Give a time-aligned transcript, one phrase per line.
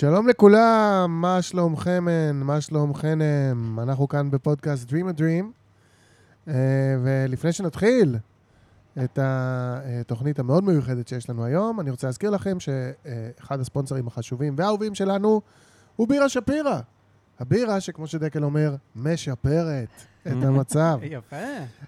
[0.00, 2.04] שלום לכולם, מה שלומכם,
[2.34, 3.18] מה שלומכם?
[3.78, 5.44] אנחנו כאן בפודקאסט Dream a Dream,
[6.48, 6.54] אה,
[7.02, 8.16] ולפני שנתחיל
[9.04, 14.94] את התוכנית המאוד מיוחדת שיש לנו היום, אני רוצה להזכיר לכם שאחד הספונסרים החשובים והאהובים
[14.94, 15.40] שלנו
[15.96, 16.80] הוא בירה שפירא.
[17.40, 19.88] הבירה שכמו שדקל אומר, משפרת
[20.26, 20.98] את המצב.
[21.10, 21.36] יפה.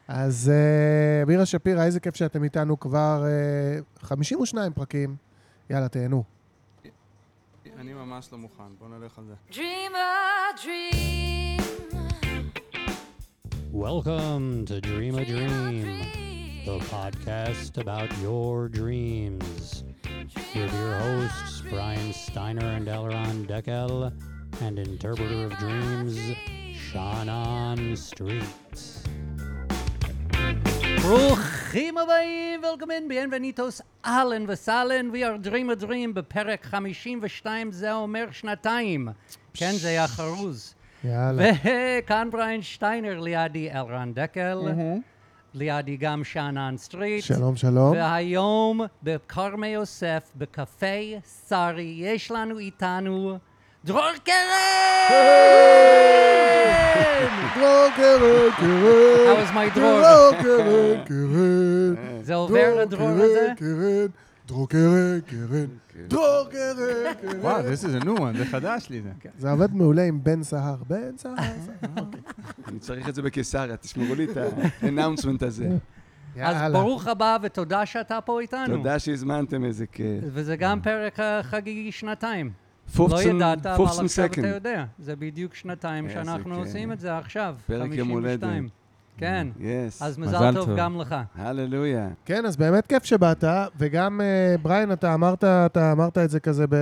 [0.08, 3.24] אז uh, בירה שפירא, איזה כיף שאתם איתנו כבר
[4.00, 5.16] uh, 52 פרקים.
[5.70, 6.41] יאללה, תהנו.
[7.81, 9.33] אני ממש לא מוכן, בוא נלך על זה.
[9.51, 11.61] Dream a dream.
[13.73, 15.85] Welcome to Dream a Dream,
[16.65, 19.83] the podcast about your dreams.
[20.55, 24.11] With your hosts, Brian Steiner and Elron Deckel,
[24.61, 26.17] and interpreter of dreams,
[26.85, 28.43] Shannon Street.
[31.72, 38.26] ברוכים הבאים, Willkommen, bienvenidos, אהלן וסהלן, We are Dream a Dream בפרק 52, זה אומר
[38.30, 39.08] שנתיים.
[39.54, 40.74] כן, זה היה חרוז.
[41.04, 41.50] יאללה.
[41.64, 44.58] וכאן בריין שטיינר, לידי אלרן דקל,
[45.54, 47.24] לידי גם שאנן סטריט.
[47.24, 47.92] שלום, שלום.
[47.92, 50.86] והיום בכרמי יוסף, בקפה
[51.48, 53.38] שרי, יש לנו איתנו
[53.84, 54.34] דרור קרן!
[57.56, 59.26] דרור קרן, קרן.
[59.26, 60.00] How was my דרור?
[60.00, 61.94] דרור קרן, קרן.
[62.26, 63.52] זה עובר לדרור הזה?
[63.56, 64.06] קרן,
[64.46, 65.66] דרור קרן, קרן.
[66.08, 67.40] דרור קרן, קרן.
[67.40, 69.10] וואו, this is a new one, זה חדש לי זה.
[69.38, 70.76] זה עובד מעולה עם בן סהר.
[70.88, 71.34] בן סהר.
[72.68, 74.36] אני צריך את זה בקיסריה, תשמרו לי את
[74.82, 75.66] האנאונסמנט הזה.
[75.66, 75.76] אז
[76.36, 76.70] יאללה.
[76.80, 78.76] ברוך הבא ותודה שאתה פה איתנו.
[78.76, 80.24] תודה שהזמנתם, איזה כיף.
[80.32, 82.62] וזה גם פרק חגיגי שנתיים.
[82.88, 84.44] לא פופסון, ידעת, אבל עכשיו אתה second.
[84.44, 84.84] יודע.
[84.98, 86.66] זה בדיוק שנתיים איזה שאנחנו כיף.
[86.66, 87.56] עושים את זה עכשיו.
[87.66, 88.44] פרק יום הולדת.
[88.44, 88.68] 52.
[89.16, 89.48] כן.
[89.60, 90.02] yes.
[90.02, 90.78] אז מזל מזל טוב טוב.
[90.78, 91.16] גם לך.
[91.34, 92.08] הללויה.
[92.24, 93.44] כן, אז באמת כיף שבאת,
[93.76, 96.74] וגם אה, בריין, אתה אמרת, אתה אמרת את זה כזה, ב...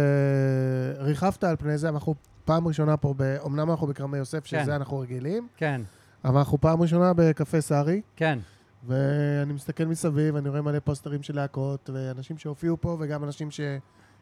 [0.99, 2.15] ריחפת על פני זה, אנחנו
[2.45, 3.23] פעם ראשונה פה, ב...
[3.47, 4.71] אמנם אנחנו בכרמי יוסף, שזה כן.
[4.71, 5.81] אנחנו רגילים, כן,
[6.25, 8.39] אבל אנחנו פעם ראשונה בקפה סארי, כן.
[8.87, 13.61] ואני מסתכל מסביב, אני רואה מלא פוסטרים של להקות, ואנשים שהופיעו פה, וגם אנשים ש...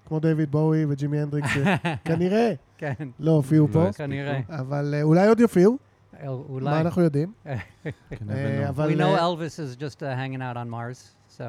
[0.09, 3.93] כמו דיוויד בואי וג'ימי הנדריקס, שכנראה כן, לא הופיעו לא פה.
[3.93, 4.41] כנראה.
[4.49, 5.79] אבל אה, אולי עוד יופיעו,
[6.27, 6.65] אולי.
[6.65, 7.33] מה אנחנו יודעים.
[7.45, 7.57] כן,
[8.31, 8.93] אה, אבל אבל...
[8.93, 11.43] We know אה, Elvis is just uh, hanging out on Mars, so...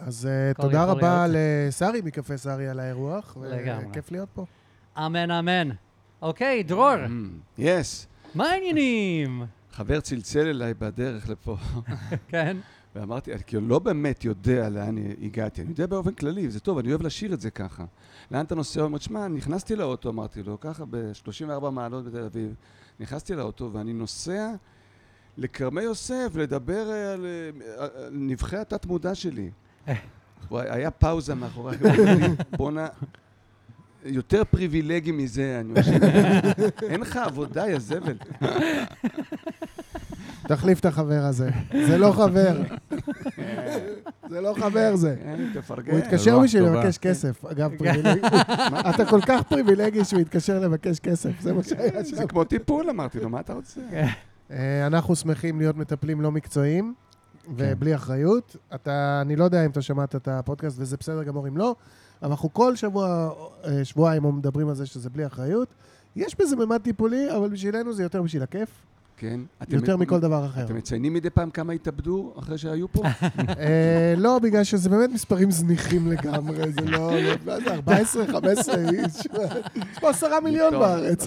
[0.00, 1.26] אז אה, הכל תודה רבה.
[1.28, 3.86] לסארי מקפה סארי על האירוח, לגמרי.
[3.90, 4.44] וכיף להיות פה.
[4.98, 5.68] אמן, אמן.
[6.22, 6.94] אוקיי, דרור,
[7.58, 8.06] יס.
[8.34, 9.46] מה העניינים?
[9.72, 11.56] חבר צלצל אליי בדרך לפה,
[12.28, 12.56] כן?
[12.98, 15.62] ואמרתי, אני לא באמת יודע לאן הגעתי.
[15.62, 17.84] אני יודע באופן כללי, זה טוב, אני אוהב לשיר את זה ככה.
[18.30, 18.80] לאן אתה נוסע?
[18.80, 22.54] הוא אומר, שמע, נכנסתי לאוטו, אמרתי לו, ככה ב-34 מעלות בתל אביב,
[23.00, 24.52] נכנסתי לאוטו ואני נוסע
[25.36, 27.26] לכרמי יוסף לדבר על
[27.76, 29.50] על נבחי התת-מודע שלי.
[30.50, 31.76] היה פאוזה מאחורי,
[32.56, 32.88] בואנה,
[34.04, 36.04] יותר פריבילגי מזה, אני חושב.
[36.82, 38.16] אין לך עבודה, יא זבל.
[40.48, 41.50] תחליף את החבר הזה.
[41.86, 42.62] זה לא חבר.
[44.28, 45.16] זה לא חבר זה.
[45.22, 45.92] כן, תפרגן.
[45.92, 46.62] הוא התקשר בשביל.
[46.62, 47.44] לבקש כסף.
[47.44, 48.20] אגב, פריבילגי.
[48.90, 52.16] אתה כל כך פריבילגי שהוא התקשר לבקש כסף, זה מה שהיה שם.
[52.16, 53.80] זה כמו טיפול, אמרתי לו, מה אתה רוצה?
[54.50, 56.94] אה, אנחנו שמחים להיות מטפלים לא מקצועיים
[57.56, 58.56] ובלי אחריות.
[58.74, 61.74] אתה, אני לא יודע אם אתה שמעת את הפודקאסט, וזה בסדר גמור אם לא,
[62.22, 63.30] אבל אנחנו כל שבוע,
[63.64, 65.74] אה, שבועיים מדברים על זה שזה בלי אחריות.
[66.16, 68.68] יש בזה ממד טיפולי, אבל בשבילנו זה יותר בשביל הכיף,
[69.18, 69.40] כן.
[69.62, 70.64] אתם- יותר מכל דבר אחר.
[70.64, 73.02] אתם מציינים מדי פעם כמה התאבדו אחרי שהיו פה?
[73.58, 77.12] אה, לא, בגלל שזה באמת מספרים זניחים לגמרי, זה לא...
[77.20, 79.26] לא- מה זה, 14, 15 איש?
[79.76, 81.26] יש פה עשרה מיליון בארץ.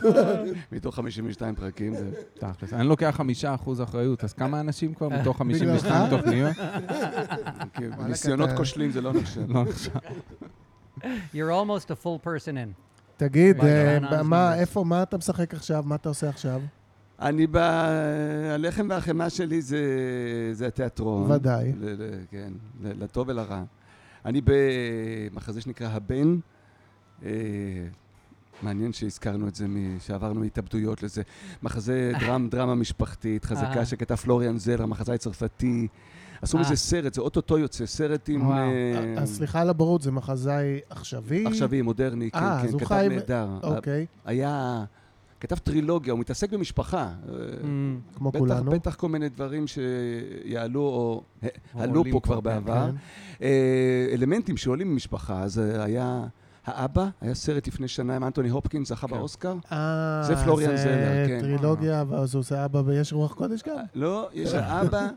[0.71, 2.11] מתוך 52 פרקים זה...
[2.33, 2.73] תכלס.
[2.73, 6.09] אני לוקח חמישה אחוז אחריות, אז כמה אנשים כבר מתוך 52 בגללך?
[6.09, 6.55] תוכניות?
[8.07, 9.51] ניסיונות כושלים זה לא נחשב.
[9.51, 9.91] לא נחשב.
[11.33, 12.69] You're almost a full person in.
[13.17, 14.55] תגיד, אה, מה.
[14.55, 15.83] איפה, מה אתה משחק עכשיו?
[15.87, 16.61] מה אתה עושה עכשיו?
[17.21, 17.57] אני ב...
[18.53, 19.79] הלחם והחמאה שלי זה,
[20.51, 21.31] זה התיאטרון.
[21.31, 21.73] ודאי.
[21.79, 23.63] ל- ל- כן, ל- לטוב ולרע.
[24.25, 26.37] אני במחזה שנקרא הבן.
[27.25, 27.29] אה,
[28.61, 31.21] מעניין שהזכרנו את זה, מ- שעברנו מהתאבדויות לזה.
[31.63, 33.49] מחזה דרם, דרמה משפחתית, אה.
[33.49, 35.87] חזקה שכתב פלוריאן זלר, מחזאי צרפתי.
[36.41, 36.61] עשו אה.
[36.61, 38.51] מזה סרט, זה אוטוטו יוצא, סרט עם...
[38.51, 41.45] אה, אז סליחה על הבורות, זה מחזאי עכשווי?
[41.47, 43.47] עכשווי, מודרני, כן, אה, כן, כתב נהדר.
[43.63, 44.83] אוקיי, היה...
[45.41, 47.09] כתב טרילוגיה, הוא מתעסק במשפחה.
[47.25, 47.31] Mm,
[48.15, 48.71] כמו בטח, כולנו.
[48.71, 51.23] בטח כל מיני דברים שיעלו או
[51.75, 52.89] או עלו פה כבר כן, בעבר.
[52.91, 52.95] כן.
[53.41, 56.23] אה, אלמנטים שעולים ממשפחה, אז אה, היה
[56.65, 59.15] האבא, היה סרט לפני שנה עם אנטוני הופקינס, זכה כן.
[59.17, 59.55] באוסקר.
[59.71, 61.39] אה, זה פלוריאן זלר, כן.
[61.41, 63.75] טרילוגיה, ואז הוא עושה אבא ויש רוח קודש גם?
[63.95, 65.07] לא, יש האבא,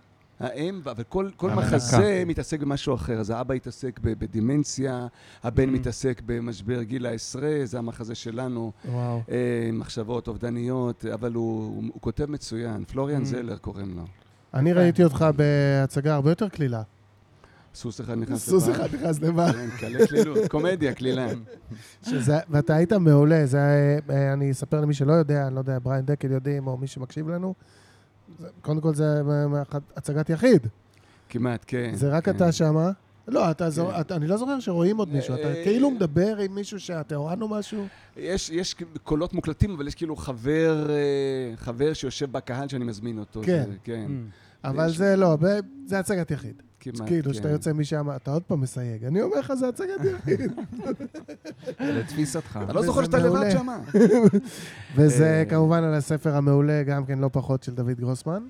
[0.45, 1.51] האם, אבל כל, כל.
[1.51, 3.21] מחזה מתעסק במשהו אחר.
[3.21, 5.07] אז האבא התעסק בדמנציה,
[5.43, 5.73] הבן Mm.
[5.73, 9.21] מתעסק במשבר גיל העשרה, זה המחזה שלנו, וואו.
[9.31, 9.35] אה,
[9.73, 12.85] מחשבות אובדניות, אבל הוא, הוא, הוא כותב מצוין.
[12.85, 13.25] פלוריאן Mm.
[13.25, 14.03] זלר קוראים לו.
[14.55, 16.83] אני ראיתי אותך בהצגה הרבה יותר קלילה.
[17.75, 18.77] סוס אחד נכנס סוס לבר.
[18.77, 19.53] אחד נכנס לבר.
[19.53, 21.27] כן, קלי קלילות, קומדיה, קלילה.
[22.03, 23.59] שזה, ואתה היית מעולה, זה,
[24.11, 27.29] אה, אני אספר למי שלא יודע, אני לא יודע, בריין דקל יודעים, או מי שמקשיב
[27.29, 27.55] לנו.
[28.63, 29.23] קודם כל זה
[29.97, 30.67] הצגת יחיד.
[31.29, 31.91] כמעט, כן.
[31.95, 32.37] זה רק כן.
[32.37, 32.91] אתה שמה.
[33.29, 33.71] לא, אתה, כן.
[33.71, 37.43] זו, אתה, אני לא זוכר שרואים עוד מישהו, אתה אה, כאילו מדבר עם מישהו שהטהורן
[37.43, 37.87] או משהו.
[38.17, 40.95] יש, יש קולות מוקלטים, אבל יש כאילו חבר, אה,
[41.57, 43.41] חבר שיושב בקהל שאני מזמין אותו.
[43.45, 43.65] כן.
[43.67, 44.69] זה, כן, Mm.
[44.69, 45.37] אבל יש- זה לא,
[45.87, 46.63] זה הצגת יחיד.
[46.93, 47.33] כמעט, כאילו, כן.
[47.35, 49.05] שאתה יוצא משם, אתה עוד פעם מסייג.
[49.05, 50.41] אני אומר לך, זה הצגת יחיד.
[51.81, 52.59] לתפיסתך.
[52.65, 53.51] אתה לא זוכר שאתה לבד.
[53.53, 53.79] שמה.
[54.97, 58.43] וזה אה, כמובן על הספר המעולה, גם כן לא פחות, של דוד גרוסמן.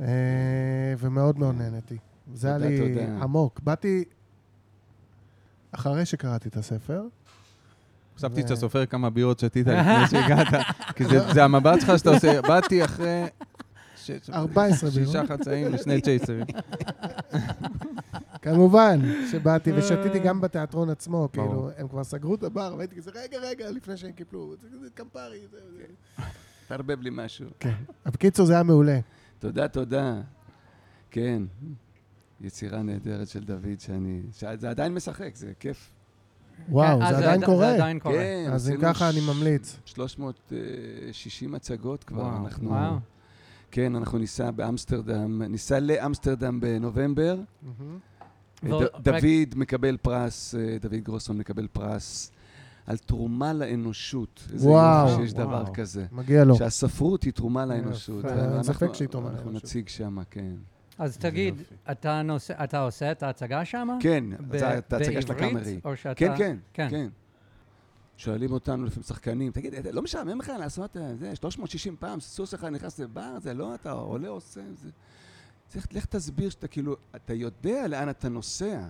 [0.00, 0.06] אה,
[0.98, 1.96] ומאוד מאוד נהניתי.
[2.34, 3.00] זה היה לי.
[3.22, 3.60] עמוק.
[3.64, 4.04] באתי
[5.72, 7.02] אחרי שקראתי את הספר.
[8.16, 10.46] חשבתי שאתה סופר כמה בירות שתית לפני שהגעת,
[10.96, 13.24] כי זה- זה המבט שלך שאתה עושה, באתי אחרי...
[14.06, 15.06] ש- 14 בירות.
[15.06, 16.44] שישה חצאים ושני צ'ייסרים.
[18.42, 21.70] כמובן שבאתי ושתיתי גם בתיאטרון עצמו, כאילו.
[21.76, 25.38] הם כבר סגרו את הבר, והייתי כזה, רגע, רגע, לפני שהם קיפלו, זה כזה קמפרי,
[25.50, 25.58] זה...
[25.76, 25.84] זה."
[26.68, 27.46] תערבב לי משהו.
[27.60, 27.74] כן.
[28.06, 28.98] בקיצור, זה היה מעולה.
[29.38, 30.20] תודה, תודה.
[31.10, 31.42] כן,
[32.40, 34.22] יצירה נהדרת של דוד, שאני...
[34.54, 35.90] זה עדיין משחק, זה כיף.
[36.68, 37.66] וואו, כן, זה אז עדיין עד- קורה.
[37.70, 38.14] זה עדיין קורה.
[38.14, 39.76] כן, אז אם ככה, אני ממליץ.
[39.84, 42.70] 360 הצגות כבר, וואו, אנחנו...
[43.74, 47.36] כן, אנחנו ניסע באמסטרדם, ניסע לאמסטרדם בנובמבר.
[48.64, 48.68] ד-
[49.02, 49.24] דוד
[49.56, 52.30] מקבל פרס, אה, דוד גרוסון מקבל פרס
[52.86, 54.42] על תרומה לאנושות.
[54.52, 55.08] איזה וואו.
[55.08, 55.64] יופי שיש דבר.
[55.74, 56.06] כזה.
[56.12, 56.54] מגיע לו.
[56.56, 58.24] שהספק היא תרומה לאנושות.
[58.24, 59.64] אין ספק שהיא תרומה אנחנו לאנושות.
[59.64, 60.52] נציג שם, כן.
[60.98, 61.54] אז תגיד.
[61.92, 63.88] אתה עושה את ההצגה שם?
[64.00, 64.24] כן,
[64.78, 65.30] את ההצגה של בעברית?
[65.30, 65.80] הקאמרי.
[65.84, 66.14] או שאתה...
[66.14, 67.08] כן, כן, כן.
[68.16, 68.22] כן.
[68.24, 72.68] שואלים אותנו לפעמים שחקנים, תגיד, לא משעמם לך לעשות אה, זה, 360 פעם, סוס אחד
[72.68, 74.88] נכנס לבר, זה לא, אתה עולה עושה, זה...
[75.68, 78.80] צריך, לך תסביר שאתה כאילו, אתה יודע לאן אתה נוסע,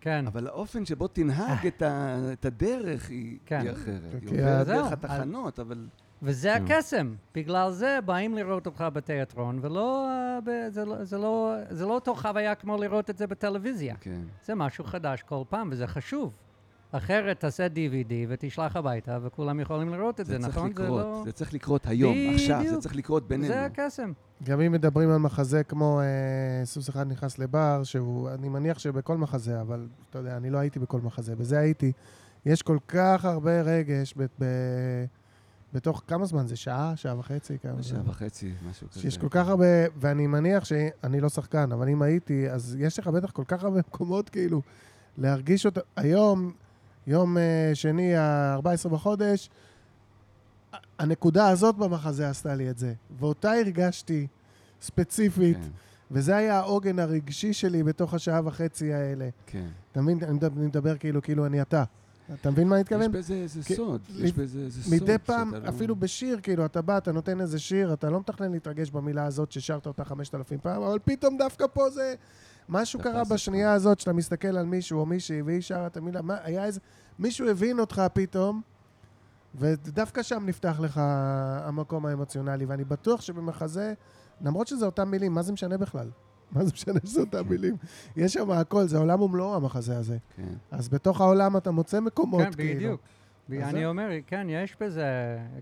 [0.00, 0.26] כן.
[0.26, 3.60] אבל האופן שבו תנהג את, ה, את הדרך היא, כן.
[3.60, 4.20] היא אחרת.
[4.20, 5.86] כי היא עוברת זהו, דרך אז- התחנות, אבל...
[6.22, 6.64] וזה כן.
[6.64, 7.14] הקסם.
[7.34, 10.08] בגלל זה באים לראות אותך בתיאטרון, ולא...
[10.08, 13.94] אה, זה לא- זה לא- זה לא אותו חוויה כמו לראות את זה בטלוויזיה.
[14.00, 14.20] כן.
[14.44, 16.32] זה משהו חדש כל פעם, וזה חשוב.
[16.92, 20.72] אחרת תעשה DVD ותשלח הביתה, וכולם יכולים לראות את זה, זה נכון?
[20.76, 21.22] זה לקרות, לא...
[21.24, 22.82] זה צריך לקרות היום, עכשיו, זה בדיוק.
[22.82, 23.54] צריך לקרות בינינו.
[23.54, 24.12] זה הקסם.
[24.44, 29.16] גם אם מדברים על מחזה כמו אה, סוס אחד נכנס לבר, שהוא, אני מניח שבכל
[29.16, 31.92] מחזה, אבל אתה יודע, אני לא הייתי בכל מחזה, בזה הייתי.
[32.46, 34.44] יש כל כך הרבה רגש ב, ב,
[35.72, 36.56] בתוך, כמה זמן זה?
[36.56, 36.92] שעה?
[36.96, 37.58] שעה וחצי?
[37.58, 38.10] כמה שעה זמן?
[38.10, 39.00] וחצי, משהו כזה.
[39.00, 39.66] שיש כל כך הרבה,
[39.96, 43.78] ואני מניח שאני לא שחקן, אבל אם הייתי, אז יש לך בטח כל כך הרבה
[43.78, 44.62] מקומות כאילו
[45.18, 45.80] להרגיש אותו.
[45.96, 46.52] היום,
[47.06, 49.50] יום אה, שני, ה-14 בחודש,
[50.98, 52.92] הנקודה הזאת במחזה עשתה לי את זה.
[53.18, 54.26] ואותה הרגשתי
[54.82, 55.68] ספציפית, כן,
[56.10, 59.28] וזה היה העוגן הרגשי שלי בתוך השעה וחצי האלה.
[59.46, 59.66] כן.
[59.92, 60.18] אתה מבין?
[60.22, 61.84] אני מדבר כאילו, כאילו אני אתה.
[62.34, 63.12] אתה מבין מה אני יש מתכוון?
[63.12, 64.94] בזה איזה סוד, יש בזה איזה סוד.
[64.94, 68.52] מדי פעם, לא- אפילו בשיר, כאילו, אתה בא, אתה נותן איזה שיר, אתה לא מתכנן
[68.52, 72.14] להתרגש במילה הזאת ששרת אותה חמשת אלפים פעם, אבל פתאום דווקא פה זה...
[72.68, 73.22] משהו קרה.
[73.24, 76.80] בשנייה הזאת, שאתה מסתכל על מישהו או מישהי, והיא שרה את המילה, מה, היה איזה...
[77.18, 78.62] מישהו הבין אותך פתאום,
[79.54, 81.00] ודווקא שם נפתח לך
[81.64, 83.94] המקום האמוציונלי, ואני בטוח שבמחזה,
[84.40, 86.10] למרות שזה אותם מילים, מה זה משנה בכלל?
[86.52, 87.76] מה זה משנה שזה אותם מילים?
[88.16, 90.16] יש שם הכל, זה עולם ומלואו המחזה הזה.
[90.36, 90.42] כן.
[90.70, 92.78] אז בתוך העולם אתה מוצא מקומות, כן, כאילו.
[92.80, 93.00] בדיוק.
[93.62, 95.04] אז אני זה- אומר, כן, יש בזה,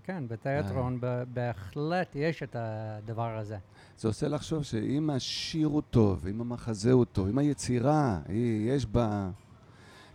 [0.03, 3.57] כן, בתיאטרון ב- בהחלט יש את הדבר הזה.
[3.97, 8.85] זה עושה לחשוב שאם השיר הוא טוב, אם המחזה הוא טוב, אם היצירה, היא, יש
[8.85, 9.29] בה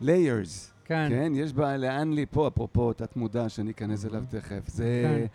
[0.03, 1.07] layers, כן.
[1.11, 1.33] כן?
[1.35, 4.69] יש בה לאן לי פה, אפרופו תת מודע שאני אכנס אליו תכף.
[4.69, 5.27] זה...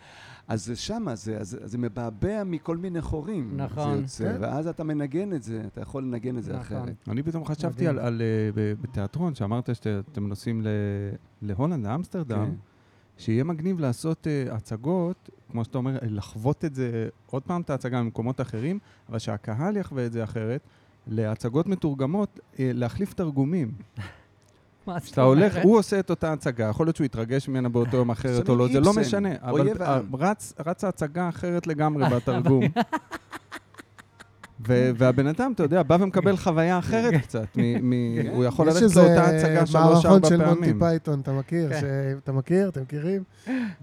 [0.50, 3.56] אז זה שמה, זה, אז, אז זה מבעבע מכל מיני חורים.
[3.56, 3.94] נכון.
[3.96, 4.42] זה יוצא, כן.
[4.42, 6.76] ואז אתה מנגן את זה, אתה יכול לנגן את זה נכון.
[6.76, 6.94] אחרת.
[7.08, 7.86] אני פתאום חשבתי.
[7.88, 10.66] על, על, אה, בתיאטרון, שאמרת שאתם נוסעים ל-
[11.42, 12.54] להולנד, לאמסטרדם, כן.
[13.16, 18.00] שיהיה מגניב לעשות uh, הצגות, כמו שאתה אומר, לחוות את זה, עוד פעם את ההצגה
[18.00, 18.78] במקומות אחרים,
[19.08, 20.60] אבל שהקהל יחווה את זה אחרת,
[21.06, 23.72] להצגות מתורגמות, uh, להחליף תרגומים.
[24.86, 25.58] מה זאת כשאתה הולך?
[25.62, 28.68] הוא עושה את אותה הצגה, יכול להיות שהוא יתרגש ממנה באותו יום אחרת או לא,
[28.72, 29.68] זה לא משנה, אבל
[30.66, 32.62] רצה הצגה אחרת לגמרי בתרגום.
[34.68, 37.46] ו- והבן אדם, אתה יודע, בא ומקבל חוויה אחרת קצת.
[37.56, 40.78] מ- מ- הוא יכול יש ללכת איזה לאותה הצגה שלוש-ארבע מערכון של מונטי פעמים.
[40.78, 41.68] פייתון, אתה מכיר?
[41.72, 41.80] כן.
[41.80, 41.84] ש-
[42.24, 42.68] אתה מכיר?
[42.68, 43.22] אתם מכירים?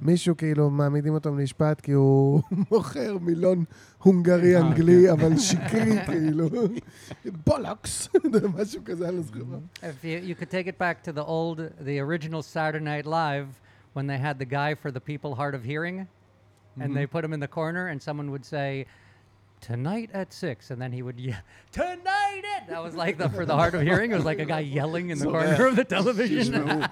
[0.01, 2.41] מישהו כאילו מעמידים אותו למשפט כי הוא
[2.72, 3.63] מוכר מילון
[3.98, 6.50] הונגרי אה, אנגלי, אבל שקרי כאילו.
[7.48, 8.10] בולוקס,
[8.57, 9.39] משהו כזה, אני לא זוכר.
[9.81, 13.48] If you, you could take it back to the old, the original Saturday Night Live
[13.96, 16.07] when they had the guy for the people hard of hearing,
[16.81, 18.69] and they put him in the corner, and someone would say,
[19.62, 23.46] "Tonight at 6, and then he would yell, "Tonight at." That was like the for
[23.46, 24.12] the hard of hearing.
[24.12, 26.86] It was like a guy yelling in the corner of the television.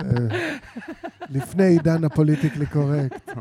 [0.00, 0.56] אה,
[1.36, 3.30] לפני עידן הפוליטיקלי קורקט.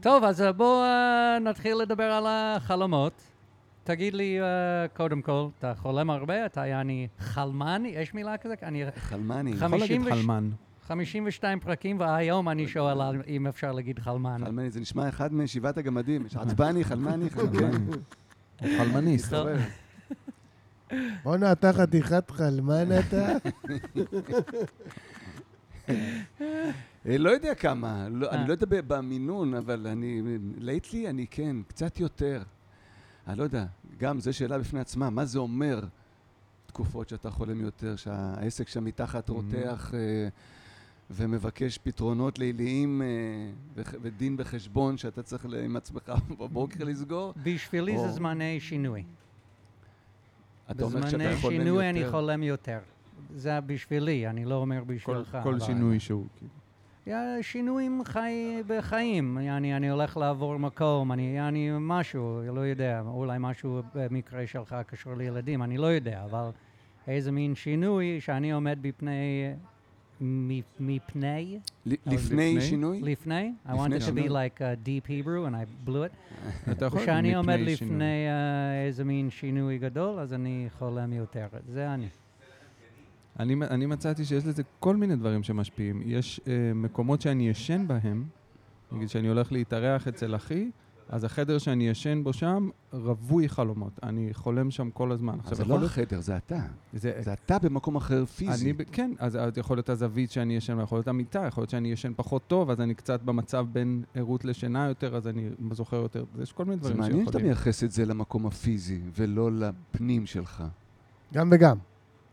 [0.00, 3.22] טוב, אז אה, בואו אה, נתחיל לדבר על החלומות.
[3.84, 4.38] תגיד לי,
[4.96, 6.46] קודם כל, אתה חולם הרבה?
[6.46, 7.82] אתה יעני חלמן?
[7.86, 8.54] יש מילה כזה?
[8.62, 8.84] אני...
[8.96, 9.50] חלמני.
[9.50, 10.50] יכול להגיד 52 חלמן.
[10.88, 14.40] 52 פרקים, והיום אני שואל על- אם אפשר להגיד חלמן.
[14.44, 16.26] חלמני, זה נשמע אחד משבעת הגמדים.
[16.26, 17.76] יש עצבני, חלמני, חלמני.
[18.60, 19.32] הוא חלמניסט.
[21.24, 23.32] בואנה, אתה חתיכת חלמן אתה?
[27.06, 28.34] אה, לא יודע כמה, לא- אה.
[28.40, 30.22] אני לא יודע ב- במינון, אבל אני,
[30.58, 32.42] לייטלי אני כן, קצת יותר.
[33.26, 33.66] אני לא יודע,
[33.98, 35.80] גם זו שאלה בפני עצמה, מה זה אומר
[36.66, 40.28] תקופות שאתה חולם יותר, שהעסק שם מתחת רותח אה,
[41.10, 43.06] ומבקש פתרונות ליליים אה,
[44.02, 47.34] ודין בחשבון שאתה צריך עם עצמך בבוקר לסגור?
[47.42, 49.02] בשבילי זה או- זמני שינוי.
[50.70, 52.10] אתה אומר שאתה בזמני שינוי אני יותר.
[52.10, 52.78] חולם יותר.
[53.34, 55.38] זה בשבילי, אני לא אומר כל- בשבילך.
[55.42, 56.26] כל אבל- שינוי שהוא.
[56.36, 56.50] כאילו.
[57.42, 58.32] שינויים חי
[58.66, 64.76] בחיים, אני, אני הולך לעבור מקום, אני, אני משהו, לא יודע, אולי משהו במקרה שלך
[64.86, 66.50] קשור לילדים, אני לא יודע, אבל
[67.06, 69.52] איזה מין שינוי שאני עומד בפני,
[70.20, 72.60] מפני, ל- לפני?
[72.60, 73.00] שינוי?
[73.02, 76.12] לפני, I wanted to be like uh, deep Hebrew and I blew it,
[76.72, 77.58] אתה יכול כשאני מפני עומד.
[77.60, 82.08] לפני uh, איזה מין שינוי גדול, אז אני חולם יותר, זה אני.
[83.38, 86.02] אני, אני מצאתי שיש לזה כל מיני דברים שמשפיעים.
[86.04, 88.24] יש אה, מקומות שאני ישן בהם,
[88.92, 90.70] נגיד שאני הולך להתארח אצל אחי,
[91.08, 93.92] אז החדר שאני ישן בו שם רווי חלומות.
[94.02, 95.32] אני חולם שם כל הזמן.
[95.34, 96.58] אז עכשיו, זה לא להיות- החדר, זה אתה.
[96.92, 98.70] זה, זה אתה במקום אחר פיזי.
[98.70, 101.70] אני, כן, אז אז יכול להיות הזווית שאני ישן בה, יכול להיות המיטה, יכול להיות
[101.70, 105.96] שאני ישן פחות טוב, אז אני קצת במצב בין ערות לשינה יותר, אז אני זוכר
[105.96, 106.24] יותר.
[106.42, 107.46] יש כל מיני זה דברים מעניין שאתה שיכולים.
[107.46, 110.64] מייחס את זה למקום הפיזי, ולא לפנים שלך.
[111.34, 111.76] גם וגם.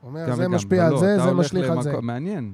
[0.01, 1.89] הוא אומר, גם זה וגם, משפיע אבל על לא, זה, זה משליך על זה.
[1.89, 2.53] למקום- מעניין.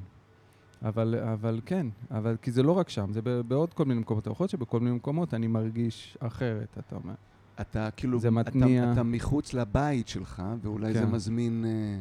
[0.86, 4.28] אבל, אבל כן, אבל כי זה לא רק שם, זה ב- בעוד כל מיני מקומות.
[4.28, 7.14] יכול להיות שבכל מיני מקומות אני מרגיש אחרת, אתה אומר.
[7.62, 8.92] אתה כאילו, זה אתה, מתניע.
[8.94, 11.12] אתה מחוץ לבית שלך, ואולי זה כן.
[11.12, 12.00] מזמין אה,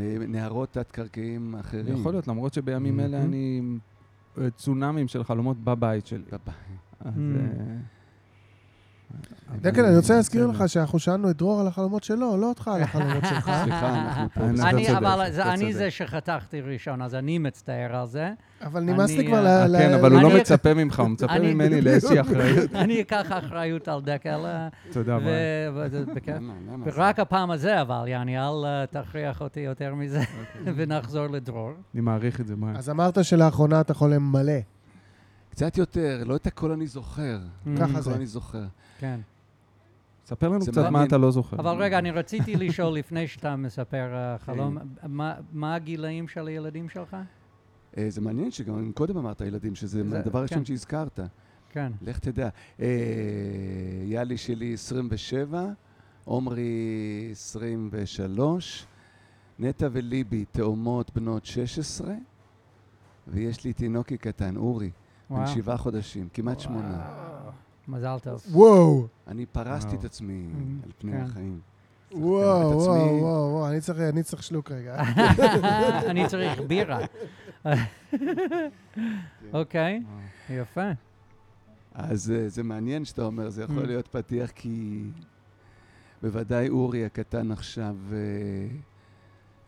[0.00, 1.96] אה, נהרות תת-קרקעיים אחרים.
[1.96, 3.28] יכול להיות, למרות שבימים אלה מהמם.
[3.28, 3.62] אני
[4.38, 6.24] אה, צונאמים של חלומות בבית שלי.
[6.32, 6.54] בבית.
[7.00, 7.14] אז...
[7.14, 7.18] Mm.
[7.18, 7.76] אה,
[9.60, 10.46] דקל, אבל אני רוצה להזכיר.
[10.46, 13.50] לך שאנחנו שאלנו את דרור על החלומות שלו, לא אותך על החלומות שלך.
[13.64, 14.40] סליחה, אנחנו פה.
[14.40, 15.72] אני- אבל אני.
[15.72, 18.30] זה שחתכתי ראשון, אז אני מצטער על זה.
[18.62, 19.70] אבל נמאס לי אני, כבר אה, ל...
[19.76, 22.74] ל- כן, אבל הוא לא מצפה ממך, הוא מצפה ממני לאיזושהי אחריות.
[22.84, 25.18] אני אקח אחריות על דקל, אה, תודה.
[25.74, 26.34] וזה בכיף.
[26.36, 26.84] למה, למה?
[26.94, 30.20] ורק הפעם הזה, אבל, יעני, אל אה, תכריח אותי יותר מזה,
[30.64, 31.70] ונחזור לדרור.
[31.94, 32.76] אני מעריך את זה, ביי.
[32.76, 34.52] אז אמרת שלאחרונה אתה חולם מלא.
[35.50, 37.38] קצת יותר, לא את הכל אני זוכר.
[37.76, 38.14] ככה הכל זה.
[38.14, 38.62] אני זוכר.
[39.04, 39.20] כן.
[40.26, 41.04] ספר לנו קצת מה.
[41.04, 41.56] אתה לא זוכר.
[41.56, 44.78] אבל רגע, אני רציתי לשאול לפני שאתה מספר אה, חלום,
[45.52, 47.16] מה- הגילאים של הילדים שלך?
[47.98, 50.64] אה, זה מעניין שגם קודם אמרת ילדים, שזה זה- הדבר הראשון כן.
[50.64, 51.20] שהזכרת.
[51.70, 51.92] כן.
[52.02, 52.48] לך תדע.
[52.80, 52.86] אה,
[54.04, 55.66] יאלי שלי 27,
[56.24, 58.86] עומרי 23,
[59.58, 62.14] נטע וליבי תאומות בנות 16,
[63.28, 64.90] ויש לי תינוקי קטן, אורי,
[65.30, 65.46] בן.
[65.46, 67.10] שבעה חודשים, כמעט שמונה.
[67.88, 68.42] מזל טוב.
[68.50, 69.96] וואו, אני פרסתי.
[69.96, 71.20] את עצמי Mm, על פני כן.
[71.20, 71.60] החיים.
[72.12, 73.18] וואו, וואו.
[73.20, 75.02] וואו, אני צריך- אני צריך שלוק רגע.
[76.10, 76.98] אני צריך בירה.
[79.52, 80.02] אוקיי,
[80.50, 80.90] יפה.
[81.94, 83.86] אז אה, זה מעניין שאתה אומר, זה יכול Mm.
[83.86, 85.02] להיות פתיח, כי
[86.22, 88.16] בוודאי אורי הקטן עכשיו, אה,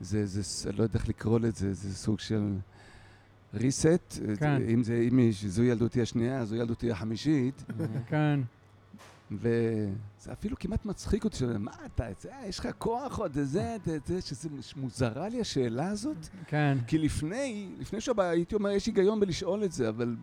[0.01, 2.55] זה, זה, לא יודע איך לקרוא לזה, זה סוג של
[3.57, 4.21] reset.
[4.39, 4.63] כן.
[4.69, 7.65] אם, זה, אם יש- זו ילדותי השנייה, זו ילדותי החמישית,
[8.09, 8.41] כן.
[9.33, 13.45] וזה אפילו כמעט מצחיק אותי, שאומרים, מה אתה, זה, יש לך כוח עוד, זה,
[13.85, 16.17] זה, זה, שזה מוזרה לי השאלה הזאת.
[16.47, 16.79] כן.
[16.87, 20.17] כי לפני, לפני שבא, הייתי אומר, יש היגיון בלשאול את זה, אבל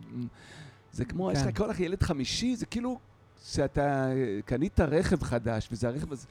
[0.92, 1.48] זה כמו, יש כן.
[1.48, 2.98] לך כל כך ילד חמישי, זה כאילו
[3.44, 6.26] שאתה אה, קנית רכב חדש, וזה הרכב הזה...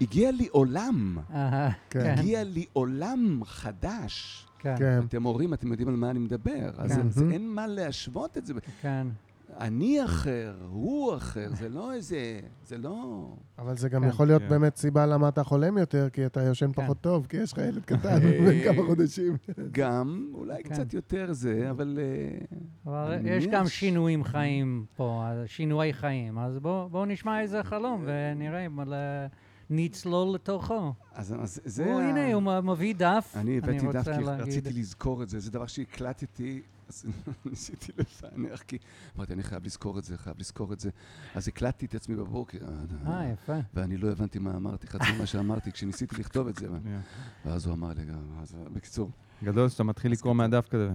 [0.00, 2.14] הגיע לי עולם, אהה, כן.
[2.18, 4.46] הגיע לי עולם חדש.
[4.58, 4.74] כן.
[4.78, 5.00] כן.
[5.08, 7.08] אתם הורים, אתם יודעים על מה אני מדבר, אז כן.
[7.08, 8.54] זה- אין מה להשוות את זה.
[8.82, 9.06] כן.
[9.60, 13.26] אני אחר, הוא אחר, זה לא איזה, זה לא...
[13.58, 14.08] אבל זה גם כן.
[14.08, 14.48] יכול להיות כן.
[14.48, 16.82] באמת סיבה למה אתה חולם יותר, כי אתה ישן כן.
[16.82, 19.36] פחות טוב, כי יש לך ילד קטן אה, בן כמה חודשים.
[19.72, 20.70] גם, אולי כן.
[20.74, 21.98] קצת יותר זה, אבל...
[22.00, 26.38] אה, אבל יש גם ש- שינויים חיים פה, שינויי חיים.
[26.38, 28.80] אז בואו בוא נשמע איזה חלום ונראה אם
[29.70, 30.92] נצלול לתוכו.
[31.12, 31.84] אז אז זה...
[31.84, 33.32] הוא, ה- הנה, הוא מביא דף.
[33.36, 37.04] אני הבאתי דף כי להגיד- רציתי לזכור את זה, זה דבר שהקלטתי, אז
[37.44, 38.78] ניסיתי לפענח, כי
[39.16, 40.90] אמרתי, אני חייב לזכור את זה, חייב לזכור את זה.
[41.34, 42.58] אז הקלטתי את עצמי בבוקר,
[43.06, 43.56] אה, יפה.
[43.74, 46.66] ואני לא הבנתי מה אמרתי, חצי ממה שאמרתי כשניסיתי לכתוב את זה.
[47.46, 48.02] ואז הוא אמר לי,
[48.72, 49.10] בקיצור,
[49.44, 50.88] גדול שאתה מתחיל לקרוא מהדף כזה.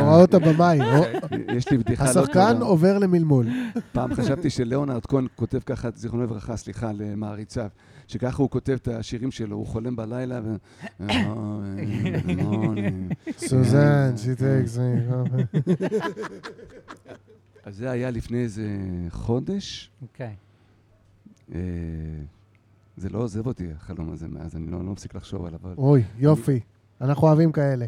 [0.00, 0.80] הוראות הבמאי.
[0.80, 1.02] אה,
[1.56, 2.66] יש לי בדיחה לא השחקן טובה.
[2.66, 3.46] עובר למלמול.
[3.92, 7.68] פעם חשבתי שלאונרד כהן כותב ככה, זיכרונו לברכה, סליחה, למעריציו,
[8.06, 10.56] שככה הוא כותב את השירים שלו, הוא חולם בלילה ו...
[13.48, 15.12] סוזן, she takes me.
[17.64, 18.66] אז זה היה לפני איזה
[19.10, 19.90] חודש.
[20.02, 20.34] אוקיי.
[22.98, 26.02] זה לא עוזב אותי, החלום הזה, מאז אני לא לא מפסיק לחשוב עליו, אבל אוי,
[26.18, 26.60] יופי.
[27.00, 27.86] אנחנו אוהבים כאלה.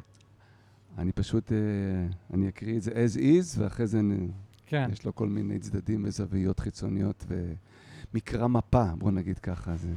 [0.98, 1.56] אני פשוט, אה,
[2.34, 4.28] אני אקריא את זה as is, ואחרי זה אני-
[4.66, 4.88] כן.
[4.92, 7.24] יש לו כל מיני צדדים וזוויות חיצוניות
[8.14, 9.76] ומקרא מפה, בוא נגיד ככה.
[9.76, 9.92] זה...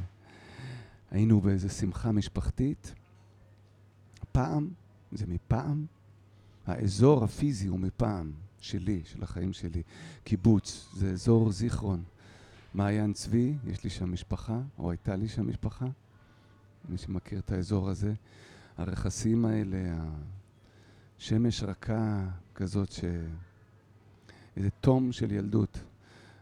[1.10, 2.94] היינו באיזו שמחה משפחתית.
[4.32, 4.68] פעם,
[5.12, 5.86] זה מפעם,
[6.66, 9.82] האזור הפיזי הוא מפעם, שלי, של החיים שלי.
[10.24, 12.02] קיבוץ, זה אזור זיכרון.
[12.74, 15.86] מעיין צבי, יש לי שם משפחה, או הייתה לי שם משפחה.
[16.88, 18.14] מי שמכיר את האזור הזה.
[18.76, 20.04] הרכסים האלה,
[21.18, 23.04] השמש רכה כזאת ש...
[24.56, 25.78] איזה תום של ילדות.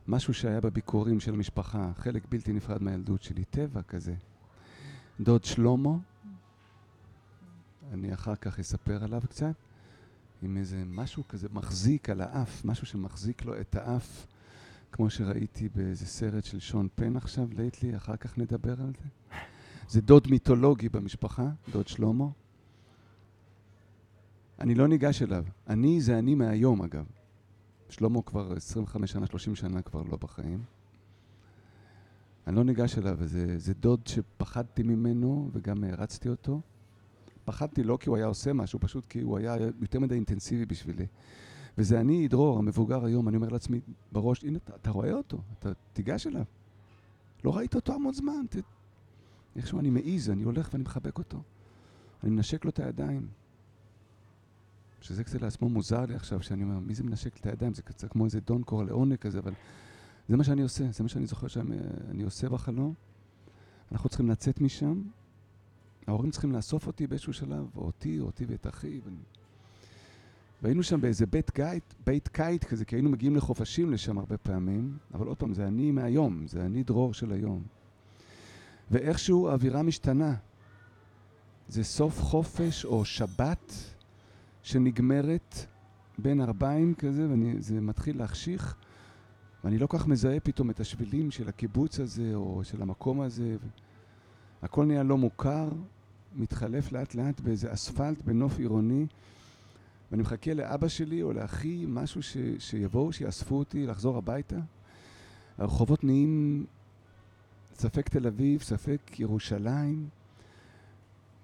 [0.09, 4.15] משהו שהיה בביקורים של המשפחה, חלק בלתי נפרד מהילדות שלי, טבע כזה.
[5.21, 5.97] דוד שלמה,
[7.93, 9.55] אני אחר כך אספר עליו קצת,
[10.43, 14.27] עם איזה משהו כזה מחזיק על האף, משהו שמחזיק לו את האף,
[14.93, 19.37] כמו שראיתי באיזה סרט של שון פן עכשיו, לייטלי, אחר כך נדבר על זה.
[19.89, 22.27] זה דוד מיתולוגי במשפחה, דוד שלמה.
[24.61, 25.45] אני לא ניגש אליו.
[25.69, 27.05] אני זה אני מהיום, אגב.
[27.89, 30.63] שלמה כבר 25 שנה, 30 שנה כבר לא בחיים.
[32.47, 36.61] אני לא ניגש אליו, וזה זה דוד שפחדתי ממנו וגם הערצתי אותו.
[37.45, 41.07] פחדתי לא כי הוא היה עושה משהו, פשוט כי הוא היה יותר מדי אינטנסיבי בשבילי.
[41.79, 43.81] וזה אני, דרור, המבוגר היום, אני אומר לעצמי
[44.13, 46.45] בראש, הנה, אתה, אתה רואה אותו, אתה תיגש אליו.
[47.45, 48.57] לא ראית אותו המון זמן, ת...
[49.57, 51.43] איכשהו אני מעיז, אני הולך ואני מחבק אותו.
[52.23, 53.29] אני מנשק לו את הידיים.
[55.01, 57.75] שזה כשלעצמו מוזר לי עכשיו, שאני אומר, מי זה מנשק את הידיים?
[57.75, 59.53] זה קצת כמו איזה דון קורלאונה כזה, אבל
[60.29, 62.95] זה מה שאני עושה, זה מה שאני זוכר שאני עושה בחלום.
[63.93, 65.03] אנחנו צריכים לצאת משם,
[66.07, 69.01] ההורים צריכים לאסוף אותי באיזשהו שלב, או אותי, או אותי ואת אחי.
[69.05, 69.11] ו...
[70.63, 74.99] והיינו שם באיזה בית קיט, בית קיט כזה, כי היינו מגיעים לחופשים לשם הרבה פעמים,
[75.15, 77.63] אבל עוד פעם, זה אני מהיום, זה אני דרור של היום.
[78.91, 80.35] ואיכשהו האווירה משתנה.
[81.69, 83.73] זה סוף חופש או שבת
[84.63, 85.67] שנגמרת
[86.19, 88.77] בין ארבעים כזה, וזה מתחיל להחשיך,
[89.65, 93.57] ואני לא כך מזהה פתאום את השבילים של הקיבוץ הזה, או של המקום הזה.
[94.63, 95.69] הכל נהיה לא מוכר,
[96.35, 99.07] מתחלף לאט לאט באיזה אספלט בנוף עירוני,
[100.13, 104.57] ואני מחכה לאבא שלי או לאחי, משהו ש, שיבואו, שיאספו אותי, לחזור הביתה.
[105.59, 106.67] הרחובות נהיים
[107.75, 110.09] ספק תל אביב, ספק ירושלים,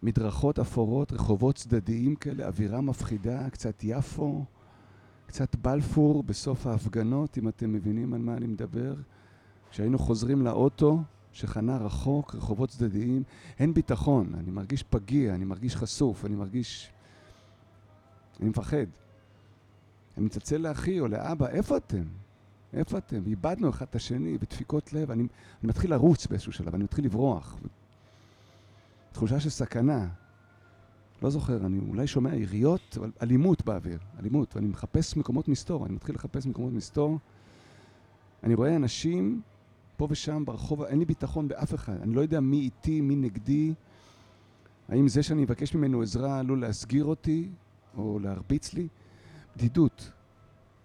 [0.02, 4.44] מדרכות אפורות, רחובות צדדיים כאלה, אווירה מפחידה, קצת יפו,
[5.26, 8.94] קצת בלפור בסוף ההפגנות, אם אתם מבינים על מה אני מדבר.
[9.70, 11.02] כשהיינו חוזרים לאוטו,
[11.33, 13.22] שחנה רחוק, רחובות צדדיים,
[13.59, 16.92] אין ביטחון, אני מרגיש פגיע, אני מרגיש חשוף, אני מרגיש...
[18.40, 18.87] אני מפחד.
[20.16, 22.05] אני מצלצל לאחי או לאבא, איפה אתם?
[22.72, 23.27] איפה אתם?
[23.27, 25.29] איבדנו אחד את השני בדפיקות לב, אני, אני
[25.62, 27.59] מתחיל לרוץ באיזשהו שלב, אני מתחיל לברוח.
[29.12, 30.09] תחושה של סכנה.
[31.22, 35.94] לא זוכר, אני אולי שומע יריות, אבל אלימות באוויר, אלימות, ואני מחפש מקומות מסתור, אני
[35.94, 37.18] מתחיל לחפש מקומות מסתור.
[38.42, 39.42] אני רואה אנשים
[39.96, 43.74] פה ושם ברחוב, אין לי ביטחון באף אחד, אני לא יודע מי איתי, מי נגדי,
[44.88, 47.48] האם זה שאני אבקש ממנו עזרה עלול להסגיר אותי
[47.98, 48.88] או להרביץ לי?
[49.56, 50.11] בדידות,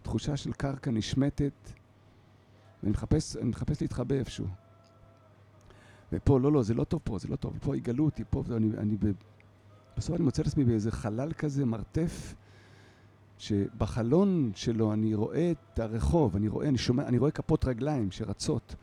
[0.02, 1.54] תחושה של קרקע נשמטת,
[2.84, 4.47] ואני מחפש, מחפש להתחבא איפשהו.
[6.13, 8.69] ופה, לא, לא, זה לא טוב פה, זה לא טוב, פה יגלו אותי, פה, אני,
[8.78, 9.12] אני ב...
[9.97, 12.36] בסוף אני מוצא את עצמי באיזה חלל כזה, מרתף,
[13.38, 18.76] שבחלון שלו אני רואה את הרחוב, אני רואה, אני שומע, אני רואה כפות רגליים שרצות.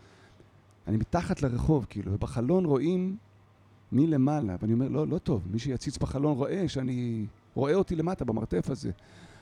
[0.87, 3.16] אני מתחת לרחוב, כאילו, ובחלון רואים
[3.93, 8.71] מלמעלה, ואני אומר, לא, לא טוב, מי שיציץ בחלון רואה שאני, רואה אותי למטה במרתף
[8.71, 8.91] הזה.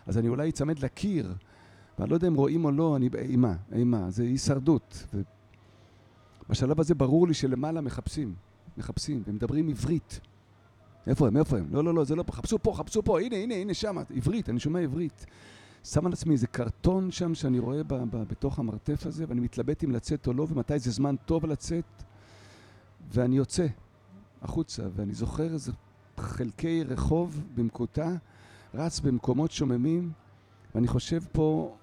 [0.07, 1.35] אז אני אולי אצמד לקיר,
[1.99, 5.07] ואני לא יודע אם רואים או לא, אני באימה, אימה, זה הישרדות.
[6.49, 8.35] בשלב הזה ברור לי שלמעלה מחפשים,
[8.77, 10.21] מחפשים, ומדברים עברית.
[11.07, 11.37] איפה הם?
[11.37, 11.67] איפה הם?
[11.71, 12.33] לא, לא, לא, זה לא פה.
[12.33, 13.97] חפשו פה, חפשו פה, הנה, הנה, הנה, שם.
[14.17, 15.27] עברית, אני שומע עברית.
[15.85, 19.85] שם על עצמי איזה קרטון שם שאני רואה ב- ב- בתוך המרתף הזה, ואני מתלבט
[19.85, 21.85] אם לצאת או לא, ומתי זה זמן טוב לצאת.
[23.13, 23.67] ואני יוצא
[24.43, 25.73] החוצה, ואני זוכר איזה
[26.19, 28.11] חלקי רחוב במקוטע,
[28.75, 30.13] רץ במקומות שוממים,
[30.75, 31.77] ואני חושב פה,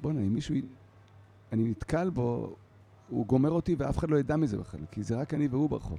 [0.00, 0.54] בוא'נה, אם מישהו...
[1.52, 2.56] אני נתקל בו,
[3.08, 5.98] הוא גומר אותי ואף אחד לא ידע מזה בכלל, כי זה רק אני והוא ברחוב.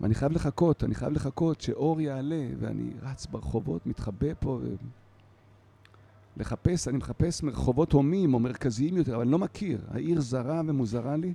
[0.00, 4.74] ואני חייב לחכות, אני חייב לחכות שאור יעלה, ואני רץ ברחובות, מתחבא פה, ו...
[6.88, 9.80] אני מחפש רחובות הומים או מרכזיים יותר, אבל אני לא מכיר.
[9.90, 11.34] העיר זרה ומוזרה לי.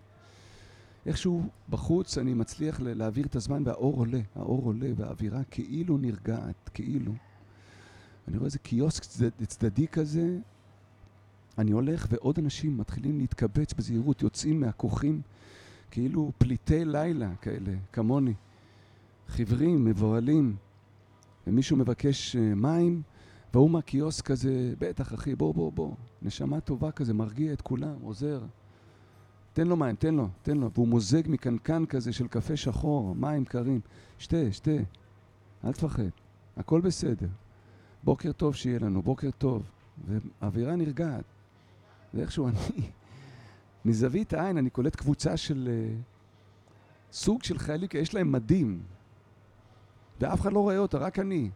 [1.06, 7.14] איכשהו בחוץ אני מצליח להעביר את הזמן והאור עולה, האור עולה והאווירה כאילו נרגעת, כאילו.
[8.28, 10.38] אני רואה איזה קיוסק צד- צדדי כזה,
[11.58, 15.22] אני הולך ועוד אנשים מתחילים להתקבץ בזהירות, יוצאים מהכוכים,
[15.92, 18.34] כאילו פליטי לילה כאלה, כמוני.
[19.28, 20.56] חיוורים, מבוהלים,
[21.48, 23.02] ומישהו מבקש אה, מים,
[23.54, 25.92] והוא מהקיוסק כזה, בטח אחי, בוא, בוא, בוא.
[26.22, 28.42] נשמה טובה כזה, מרגיע את כולם, עוזר.
[29.54, 30.72] תן לו מים, תן לו, תן לו.
[30.72, 33.80] והוא מוזג מקנקן כזה של קפה שחור, מים קרים.
[34.18, 34.72] שתה, שתה,
[35.66, 36.04] אל תפחד,
[36.58, 37.28] הכל בסדר.
[38.04, 39.64] בוקר טוב שיהיה לנו, בוקר טוב.
[40.08, 41.24] והאווירה נרגעת.
[42.14, 42.90] ואיכשהו אני,
[43.86, 48.80] מזווית העין, אני קולט קבוצה של uh, סוג של חיילים, כי יש להם מדים.
[50.20, 51.50] ואף אחד לא רואה אותה, רק אני.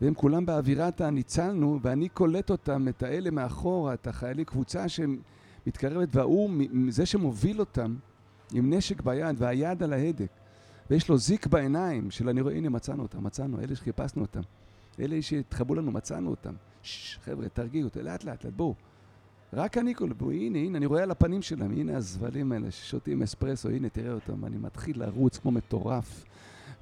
[0.00, 5.37] והם כולם באווירת הניצלנו, ואני קולט אותם, את האלה מאחורה, את החיילים, קבוצה שמתקרבת,
[6.12, 7.96] וההוא, מ- זה שמוביל אותם,
[8.52, 10.30] עם נשק ביד, והיד על ההדק.
[10.90, 14.40] ויש לו זיק בעיניים, של אני רואה, הנה מצאנו אותם, מצאנו, אלה שחיפשנו אותם.
[15.00, 16.54] אלה שהתחבאו לנו, מצאנו אותם.
[16.82, 18.74] ששש, חבר'ה, תרגיעו, לאט לאט לאט, בואו.
[19.52, 23.22] רק אני קולט, בואו, הנה, הנה, אני רואה על הפנים שלהם, הנה הזבלים האלה ששותים
[23.22, 26.24] אספרסו, הנה, תראה אותם, אני מתחיל לרוץ כמו מטורף.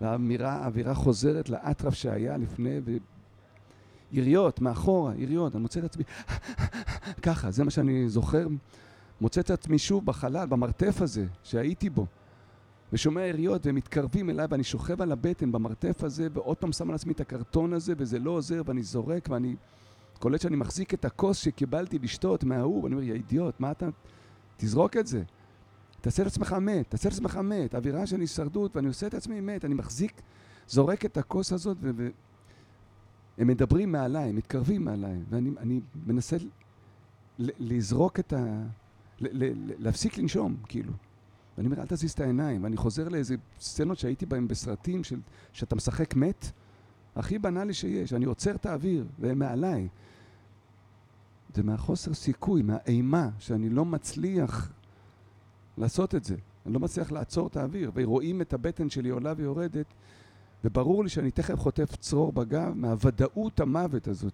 [0.01, 2.81] והאווירה, האווירה חוזרת לאטרף שהיה לפני,
[4.17, 6.05] ויריות, מאחורה, יריות, אני מוצא את עצמי
[7.27, 8.47] ככה, זה מה שאני זוכר.
[9.21, 12.07] מוצא את עצמי שוב בחלל, במרתף הזה שהייתי בו,
[12.93, 16.95] ושומע יריות והם מתקרבים אליי ואני שוכב על הבטן במרתף הזה, ועוד פעם שם על
[16.95, 19.57] עצמי את הקרטון הזה, וזה לא עוזר, ואני זורק, ואני
[20.19, 23.89] קולט שאני מחזיק את הכוס שקיבלתי לשתות מההוא, ואני אומר, יא אידיוט, מה אתה...
[24.57, 25.23] תזרוק את זה.
[26.01, 27.75] תעשה את עצמך מת, תעשה את עצמך מת.
[27.75, 29.65] אווירה של הישרדות, ואני עושה את עצמי מת.
[29.65, 30.21] אני מחזיק,
[30.69, 32.09] זורק את הכוס הזאת, ו...
[33.39, 36.37] הם מדברים מעליי, הם מתקרבים מעליי, ואני אני מנסה
[37.39, 38.67] ל- לזרוק את ה...
[39.21, 40.93] ל- ל- ל- להפסיק לנשום, כאילו.
[41.57, 42.65] ואני אומר, אל תזיז את העיניים.
[42.65, 45.21] ואני חוזר לאיזה סצנות שהייתי בהן בסרטים, של,
[45.53, 46.51] שאתה משחק מת,
[47.17, 48.13] הכי בנאלי שיש.
[48.13, 49.89] אני עוצר את האוויר, והם מעליי.
[51.55, 54.73] זה מהחוסר סיכוי, מהאימה, שאני לא מצליח
[55.79, 56.37] לעשות את זה.
[56.67, 59.87] אני לא מצליח לעצור את האוויר, ורואים את הבטן שלי עולה ויורדת,
[60.67, 64.33] וברור לי שאני תכף חוטף צרור בגב מהוודאות המוות הזאת.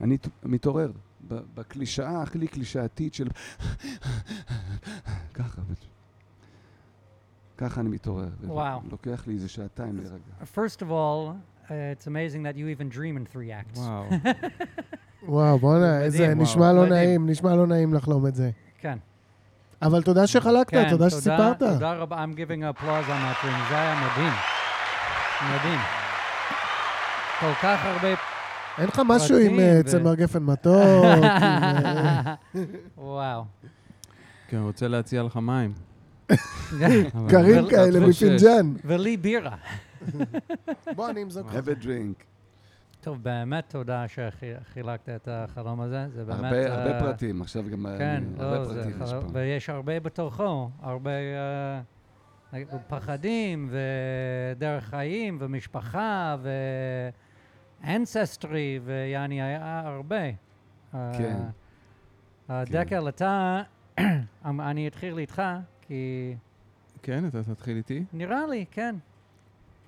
[0.00, 0.92] אני מתעורר
[1.54, 3.28] בקלישאה הכי קלישאתית של
[5.34, 5.62] ככה.
[7.56, 8.28] ככה אני מתעורר.
[8.44, 8.80] וואו.
[8.90, 10.18] לוקח לי איזה שעתיים להירגע.
[10.54, 11.34] First of all,
[11.66, 13.78] uh, it's amazing that you even dream in three acts.
[13.78, 14.04] וואו.
[15.28, 16.86] וואו, בואנה, איזה, נשמע לא.
[16.86, 18.50] נעים, נשמע לא נעים לחלום את זה.
[18.78, 18.98] כן.
[19.82, 21.58] אבל תודה שחלקת, כן, תודה שסיפרת.
[21.58, 22.24] תודה רבה.
[22.24, 23.68] I'm giving applause on that dream.
[23.68, 24.55] זה היה מדהים.
[25.42, 25.80] מדהים.
[27.40, 28.08] כל כך הרבה...
[28.78, 31.04] אין לך משהו עם אה, ו- צמר גפן מתוק?
[31.04, 32.34] עם, אה,
[32.96, 33.44] וואו.
[34.48, 35.72] כן, רוצה להציע לך מים.
[37.30, 38.06] קרים כאלה.
[38.08, 38.74] מפינג'אן.
[38.84, 39.56] ולי בירה.
[40.96, 41.54] בוא, אני אמזוג לך.
[41.54, 42.24] have a drink.
[43.00, 46.06] טוב, באמת תודה שחילקת את החלום הזה.
[46.14, 46.44] זה באמת...
[46.44, 49.30] הרבה, הרבה אה, פרטים, עכשיו גם כן, לא, הרבה זה פרטים יש חלום-.
[49.32, 51.10] ויש הרבה בתוכו, הרבה
[52.88, 56.36] פחדים ודרך חיים ומשפחה
[57.82, 60.30] ואנססטרי ויעני היה הרבה.
[60.92, 61.08] כן.
[62.48, 62.64] כן.
[62.64, 63.62] דקל, אתה,
[64.44, 65.42] אני אתחיל איתך,
[65.82, 66.34] כי
[67.02, 68.04] כן, אתה תתחיל איתי?
[68.12, 68.96] נראה לי, כן.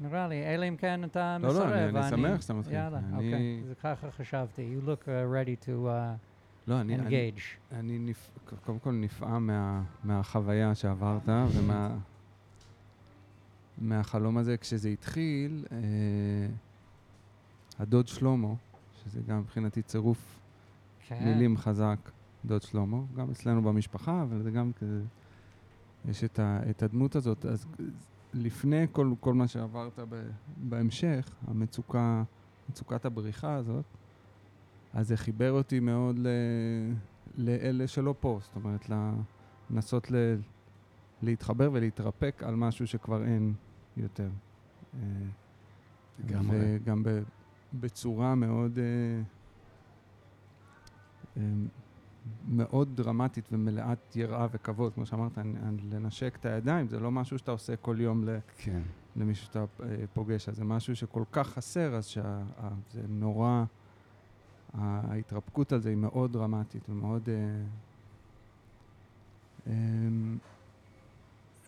[0.01, 1.97] נראה לי, אלא אם כן אתה לא, לא, מסרב.
[1.97, 2.75] אני- שמח שאתה מתחיל.
[2.75, 4.77] יאללה, אוקיי, זה ככה חשבתי.
[4.79, 5.91] You look uh, ready to uh,
[6.67, 6.95] לא, אני...
[6.95, 7.75] אני- engage.
[7.77, 8.31] אני נפ...
[8.65, 9.83] קודם כל נפעם מה...
[10.05, 11.97] מהחוויה שעברת ומה...
[13.81, 14.57] מהחלום הזה.
[14.57, 15.79] כשזה התחיל, אה...
[17.79, 18.55] הדוד שלמה,
[19.05, 20.39] שזה גם מבחינתי צירוף
[21.07, 21.25] כן.
[21.25, 22.11] מילים חזק,
[22.45, 25.03] דוד שלמה, גם אצלנו במשפחה, אבל זה גם כזה...
[26.09, 26.61] יש את, ה...
[26.71, 27.47] את הדמות הזאת.
[27.47, 27.67] אז
[28.35, 30.31] לפני כל, כל מה שעברת ב...
[30.57, 32.23] בהמשך, המצוקה,
[32.69, 33.85] מצוקת הבריחה הזאת,
[34.93, 36.27] אז זה חיבר אותי מאוד ל...
[37.37, 38.91] לאלה שלא פה, זאת אומרת,
[39.71, 40.15] לנסות ל...
[41.23, 43.55] להתחבר ולהתרפק על משהו שכבר אין
[43.99, 44.29] יותר.
[44.95, 45.01] אה,
[46.25, 46.59] לגמרי.
[46.61, 47.23] וגם ב...
[47.75, 48.79] בצורה מאוד...
[48.79, 49.23] אה,
[51.37, 51.43] אה,
[52.49, 55.39] מאוד דרמטית ומלאת יראה וכבוד, כמו שאמרת,
[55.91, 58.39] לנשק את הידיים, זה לא משהו שאתה עושה כל יום ל...
[58.59, 58.81] כן.
[59.17, 59.65] למישהו שאתה
[60.15, 63.65] פוגש, אז זה משהו שכל כך חסר, אז שזה נורא,
[64.75, 67.29] ההתרפקות על זה היא מאוד דרמטית ומאוד...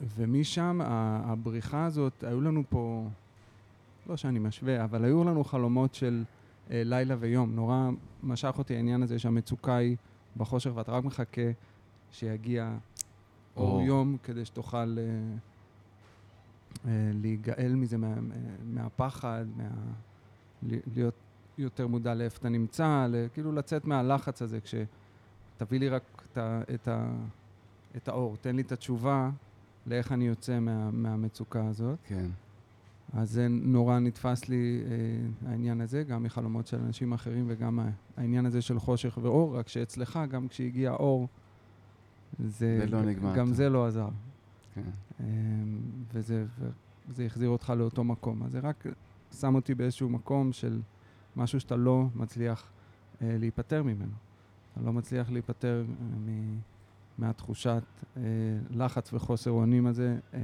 [0.01, 0.81] אה, ומשם
[1.25, 3.09] הבריחה הזאת, היו לנו פה,
[4.07, 6.25] לא שאני משווה, אבל היו לנו חלומות של
[6.71, 7.55] אה, לילה ויום.
[7.55, 7.91] נורא
[8.23, 9.97] משך אותי העניין הזה שהמצוקה היא
[10.37, 11.51] בחושך ואתה רק מחכה
[12.11, 12.77] שיגיע
[13.57, 13.83] אור אור.
[13.83, 15.05] יום כדי שתוכל אה,
[16.87, 18.15] אה, להיגאל מזה, מה,
[18.65, 19.69] מהפחד, מה,
[20.95, 21.15] להיות
[21.59, 26.89] יותר מודע לאיפה אתה נמצא, כאילו לצאת מהלחץ הזה, כשתביא לי רק את, ה, את,
[26.89, 27.13] ה,
[27.97, 29.31] את האור, תן לי את התשובה
[29.91, 31.99] לאיך אני יוצא מה, מהמצוקה הזאת.
[32.05, 32.27] כן.
[33.13, 37.81] אז זה נורא נתפס לי אה, העניין הזה, גם מחלומות של אנשים אחרים וגם
[38.17, 41.29] העניין הזה של חושך ואור, רק שאצלך, גם כשהגיע אור,
[42.39, 43.55] זה, זה לא נגמר גם טוב.
[43.55, 44.09] זה לא עזר.
[44.75, 44.83] כן.
[45.21, 45.27] אה,
[46.13, 46.45] וזה,
[47.09, 48.43] וזה החזיר אותך לאותו מקום.
[48.43, 48.87] אז זה רק
[49.41, 50.81] שם אותי באיזשהו מקום של
[51.37, 52.71] משהו שאתה לא מצליח
[53.23, 54.15] אה, להיפטר ממנו.
[54.73, 56.59] אתה לא מצליח להיפטר אה, מ,
[57.21, 57.83] מהתחושת
[58.17, 58.23] אה,
[58.71, 60.39] לחץ וחוסר אונים הזה, אה,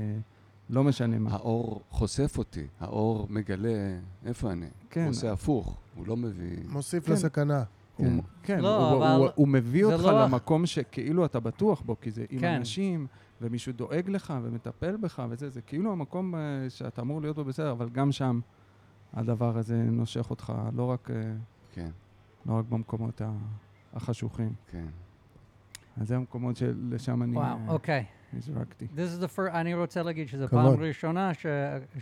[0.70, 1.30] לא משנה מה.
[1.30, 4.66] האור חושף אותי, האור מגלה איפה אני.
[4.90, 5.00] כן.
[5.00, 6.56] הוא עושה הפוך, הוא לא מביא...
[6.68, 7.12] מוסיף כן.
[7.12, 7.62] לסכנה.
[7.96, 8.20] הוא, כן.
[8.42, 12.10] כן, לא, הוא, אבל הוא, הוא מביא אותך לא- למקום שכאילו אתה בטוח בו, כי
[12.10, 12.54] זה עם כן.
[12.54, 13.06] אנשים,
[13.40, 17.72] ומישהו דואג לך ומטפל בך וזה, זה כאילו המקום אה, שאתה אמור להיות בו בסדר,
[17.72, 18.40] אבל גם שם
[19.12, 21.32] הדבר הזה נושך אותך, לא רק, אה,
[21.74, 21.90] כן,
[22.46, 23.22] לא רק במקומות
[23.94, 24.52] החשוכים.
[24.70, 24.86] כן.
[26.00, 28.04] אז זה המקומות שלשם אני וואו, אה, אוקיי.
[28.32, 28.86] נזרקתי.
[28.96, 30.48] This is the first, אני רוצה להגיד שזו.
[30.48, 31.46] פעם ראשונה ש,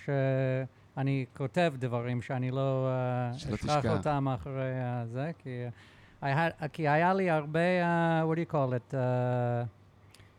[0.05, 2.89] שאני כותב דברים שאני לא
[3.37, 3.87] שלא אשכח.
[3.87, 4.73] אותם אחרי
[5.05, 5.65] זה, כי,
[6.23, 8.97] I had, כי היה לי הרבה, uh, what do you call it, uh,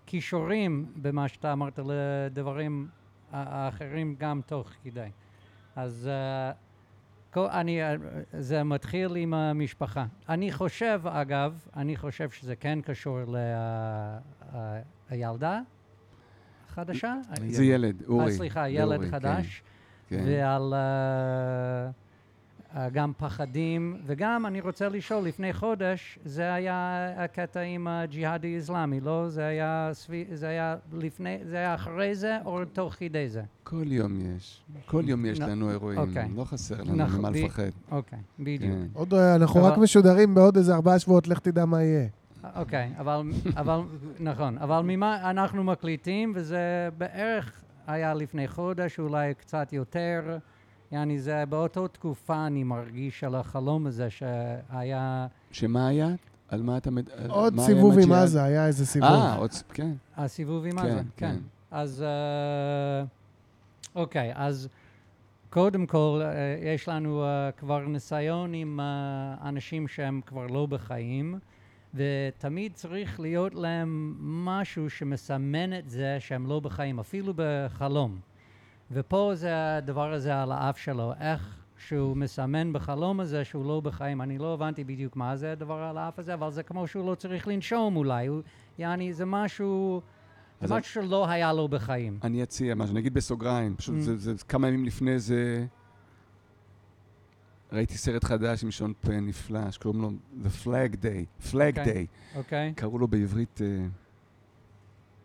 [0.06, 2.88] כישורים במה שאתה אמרת לדברים
[3.32, 5.10] האחרים גם תוך כדי.
[5.76, 6.56] אז uh,
[7.38, 7.98] אני, uh,
[8.34, 10.06] זה מתחיל עם המשפחה.
[10.30, 13.20] אני חושב, אגב, אני חושב שזה כן קשור
[15.12, 15.62] לילדה
[16.76, 17.16] חדשה.
[17.50, 18.26] זה ילד, אורי.
[18.26, 19.64] אה, סליחה, ילד אורי, חדש,
[20.10, 20.24] כן, כן.
[20.28, 21.92] ועל אה, אה,
[22.92, 29.30] גם פחדים, וגם אני רוצה לשאול, לפני חודש זה היה הקטע עם הג'יהאדי אסלאמי, לא?
[29.30, 33.42] זה היה, סבי, זה היה לפני, זה היה אחרי זה או תוך כדי זה?
[33.64, 34.62] כל יום יש.
[34.86, 36.00] כל יום יש לנו אירועים.
[36.00, 36.28] אוקיי.
[36.36, 37.64] לא חסר לנו נכון, ממה ב- לפחד.
[37.92, 38.74] אוקיי, בדיוק.
[38.74, 38.88] כן.
[38.94, 42.08] עוד אה, אנחנו רק משודרים בעוד איזה ארבעה שבועות, לך תדע מה יהיה.
[42.56, 43.22] אוקיי, אבל,
[43.56, 43.80] אבל,
[44.20, 47.52] נכון, אבל ממה אנחנו מקליטים, וזה בערך
[47.88, 50.38] היה לפני חודש, אולי קצת יותר.
[50.96, 56.10] יעני, זה באותו תקופה אני מרגיש על החלום הזה שהיה שמה היה?
[56.50, 56.92] על מה אתה...
[56.92, 58.12] מד- עוד מה סיבוב עם?
[58.12, 59.10] עזה, היה איזה סיבוב.
[59.10, 59.52] אה, עוד...
[59.74, 59.92] כן.
[60.18, 61.04] הסיבוב עם כן, עזה, כן.
[61.18, 61.36] כן.
[61.72, 63.06] אז אה,
[63.96, 64.68] אוקיי, אז
[65.50, 66.30] קודם כל, אה,
[66.74, 68.80] יש לנו אה, כבר ניסיון עם
[69.44, 71.40] אנשים שהם כבר לא בחיים,
[71.94, 78.20] ותמיד צריך להיות להם משהו שמסמן את זה שהם לא בחיים, אפילו בחלום.
[78.92, 84.22] ופה זה הדבר הזה על האף שלו, איך שהוא מסמן בחלום הזה שהוא לא בחיים.
[84.22, 87.16] אני לא הבנתי בדיוק מה זה הדבר על האף הזה, אבל זה כמו שהוא לא
[87.16, 88.28] צריך לנשום אולי.
[88.28, 88.42] הוא,
[88.78, 90.02] יעני, זה משהו,
[90.62, 92.20] זה משהו שלא היה לו בחיים.
[92.24, 94.00] אני אציע משהו, נגיד בסוגריים, פשוט Mm.
[94.02, 95.66] זה, זה כמה ימים לפני זה,
[97.74, 100.12] ראיתי סרט חדש עם שון פן נפלא, שקוראים לו
[100.44, 102.06] The Flag Day, Flag אוקיי.
[102.34, 102.74] Day, אוקיי?
[102.76, 103.88] קראו לו בעברית אה,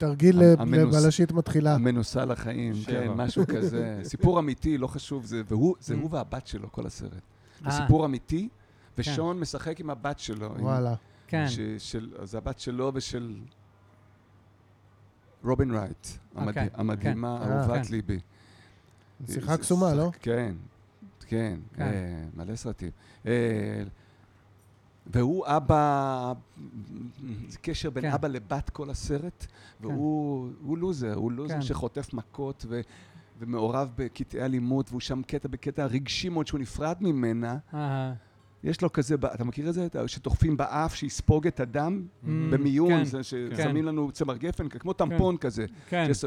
[0.00, 1.74] תרגיל המנוס- לבלשית מתחילה.
[1.74, 3.00] המנוסה לחיים, שבע.
[3.00, 5.98] כן, משהו כזה, סיפור אמיתי, לא חשוב, זה, והוא, זה Mm.
[6.00, 7.12] הוא והבת שלו, כל הסרט.
[7.60, 8.48] זה אה, סיפור אמיתי,
[8.98, 10.46] ושון משחק עם הבת שלו.
[10.56, 10.94] עם- וואלה.
[11.26, 11.44] כן.
[11.48, 13.34] ש, של, זה הבת שלו ושל
[15.44, 17.52] רובין רייט, המד, אוקיי, המדהימה, כן.
[17.52, 17.92] אהובת כן.
[17.92, 18.18] ליבי.
[19.30, 20.10] שיחה קסומה, שח- לא?
[20.20, 20.54] כן,
[21.26, 21.82] כן, כן.
[21.82, 22.90] אה, מלא סרטים.
[23.26, 23.32] אה,
[25.12, 26.32] והוא אבא,
[27.48, 28.10] זה קשר בין כן.
[28.12, 29.46] אבא לבת כל הסרט,
[29.80, 31.62] והוא הוא לוזר, הוא לוזר כן.
[31.62, 32.80] שחוטף מכות ו,
[33.38, 37.58] ומעורב בקטעי אלימות, והוא שם קטע בקטע רגשי מאוד שהוא נפרד ממנה.
[37.74, 38.14] אהה.
[38.64, 39.86] יש לו כזה, אתה מכיר את זה?
[40.06, 45.36] שדוחפים באף, שיספוג את הדם Mm, במיון, כן, זה ששמים לנו צמר גפן, כמו טמפון
[45.36, 45.66] כזה.
[45.88, 46.14] כן.
[46.14, 46.24] שס-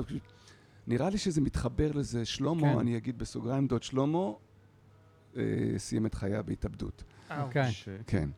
[0.88, 2.26] נראה לי שזה מתחבר לזה.
[2.26, 2.80] שלמה, כן.
[2.80, 4.32] אני אגיד בסוגריים, דוד שלמה,
[5.38, 5.42] אה,
[5.78, 7.04] סיים את חייו בהתאבדות.
[7.42, 7.72] אוקיי.
[8.08, 8.30] כן.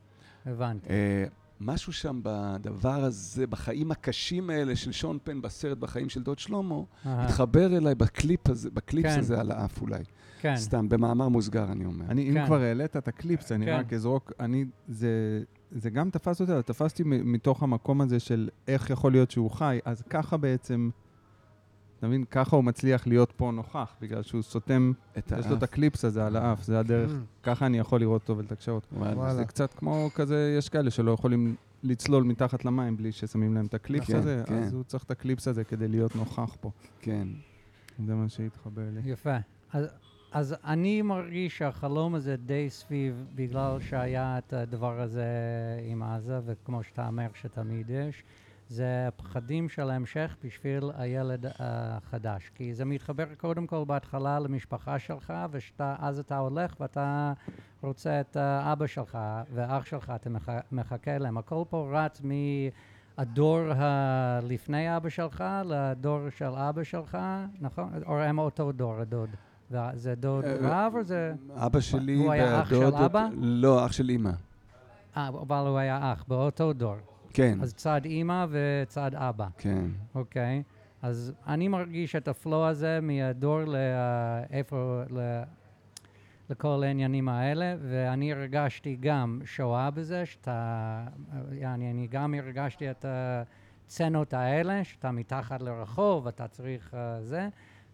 [0.45, 0.89] הבנתי.
[0.89, 1.25] אה,
[1.61, 6.75] משהו שם בדבר הזה, בחיים הקשים האלה של שון פן בסרט בחיים של דוד שלמה,
[7.05, 9.19] התחבר אליי בקליפ הזה, בקליפס כן.
[9.19, 10.03] הזה על האף אולי.
[10.41, 10.57] כן.
[10.57, 12.05] סתם, במאמר מוסגר אני אומר.
[12.09, 12.45] אני, אם כן.
[12.45, 13.77] כבר העלית את הקליפס, אני כן.
[13.79, 18.89] רק אזרוק, אני, זה, זה גם תפס אותי, אבל תפסתי מתוך המקום הזה של איך
[18.89, 20.89] יכול להיות שהוא חי, אז ככה בעצם,
[21.99, 25.63] אתה מבין, ככה הוא מצליח להיות פה נוכח, בגלל שהוא סותם, את יש לו את
[25.63, 25.63] האף.
[25.63, 27.43] הקליפס הזה על האף, זה הדרך, Mm.
[27.43, 28.95] ככה אני יכול לראות אותו ולתקשר אותו.
[29.35, 33.73] זה קצת כמו כזה, יש כאלה שלא יכולים לצלול מתחת למים בלי ששמים להם את
[33.73, 34.63] הקליפס כן, הזה, כן.
[34.63, 36.71] אז הוא צריך את הקליפס הזה כדי להיות נוכח פה.
[37.01, 37.27] כן.
[38.07, 39.11] זה מה שהתחבר לי.
[39.11, 39.37] יפה.
[39.73, 39.85] אז,
[40.31, 45.25] אז אני מרגיש שהחלום הזה די סביב, בגלל שהיה את הדבר הזה
[45.87, 48.23] עם עזה, וכמו שאתה אומר שתמיד יש,
[48.69, 52.51] זה הפחדים של ההמשך בשביל הילד החדש.
[52.55, 55.33] כי זה מתחבר קודם כל בהתחלה למשפחה שלך,
[55.79, 57.33] ואז אתה הולך ואתה
[57.83, 59.17] רוצה את אה, אבא שלך
[59.53, 61.37] ואח שלך, אתה מח, מחכה להם.
[61.37, 62.21] הכל פה רץ
[63.17, 67.17] מהדור הלפני אבא שלך לדור של אבא שלך,
[67.61, 67.89] נכון?
[68.05, 69.29] או הם אותו דור, הדוד.
[69.93, 71.33] זה דוד אה, רב או זה...
[71.55, 73.27] אבא שלי הוא היה אח של והדוד- אבא?
[73.37, 74.31] לא, אח של אימא.
[75.17, 76.95] אה, אבל הוא היה אח, באותו דור.
[77.35, 79.85] כן, אז צד אימא וצד אבא, כן.
[80.15, 80.63] אוקיי?
[81.01, 85.41] אז אני מרגיש את הפלואו הזה מהדור לאיפה, ל...
[86.49, 91.05] לכל העניינים האלה, ואני הרגשתי גם שואה בזה, שאתה,
[91.51, 97.47] יעני, אני גם הרגשתי את הצנות האלה, שאתה מתחת לרחוב, אתה צריך uh, זה,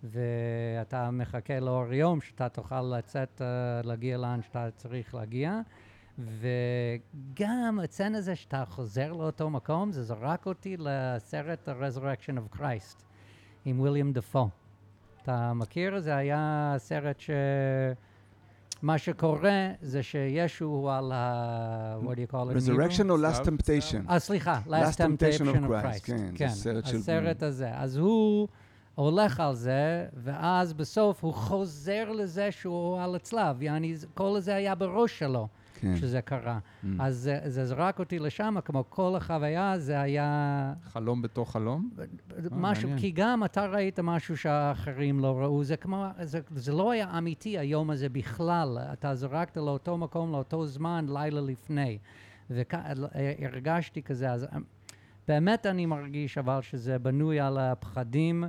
[0.04, 5.60] ואתה מחכה לאור יום, שאתה תוכל לצאת, uh, להגיע לאן שאתה צריך להגיע.
[6.19, 13.04] וגם הצן הזה שאתה חוזר לאותו מקום, זה זרק אותי לסרט ה-Resurrection of Christ
[13.65, 14.50] עם ויליאם דפו.
[15.24, 16.00] אתה מכיר?
[16.00, 17.30] זה היה סרט ש...
[18.82, 21.97] מה שקורה זה שישו הוא על ה...
[22.04, 22.69] what do you call it?
[22.69, 23.10] Resurrection?
[23.10, 24.10] או Last Temptation?
[24.10, 26.06] אה, סליחה, Last Last Temptation Temptation of Christ.
[26.06, 27.71] Christ, כן, זה כן, של- הסרט הזה.
[27.74, 28.47] אז הוא
[28.95, 33.62] הולך על זה, ואז בסוף הוא חוזר לזה שהוא על הצלב.
[33.62, 35.47] יעני, כל זה היה בראש שלו
[35.82, 35.96] כן.
[35.96, 36.60] שזה קרה.
[36.84, 36.88] Mm.
[37.00, 41.89] אז זה- זה זרק אותי לשם, כמו כל החוויה, זה היה חלום בתוך חלום?
[42.52, 42.98] משהו, מעניין.
[43.02, 47.58] כי גם אתה ראית משהו שהאחרים לא ראו, זה כמו, זה, זה לא היה אמיתי
[47.58, 51.98] היום הזה בכלל, אתה זרקת לאותו מקום, לאותו זמן, לילה לפני.
[52.50, 54.62] והרגשתי כזה, אז אמ,
[55.28, 58.44] באמת אני מרגיש אבל שזה בנוי על הפחדים,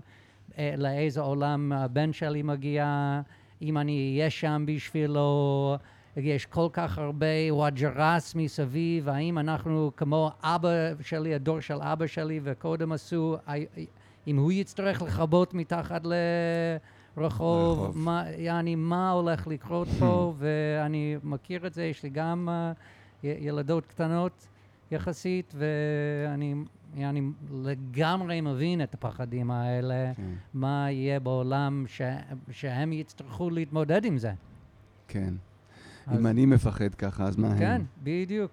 [0.59, 3.21] אה, לאיזה עולם הבן שלי מגיע,
[3.63, 5.75] אם אני אהיה שם בשבילו,
[6.17, 10.69] יש כל כך הרבה וואג'רס מסביב, האם אנחנו כמו אבא
[11.01, 13.67] שלי, הדור של אבא שלי, וקודם עשו, הי-
[14.27, 16.03] אם הוא יצטרך לכבות מתחת
[17.17, 17.99] לרחוב.
[17.99, 23.87] מה, יעני, מה הולך לקרות פה, ואני מכיר את זה, יש לי גם uh, ילדות
[23.87, 24.49] קטנות
[24.91, 26.55] יחסית, ואני
[26.95, 27.23] יעני,
[27.53, 30.23] לגמרי מבין את הפחדים האלה, כן,
[30.55, 32.01] מה יהיה בעולם ש,
[32.51, 34.33] שהם יצטרכו להתמודד עם זה.
[35.09, 35.35] כן.
[36.07, 37.59] אז- אם אני מפחד ככה, אז מה הם?
[37.59, 38.53] כן, בדיוק.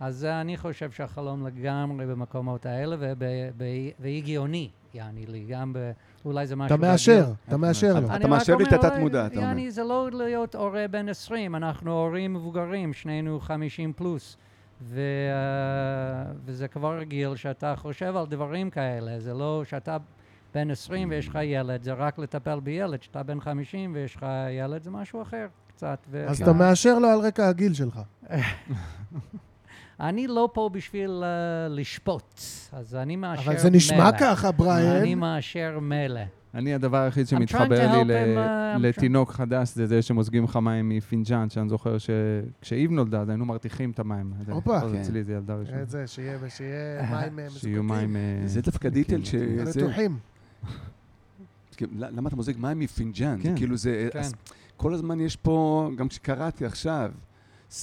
[0.00, 2.96] אז אני חושב שהחלום לגמרי במקומות האלה,
[4.00, 5.90] והגיוני, יעני לי, גם ב...
[6.24, 6.76] אולי זה משהו...
[6.76, 7.24] אתה מאשר.
[7.48, 8.16] אתה מאשר לו.
[8.16, 9.48] אתה מאשר לי את התת-מודע, אתה אומר.
[9.48, 14.36] יעני, זה לא להיות הורה בן 20, אנחנו הורים מבוגרים, שנינו 50 פלוס.
[14.82, 19.96] ו, אה, וזה כבר גיל שאתה חושב על דברים כאלה, זה לא שאתה
[20.54, 24.82] בן 20 ויש לך ילד, זה רק לטפל בילד, שאתה בן 50 ויש לך ילד,
[24.82, 25.98] זה משהו אחר קצת.
[26.10, 28.00] ו- אז אתה מאשר לו על רקע הגיל שלך.
[30.00, 31.24] אני לא פה בשביל uh,
[31.72, 32.40] לשפוט,
[32.72, 34.18] אז אני מאשר אבל זה נשמע מלא.
[34.18, 35.18] ככה, אני בריאן.
[35.18, 36.20] מאשר מלא.
[36.54, 38.38] אני, הדבר היחיד שמתחבר לי help ל- him,
[38.76, 43.44] uh, לתינוק חדש זה זה שמוזגים לך מים מפינג'אן, שאני זוכר שכשאיב נולדה, אז היינו
[43.44, 44.32] מרתיחים את המים.
[44.40, 44.80] אז הופה.
[44.80, 45.00] זאת, כן.
[45.00, 45.82] אצלי זה ילדה ראשונה.
[45.82, 46.38] את זה, שיהיה
[47.12, 48.16] מים אה, שיהיו מים...
[48.16, 49.30] אה, זה דווקא דיטל ש...
[49.30, 50.18] כן, רתוחים.
[51.76, 53.38] כן, למה אתה מוזג מים מפינג'אן?
[53.42, 53.56] כן.
[53.56, 54.08] כאילו זה...
[54.76, 57.10] כל הזמן יש פה, גם כשקראתי עכשיו,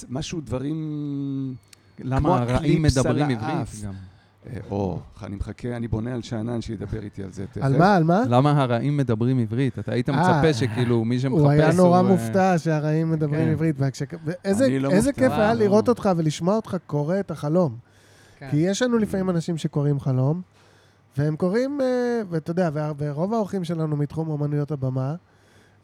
[0.08, 1.54] משהו, דברים...
[1.96, 3.84] כמו למה הרעים מדברים עברית.
[3.84, 3.92] גם?
[4.46, 7.62] אה, או, אני מחכה, אני בונה על שאנן שידבר איתי על זה תכף.
[7.62, 8.22] על מה, על מה?
[8.28, 9.78] למה הרעים מדברים עברית?
[9.78, 13.50] אתה היית אה, מצפה שכאילו מי שמחפש הוא היה נורא אה, מופתע שהרעים מדברים כן.
[13.50, 13.80] עברית.
[13.80, 13.86] לא
[14.44, 15.12] איזה מופתע.
[15.12, 15.54] כיף היה.
[15.54, 17.76] לראות אותך ולשמוע אותך קורא את החלום.
[18.38, 18.48] כן.
[18.50, 20.42] כי יש לנו לפעמים אנשים שקוראים חלום,
[21.16, 21.80] והם קוראים,
[22.30, 25.14] ואתה יודע, ורוב האורחים שלנו מתחום אומנויות הבמה,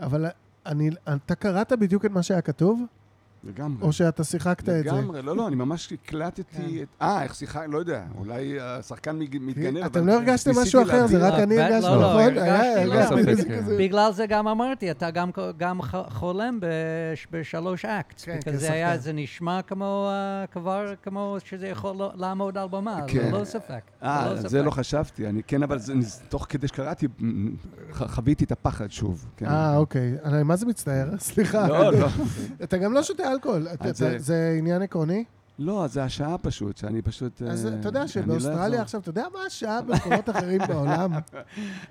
[0.00, 0.26] אבל
[0.68, 2.82] אני, אתה קראת בדיוק את מה שהיה כתוב?
[3.44, 3.82] לגמרי.
[3.82, 4.92] או שאתה שיחקת את זה?
[4.92, 6.62] לגמרי, לא, לא, אני ממש הקלטתי כן.
[6.82, 7.02] את...
[7.02, 9.84] אה, איך שיחק, לא יודע, אולי השחקן מתגנב.
[9.84, 11.28] אתם לא הרגשתם משהו אחר, זה.
[11.28, 12.20] רק אני לא, הרגשתי, לא, לא, נכון?
[12.38, 12.94] הרגשתי, לא.
[12.94, 13.76] הרגשתי ספק, איזה כן.
[13.78, 15.10] בגלל זה גם אמרתי, אתה
[15.58, 18.20] גם, חולם בש, בשלוש אקט.
[18.24, 18.98] כן, כן, זה היה.
[18.98, 23.28] זה נשמע כמו, אה, כבר כמו שזה יכול לא- לעמוד על במה, כן.
[23.32, 23.80] ללא ספק.
[24.02, 24.36] אה.
[24.36, 25.94] זה לא חשבתי, אני כן, אבל זה-
[26.28, 27.06] תוך כדי שקראתי,
[27.92, 29.26] חוויתי את הפחד שוב.
[29.46, 30.14] אה, אוקיי.
[30.24, 31.08] אני מה זה מצטער?
[31.18, 31.68] סליחה.
[31.68, 32.08] לא, לא.
[32.62, 33.66] אתה גם לא שותה אלכוהול.
[34.18, 35.24] זה- עניין עקרוני?
[35.58, 37.42] לא, זה השעה פשוט, שאני פשוט...
[37.42, 38.82] אז אה, אתה יודע אני לא שבאוסטרליה.
[38.82, 41.12] עכשיו, אתה יודע מה השעה במקומות אחרים בעולם?
[41.18, 41.38] אתה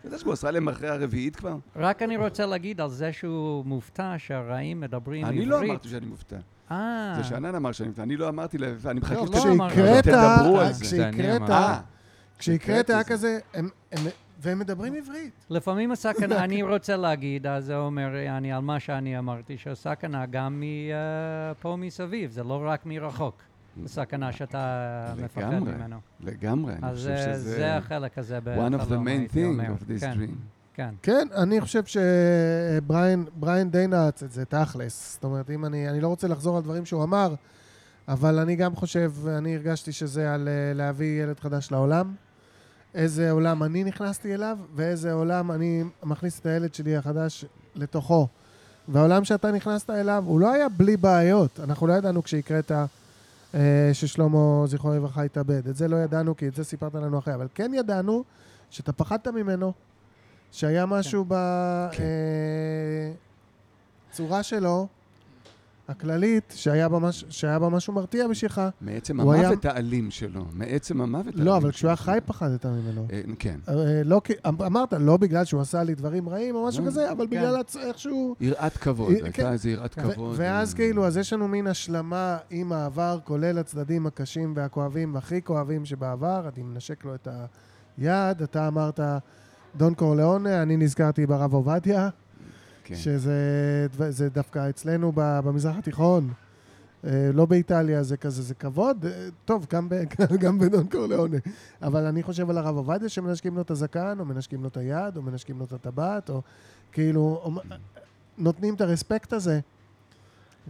[0.06, 1.56] יודע שבאוסטרליה הם אחרי הרביעית כבר?
[1.76, 5.48] רק אני רוצה להגיד על זה שהוא מופתע שהרעים מדברים אני עברית.
[5.50, 6.36] לא אמרתי שאני מופתע.
[6.72, 9.74] אה, זה שאנן אמר שאני מופתע, אני לא אמרתי, אני מחכה לא, לא שת- אמרתי.
[9.74, 11.08] כשהקראת, תדברו על זה.
[11.08, 11.50] אני כשהקראת.
[11.50, 11.80] אה,
[12.40, 13.10] כשהקראת היה זה.
[13.10, 13.70] כזה, הם-
[14.48, 15.34] והם מדברים עברית.
[15.50, 20.64] לפעמים הסכנה, אני רוצה להגיד, אז זה אומר, אני, על מה שאני אמרתי, שהסכנה גם
[20.64, 23.42] מפה מסביב, זה לא רק מרחוק.
[23.86, 25.98] הסכנה שאתה מפחד ממנו.
[26.20, 27.56] לגמרי, אני אז חושב אה, שזה...
[27.56, 29.66] זה החלק הזה one of the בחלום, main הייתי thing אומר.
[29.66, 30.36] of this כן, dream.
[30.74, 30.96] כן.
[31.02, 35.14] כן, אני חושב שבריין בריין די נעץ את זה, תכלס.
[35.14, 37.36] זאת אומרת, אם אני, אני לא רוצה לחזור על דברים שהוא אמר,
[38.08, 42.16] אבל אני גם חושב, אני הרגשתי שזה על אה, להביא ילד חדש לעולם.
[42.98, 47.46] איזה עולם אני נכנסתי אליו, ואיזה עולם אני מכניס את הילד שלי החדש
[47.76, 48.28] לתוכו.
[48.88, 51.60] והעולם שאתה נכנסת אליו, הוא לא היה בלי בעיות.
[51.60, 52.72] אנחנו לא ידענו כשהקראת
[53.56, 55.68] אה, ששלמה, זכרו לברכה, התאבד.
[55.68, 57.34] את זה לא ידענו, כי את זה סיפרת לנו אחרי.
[57.34, 58.24] אבל כן ידענו
[58.70, 59.74] שאתה פחדת ממנו,
[60.52, 61.26] שהיה משהו
[61.92, 62.04] כן.
[64.12, 64.88] בצורה שלו,
[65.88, 68.62] הכללית, שהיה בה, מש, שהיה בה משהו מרתיע בשבילך.
[68.82, 72.06] מעצם הוא היה- המוות האלים שלו, מעצם המוות האלים לא, אבל כשהוא היה שלו.
[72.06, 73.08] חי פחדת ממנו.
[73.12, 73.60] אה, כן.
[73.70, 73.74] אה,
[74.06, 76.90] לא, כי- אמרת, לא בגלל שהוא עשה לי דברים רעים או משהו לא.
[76.90, 77.30] כזה, אבל כן.
[77.38, 78.36] בגלל הצ- איכשהו...
[78.40, 79.26] יראת כבוד, אה, כן.
[79.26, 80.08] הייתה איזו יראת כן.
[80.08, 80.36] ו- כבוד.
[80.38, 85.42] ואז אה, כאילו, אז יש לנו מין השלמה עם העבר, כולל הצדדים הקשים והכואבים, הכי
[85.42, 86.50] כואבים שבעבר.
[86.56, 87.28] אני מנשק לו את
[87.98, 89.00] היד, אתה אמרת
[89.76, 92.10] דון קורליאונה, אני נזכרתי ברב עובדיה,
[92.88, 92.96] כן.
[92.96, 96.34] שזה זה דווקא אצלנו במזרח התיכון.
[97.06, 99.06] אה, לא באיטליה, זה כזה, זה כבוד.
[99.06, 99.96] אה, טוב, גם, ב,
[100.44, 101.38] גם בדון קורליאונה.
[101.82, 105.18] אבל אני חושב על הרב עובדיה שמנשקים לו את הזקן, או מנשקים לו את היד,
[105.18, 106.42] או מנשקים לו את הטבעת, או
[106.92, 107.52] כאילו, או,
[108.38, 109.60] נותנים את הרספקט הזה.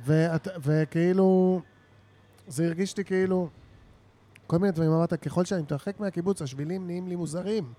[0.06, 1.62] ואת, וכאילו,
[2.48, 3.50] זה הרגיש לי כאילו,
[4.48, 7.74] כל מיני דברים, אמרת, ככל שאני מתרחק מהקיבוץ, השבילים נהיים לי מוזרים.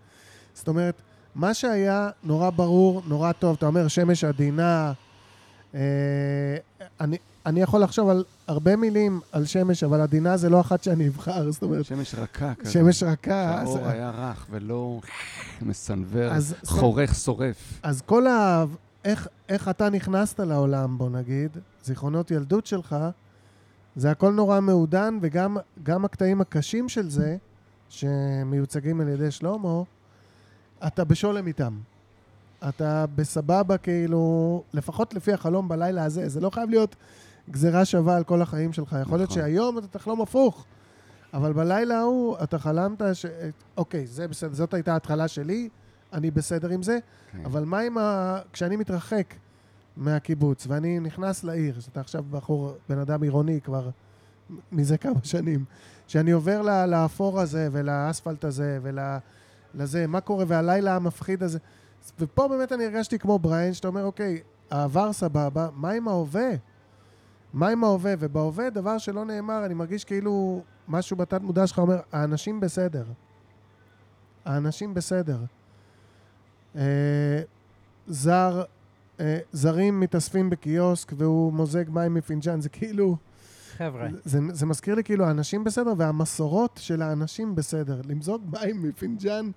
[0.54, 1.02] זאת אומרת,
[1.38, 4.92] מה שהיה נורא ברור, נורא טוב, אתה אומר שמש עדינה,
[5.74, 5.80] אה,
[7.00, 7.16] אני,
[7.46, 11.50] אני יכול לחשוב על הרבה מילים על שמש, אבל עדינה זה לא אחת שאני אבחר,
[11.50, 12.70] זאת אומרת, שמש רכה כזה.
[12.70, 13.60] שמש רכה.
[13.60, 15.00] אז, שהאור היה רך ולא
[15.62, 17.80] מסנוור, אז, חורך, שורף.
[17.82, 18.64] אז כל ה...
[19.04, 21.50] איך, איך אתה נכנסת לעולם, בוא נגיד,
[21.84, 22.96] זיכרונות ילדות שלך,
[23.96, 27.36] זה הכל נורא מעודן, וגם גם הקטעים הקשים של זה,
[27.88, 29.82] שמיוצגים על ידי שלמה,
[30.86, 31.78] אתה בשולם איתם.
[32.68, 36.96] אתה בסבבה, כאילו, לפחות לפי החלום בלילה הזה, זה לא חייב להיות
[37.50, 38.96] גזירה שווה על כל החיים שלך.
[39.02, 39.42] יכול להיות נכון.
[39.42, 40.64] שהיום אתה תחלום הפוך,
[41.34, 43.26] אבל בלילה ההוא אתה חלמת ש...
[43.76, 45.68] אוקיי, זה בסדר, זאת הייתה ההתחלה שלי,
[46.12, 46.98] אני בסדר עם זה,
[47.32, 47.44] כן.
[47.44, 48.38] אבל מה עם ה...
[48.52, 49.34] כשאני מתרחק
[49.96, 53.90] מהקיבוץ ואני נכנס לעיר, שאתה עכשיו בחור, בן אדם עירוני כבר
[54.72, 55.64] מזה כמה שנים,
[56.06, 58.78] שאני עובר לאפור הזה ולאספלט הזה
[59.74, 61.58] ולזה, מה קורה, והלילה המפחיד הזה.
[62.20, 64.40] ופה באמת אני הרגשתי כמו בריין, שאתה אומר, אוקיי,
[64.70, 66.50] העבר סבבה, מה עם ההווה?
[67.52, 68.14] מה עם ההווה?
[68.18, 73.04] ובהווה, דבר שלא נאמר, אני מרגיש כאילו משהו בתת מודע שלך אומר, האנשים בסדר.
[74.44, 75.38] האנשים בסדר.
[76.76, 77.42] אה,
[78.06, 78.62] זר,
[79.20, 83.16] אה, זרים מתאספים בקיוסק והוא מוזג מים מפינג'אן, זה כאילו,
[83.78, 88.00] חבר'ה, זה, זה מזכיר לי כאילו האנשים בסדר והמסורות של האנשים בסדר.
[88.08, 89.50] למזוג מים מפינג'אן,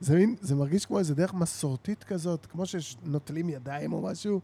[0.00, 4.40] זה, מין, זה מרגיש כמו איזה דרך מסורתית כזאת, כמו שנוטלים ידיים או משהו,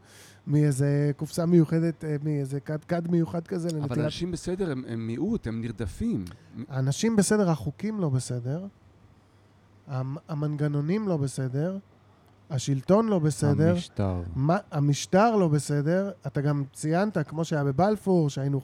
[0.46, 3.98] מאיזה קופסה מיוחדת, אה, מאיזה כד כד מיוחד כזה אבל לנטילת...
[3.98, 6.24] אנשים בסדר, הם הם מיעוט, הם נרדפים.
[6.68, 8.66] האנשים בסדר, החוקים לא בסדר,
[9.86, 11.78] המ- המנגנונים לא בסדר,
[12.50, 13.70] השלטון לא בסדר.
[13.70, 14.22] המשטר.
[14.36, 18.60] מה, המשטר לא בסדר, אתה גם ציינת, כמו שהיה בבלפור, שהיינו...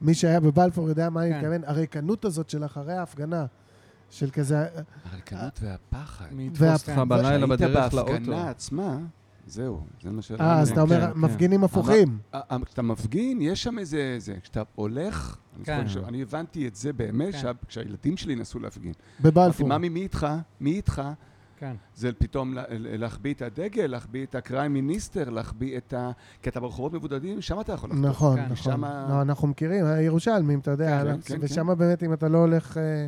[0.00, 1.38] מי שהיה בבלפור יודע מה אני כן.
[1.38, 3.46] מתכוון, הריקנות הזאת של אחרי ההפגנה,
[4.10, 4.66] של כזה...
[5.12, 6.24] הריקנות והפחד.
[6.32, 8.12] מי יתפוס אותך בלילה בדרך לאוטו.
[8.12, 8.98] בהפגנה עצמה,
[9.46, 10.32] זהו, זה מה ש...
[10.32, 11.18] אה, אז אתה אומר, כן, כן.
[11.20, 12.18] מפגינים הפוכים.
[12.34, 14.16] אה, אה, כשאתה מפגין, יש שם איזה...
[14.18, 14.34] זה.
[14.42, 15.84] כשאתה הולך, אני כן.
[16.22, 17.40] הבנתי את זה באמת, כן.
[17.40, 18.92] שה- כשהילדים שלי נסעו להפגין.
[18.92, 19.68] אמרתי, בבלפור.
[19.68, 20.26] ממי, מי איתך?
[20.60, 21.02] מי איתך?
[21.58, 21.74] כן.
[21.94, 26.10] זה פתאום לה- להחביא את הדגל, להחביא את ה crime minister, להחביא את ה...
[26.42, 28.04] כי אתה ברחובות מבודדים, שם אתה יכול לחטוף.
[28.04, 28.42] נכון, כן.
[28.52, 28.56] נכון.
[28.72, 32.78] שמה- לא, אנחנו מכירים, הירושלמים, אתה יודע, כן, כן, ושם באמת אם אתה לא הולך...
[32.78, 33.06] אה,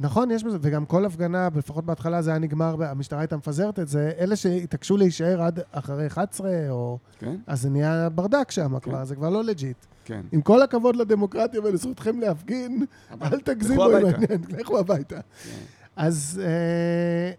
[0.00, 3.88] נכון, יש בזה, וגם כל הפגנה, לפחות בהתחלה זה היה נגמר, המשטרה הייתה מפזרת את
[3.88, 6.98] זה, אלה שהתעקשו להישאר עד אחרי 11, או...
[7.18, 8.90] כן, אז זה נהיה ברדק שם כן.
[8.90, 9.76] כבר, זה כבר לא legit.
[10.04, 10.20] כן.
[10.32, 12.84] עם כל הכבוד לדמוקרטיה ולזכותכם להפגין,
[13.22, 14.18] אל תגזימו לכו עם הביתה.
[14.32, 15.20] העניין, לכו הביתה.
[15.20, 15.50] כן.
[15.96, 17.32] אז אה,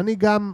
[0.00, 0.52] אני גם,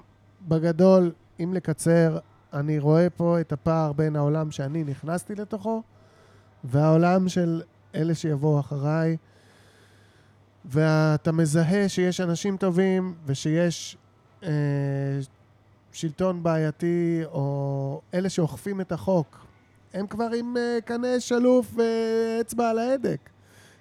[0.48, 2.18] בגדול, אם לקצר,
[2.52, 5.82] אני רואה פה את הפער בין העולם שאני נכנסתי לתוכו,
[6.64, 7.62] והעולם של
[7.94, 9.16] אלה שיבואו אחריי,
[10.64, 13.96] ואתה מזהה שיש אנשים טובים ושיש
[14.42, 14.50] אה,
[15.92, 19.46] שלטון בעייתי, או אלה שאוכפים את החוק.
[19.94, 23.30] הם כבר עם אה, קנה שלוף ואצבע על ההדק.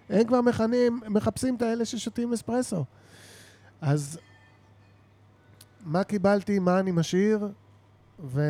[0.09, 2.83] הם כבר מכנים, מחפשים את האלה ששותים אספרסו.
[3.81, 4.19] אז
[5.85, 7.47] מה קיבלתי, מה אני משאיר,
[8.19, 8.41] ו...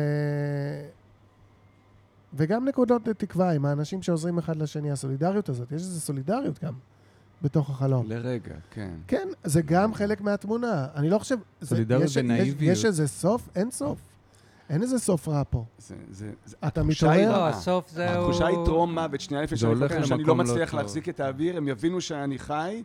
[2.34, 6.72] וגם נקודות לתקווה עם האנשים שעוזרים אחד לשני, הסולידריות הזאת, יש איזו סולידריות גם
[7.42, 8.06] בתוך החלום.
[8.08, 8.94] לרגע, כן.
[9.06, 10.86] כן, זה גם חלק מהתמונה.
[10.94, 11.36] אני לא חושב...
[11.60, 12.72] זה- סולידריות יש- יש- ונאיביות.
[12.72, 13.48] יש איזה סוף?
[13.54, 13.98] אין סוף.
[14.70, 15.64] אין איזה סוף רע פה.
[15.78, 17.32] זה, זה, זה, אתה מתעורר?
[17.32, 17.46] לא.
[17.48, 18.06] הסוף זהו...
[18.20, 19.74] התחושה היא טרום מוות, שנייה לפני שאני
[20.22, 20.80] לא לא מצליח טוב.
[20.80, 22.82] להחזיק את האוויר, הם יבינו שאני חי,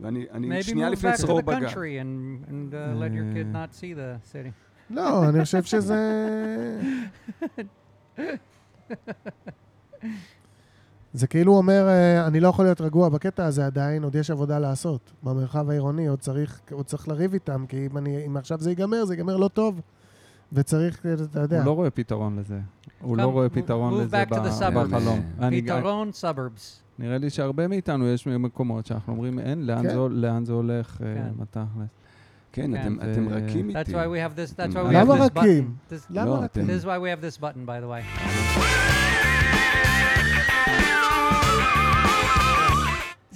[0.00, 1.66] ואני שנייה move לפני back to צרור the בגן.
[1.66, 3.64] country and, and uh, let your kid אה.
[3.64, 4.50] not see the city.
[4.90, 5.96] לא, אני חושב שזה...
[11.12, 14.58] זה כאילו אומר, אה, אני לא יכול להיות רגוע בקטע הזה עדיין, עוד יש עבודה
[14.58, 15.12] לעשות.
[15.22, 19.04] במרחב העירוני עוד צריך, עוד צריך לריב איתם, כי אם, אני, אם עכשיו זה ייגמר,
[19.04, 19.80] זה ייגמר לא טוב.
[20.52, 21.58] וצריך, אתה יודע.
[21.58, 22.60] הוא לא רואה פתרון לזה.
[23.00, 24.24] הוא לא רואה פתרון לזה.
[24.74, 25.20] בחלום.
[25.50, 26.89] פתרון suburbs.
[27.00, 29.88] נראה לי שהרבה מאיתנו יש מקומות שאנחנו אומרים, אין, לאן כן.
[29.94, 31.30] זה- לאן זה הולך אה, כן.
[31.38, 31.66] בתכלס.
[32.52, 32.80] כן, כן.
[32.80, 33.92] אתם אתם רכים That's איתי.
[33.92, 34.54] why we have this.
[34.56, 35.74] That's why we למה have this רכים?
[35.88, 35.92] button.
[35.92, 36.44] This, למה לא, רק...
[36.44, 38.20] אתם- this is why we have this button, by the way.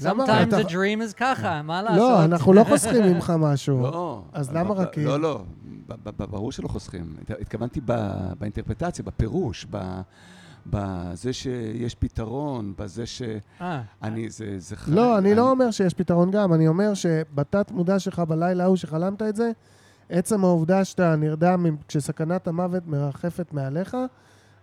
[0.02, 1.98] למה Sometimes a dream is ככה, מה לעשות?
[1.98, 3.82] לא, אנחנו לא חוסכים ממך משהו.
[3.82, 4.22] לא.
[4.32, 5.04] אז למה רכים?
[5.06, 5.42] לא, לא.
[6.18, 7.16] ברור שלא חוסכים.
[7.22, 10.00] הת- התכוונתי ב- באינטרפרטציה, בפירוש, ב-
[10.66, 13.22] בזה שיש פתרון, בזה ש...
[13.60, 14.54] אה, אני, זה...
[14.58, 18.64] זה חי- לא, אני לא אומר שיש פתרון גם, אני אומר שבתת מודע שלך בלילה
[18.64, 19.50] ההוא שחלמת את זה,
[20.10, 23.96] עצם העובדה שאתה נרדם עם- כשסכנת המוות מרחפת מעליך,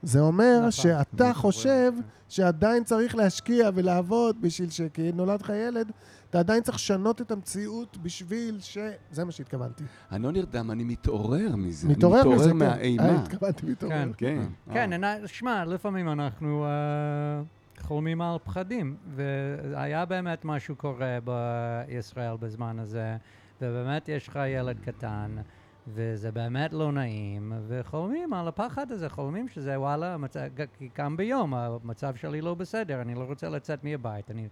[0.03, 0.71] זה אומר נכון.
[0.71, 1.91] שאתה חושב
[2.29, 4.81] שעדיין צריך להשקיע ולעבוד בשביל ש...
[4.93, 5.91] כי נולד לך ילד,
[6.31, 8.77] אתה עדיין צריך לשנות את המציאות בשביל ש...
[9.11, 9.83] זה מה שהתכוונתי.
[10.11, 11.89] אני לא נרדם, אני מתעורר מזה.
[11.89, 12.71] מתעורר אני מזה, מתעורר כן.
[12.71, 13.23] אה, מהאימה.
[13.23, 14.13] התכוונתי מתעורר.
[14.17, 14.41] כן.
[14.73, 14.97] כן, אה.
[14.97, 17.41] and I- שמע, לפעמים אנחנו אה,
[17.79, 23.17] חולמים על פחדים, והיה באמת משהו קורה בישראל בזמן הזה,
[23.61, 25.35] ובאמת יש לך ילד קטן,
[25.87, 30.39] וזה באמת לא נעים, וחולמים על הפחד הזה, חולמים שזה וואלה, המצב,
[30.93, 34.47] קם ביום, המצב שלי לא בסדר, אני לא רוצה לצאת מהבית, אני...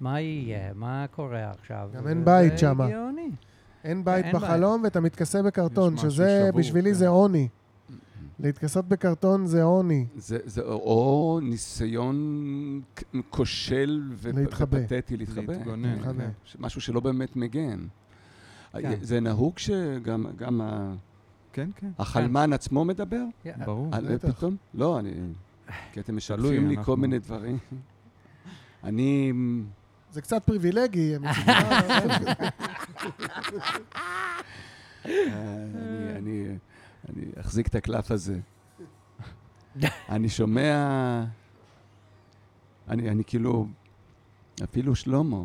[0.00, 0.72] מה יהיה?
[0.74, 1.90] מה קורה עכשיו?
[1.96, 2.84] גם אין בית שמה.
[2.84, 3.30] הגיוני.
[3.84, 4.42] אין בית אין בית.
[4.42, 6.94] בחלום ואתה מתכסה בקרטון, שזה, שבור, בשבילי כן.
[6.94, 7.48] זה עוני.
[8.40, 10.06] להתכסות בקרטון זה עוני.
[10.16, 12.80] זה, זה או ניסיון
[13.30, 14.02] כושל
[14.34, 14.78] להתחבא.
[14.84, 15.52] ופתטי להתחבא.
[15.52, 16.24] להתגונן, כן, להתחבא.
[16.24, 16.30] כן.
[16.58, 17.86] משהו שלא באמת מגן.
[18.72, 18.94] כן.
[19.02, 20.94] זה נהוג שגם גם ה-
[21.52, 23.22] כן, כן, החלמן עצמו מדבר?
[23.44, 23.88] Yeah, ברור.
[23.92, 24.28] על- בטח.
[24.38, 24.56] פתאום?
[24.74, 25.10] לא, אני...
[25.92, 27.58] כי אתם תלוי, משלפים לי כל מיני דברים.
[28.84, 29.32] אני...
[30.12, 31.14] זה קצת פריבילגי.
[37.08, 38.40] אני, אחזיק את הקלף הזה.
[40.08, 41.24] אני שומע,
[42.88, 43.66] אני, אני כאילו,
[44.64, 45.42] אפילו שלמה,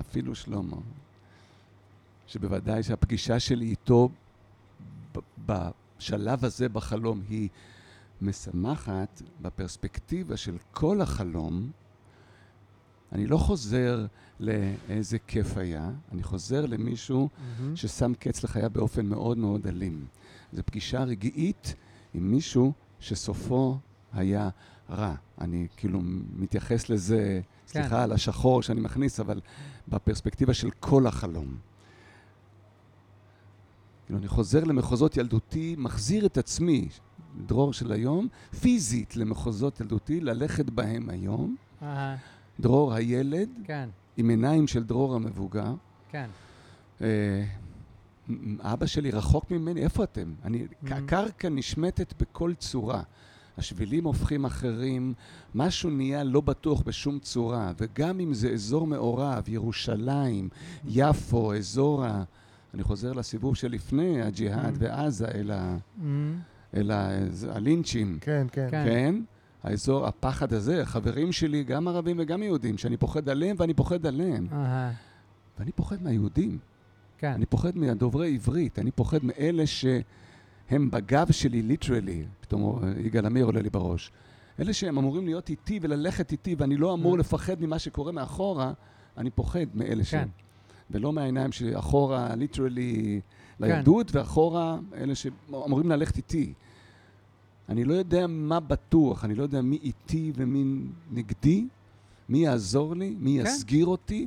[0.00, 0.76] אפילו שלמה,
[2.26, 4.08] שבוודאי שהפגישה שלי איתו
[5.46, 7.48] ב- בשלב הזה בחלום היא
[8.22, 11.70] משמחת בפרספקטיבה של כל החלום.
[13.12, 14.06] אני לא חוזר
[14.40, 17.28] לאיזה כיף היה, אני חוזר למישהו
[17.58, 17.76] מהמם.
[17.76, 20.06] ששם קץ לחייו באופן מאוד מאוד אלים.
[20.52, 21.74] זו פגישה רגעית
[22.14, 23.78] עם מישהו שסופו
[24.12, 24.48] היה
[24.90, 25.14] רע.
[25.40, 26.00] אני כאילו
[26.36, 27.80] מתייחס לזה, כן.
[27.80, 29.40] סליחה על השחור שאני מכניס, אבל
[29.88, 31.56] בפרספקטיבה של כל החלום.
[34.06, 36.88] כאילו, אני חוזר למחוזות ילדותי, מחזיר את עצמי,
[37.46, 38.28] דרור של היום,
[38.60, 41.56] פיזית למחוזות ילדותי, ללכת בהם היום.
[41.82, 42.16] אה,
[42.60, 45.74] דרור הילד, כן, עם עיניים של דרור המבוגר.
[46.10, 46.26] כן.
[47.00, 47.44] אה,
[48.60, 50.32] אבא שלי רחוק ממני, איפה אתם?
[50.44, 50.94] אני, Mhm.
[50.94, 53.02] הקרקע נשמטת בכל צורה.
[53.58, 55.14] השבילים הופכים אחרים,
[55.54, 60.48] משהו נהיה לא בטוח בשום צורה, וגם אם זה אזור מעורב, ירושלים,
[60.84, 62.22] יפו, אזור ה...
[62.74, 64.78] אני חוזר לסיבוב שלפני הג'יהאד Mm.
[64.80, 66.02] ועזה, אל, ה, Mm,
[66.76, 67.08] אל ה,
[67.50, 68.68] הלינצ'ים, כן, כן.
[68.70, 69.14] כן.
[69.66, 69.70] כן?
[69.70, 74.46] האזור, הפחד הזה, חברים שלי, גם ערבים וגם יהודים, שאני פוחד עליהם ואני פוחד עליהם.
[74.52, 74.92] אהה,
[75.58, 76.58] ואני פוחד מהיהודים.
[77.18, 77.32] כן.
[77.32, 83.44] אני פוחד מהדוברי עברית, אני פוחד מאלה שהם בגב שלי, ליטרלי, פתאום אה, יגאל עמיר
[83.46, 84.10] עולה לי בראש.
[84.60, 87.18] אלה שהם אמורים להיות איתי וללכת איתי, ואני לא אמור Mm.
[87.18, 88.72] לפחד ממה שקורה מאחורה,
[89.16, 90.28] אני פוחד מאלה שהם.
[90.90, 93.20] ולא מהעיניים שלי, אחורה, ליטרלי,
[93.60, 96.52] לילדות, ואחורה, אלה שאמורים ללכת איתי.
[97.68, 101.66] אני לא יודע מה בטוח, אני לא יודע מי איתי ומי נגדי,
[102.28, 103.46] מי יעזור לי, מי כן.
[103.46, 104.26] יסגיר אותי.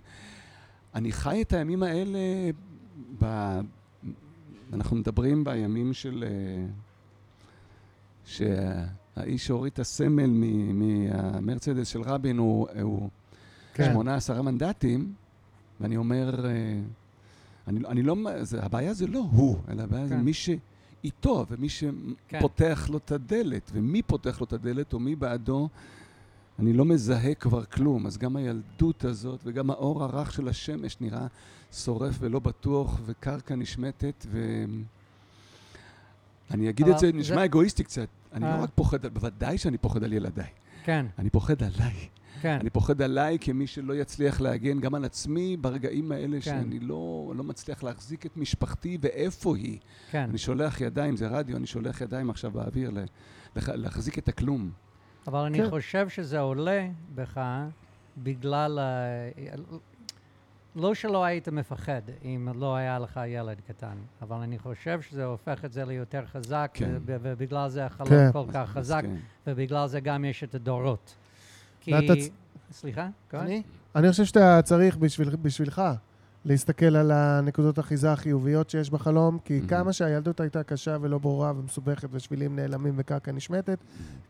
[0.96, 2.20] אני חי את הימים האלה,
[3.22, 3.60] ב...
[4.74, 6.24] אנחנו מדברים בימים של...
[6.28, 6.66] אה,
[8.26, 13.10] שהאיש שהוריד את הסמל מ- מהמרצדס של רבין הוא, הוא
[13.74, 13.92] כן.
[13.92, 15.14] שמונה עשרה מנדטים,
[15.82, 16.80] ואני אומר, אה,
[17.68, 20.22] אני, אני לא, זה, הבעיה זה לא הוא, אלא הבעיה זה כן.
[20.22, 20.32] מי
[21.02, 21.68] שאיתו, ומי
[22.28, 22.39] כן.
[22.39, 25.70] שפותח לו את הדלת, ומי פותח לו את הדלת או מי בעדו,
[26.60, 28.08] אני לא מזהה כבר כלום.
[28.08, 31.28] אז גם הילדות הזאת וגם האור הרך של השמש נראה
[31.74, 34.66] שורף ולא בטוח, וקרקע נשמטת, ו...
[36.52, 38.08] אני אגיד את זה, זה- נשמע אגואיסטי קצת.
[38.34, 38.58] אני אה.
[38.58, 40.47] לא רק פוחד, בוודאי שאני פוחד על ילדיי.
[40.84, 42.08] כן, אני פוחד עליי.
[42.42, 42.58] כן.
[42.62, 47.44] אני פוחד עליי כמי שלא יצליח להגן גם על עצמי ברגעים האלה שאני לא, לא
[47.44, 49.80] מצליח להחזיק את משפחתי ואיפה היא.
[50.12, 50.26] כן.
[50.30, 53.04] אני שולח ידיים, זה רדיו, אני שולח ידיים עכשיו באוויר ל-
[53.56, 54.72] לח- להחזיק את הכלום.
[55.28, 55.70] אבל אני כן.
[55.70, 57.42] חושב שזה עולה בך
[58.18, 58.80] בגלל...
[58.80, 59.80] ה-
[60.76, 65.66] לא שלא היית מפחד אם לא היה לך ילד קטן, אבל אני חושב שזה הופך
[65.66, 66.96] את זה ליותר חזק, כן.
[67.06, 68.32] ובגלל זה החלום כן.
[68.34, 69.16] כל כך חזק, כן.
[69.48, 71.16] ובגלל זה גם יש את הדורות.
[71.82, 71.94] כי...
[71.94, 72.14] ואתה
[72.72, 73.08] סליחה?
[73.30, 73.38] כן?
[73.38, 73.62] אני?
[73.96, 75.82] אני חושב שאתה צריך בשביל, בשבילך
[76.46, 79.70] להסתכל על הנקודות האחיזה החיוביות שיש בחלום, כי Mhm.
[79.70, 83.78] כמה שהילדות הייתה קשה ולא ברורה ומסובכת ושבילים נעלמים וקרקע נשמטת,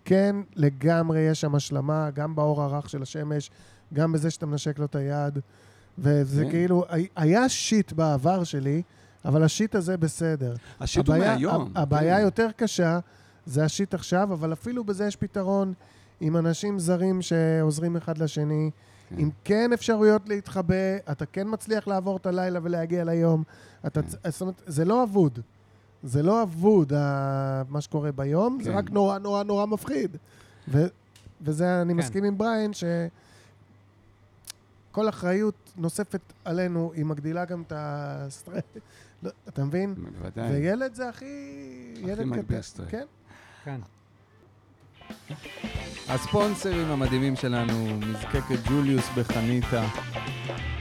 [0.06, 3.52] כן, לגמרי יש שם השלמה, גם באור הרך של השמש,
[3.94, 5.40] גם בזה שאתה מנשק לו את היד,
[5.98, 6.50] וזה כן.
[6.50, 8.82] כאילו, הי- היה שיט בעבר שלי,
[9.26, 10.56] אבל השיט הזה בסדר.
[10.80, 11.72] השיט הוא הבעיה- מהיום.
[11.76, 12.22] ה- הבעיה כן.
[12.24, 13.00] יותר קשה,
[13.46, 15.74] זה השיט עכשיו, אבל אפילו בזה יש פתרון
[16.20, 18.72] עם אנשים זרים שעוזרים אחד לשני,
[19.10, 19.16] כן.
[19.20, 20.76] עם כן אפשרויות להתחבא,
[21.12, 23.44] אתה כן מצליח לעבור את הלילה ולהגיע ליום.
[23.88, 25.40] אתה, צ- זאת אומרת, זה לא אבוד.
[26.04, 26.94] זה לא אבוד,
[27.70, 28.78] מה שקורה ביום, זה כן.
[28.78, 30.18] רק נורא נורא נורא מפחיד.
[30.68, 30.86] ו,
[31.42, 32.00] וזה, אני כן.
[32.00, 32.90] מסכים עם בריין, שכל
[35.10, 38.64] אחריות נוספת עלינו, היא מגדילה גם את הסטרס.
[39.24, 39.96] לא, אתה מבין?
[39.96, 40.52] בוודאי.
[40.52, 41.26] וילד זה הכי...
[42.02, 42.62] הכי ילד מגביר.
[42.62, 42.88] סטרס.
[42.90, 43.06] כן.
[43.64, 43.80] כן.
[46.10, 49.84] הספונסרים המדהימים שלנו, מזקקת ג'וליוס בחניתה,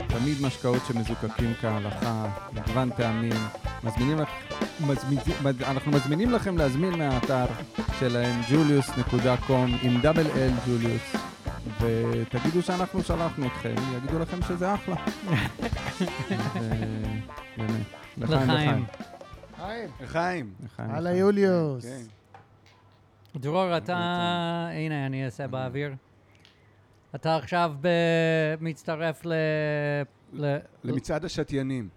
[0.07, 3.33] תמיד משקאות שמזוקקים כהלכה, מגוון טעמים,
[3.83, 4.29] מזמינים לך,
[4.87, 5.35] מזמינים,
[5.67, 7.45] אנחנו מזמינים לכם להזמין מהאתר
[7.99, 9.51] שלהם, julius.com,
[9.81, 11.15] עם דאבל אל ג'וליוס,
[11.81, 14.95] ותגידו שאנחנו שלחנו אתכם, יגידו לכם שזה אחלה.
[16.55, 16.59] ו-
[17.57, 17.85] באמת,
[18.17, 18.85] לחיים, לחיים.
[19.57, 19.89] חיים.
[20.07, 20.53] חיים.
[20.65, 20.91] לחיים.
[20.91, 21.85] הלאה יוליוס.
[23.35, 23.95] דרור, אתה...
[24.73, 25.95] הנה, אני אעשה באוויר.
[27.15, 29.33] אתה עכשיו ב- מצטרף ל...
[30.33, 30.57] ל...
[30.83, 31.89] למצעד השתיינים.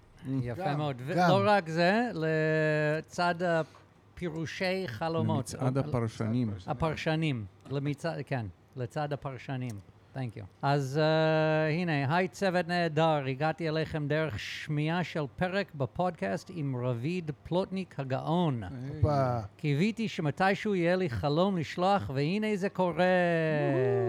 [0.43, 0.97] יפה גם, מאוד.
[0.99, 1.31] גם.
[1.31, 5.37] ולא רק זה, לצד הפירושי חלומות.
[5.37, 6.55] למצעד הפרשנים.
[6.67, 7.45] הפרשנים.
[7.71, 9.92] למצעד, כן, לצד הפרשנים.
[10.15, 10.45] Thank you.
[10.63, 17.31] אז uh, הנה, היי צוות נהדר, הגעתי אליכם דרך שמיעה של פרק בפודקאסט עם רביד
[17.43, 18.63] פלוטניק הגאון.
[19.57, 23.05] קיוויתי שמתישהו יהיה לי חלום לשלוח, והנה זה קורה.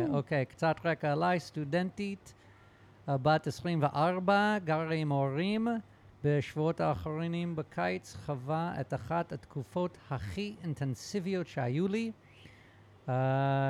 [0.10, 2.34] אוקיי, קצת רקע עליי, סטודנטית,
[3.08, 5.68] בת 24, גרה עם הורים.
[6.24, 12.12] בשבועות האחרונים בקיץ חווה את אחת התקופות הכי אינטנסיביות שהיו לי.
[13.08, 13.12] Uh,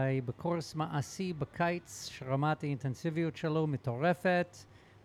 [0.07, 4.57] היא בקורס מעשי בקיץ, שרמת האינטנסיביות שלו מטורפת,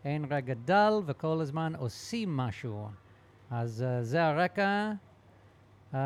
[0.05, 2.89] אין רגע דל וכל הזמן עושים משהו.
[3.51, 4.93] אז uh, זה הרקע,
[5.93, 5.97] uh,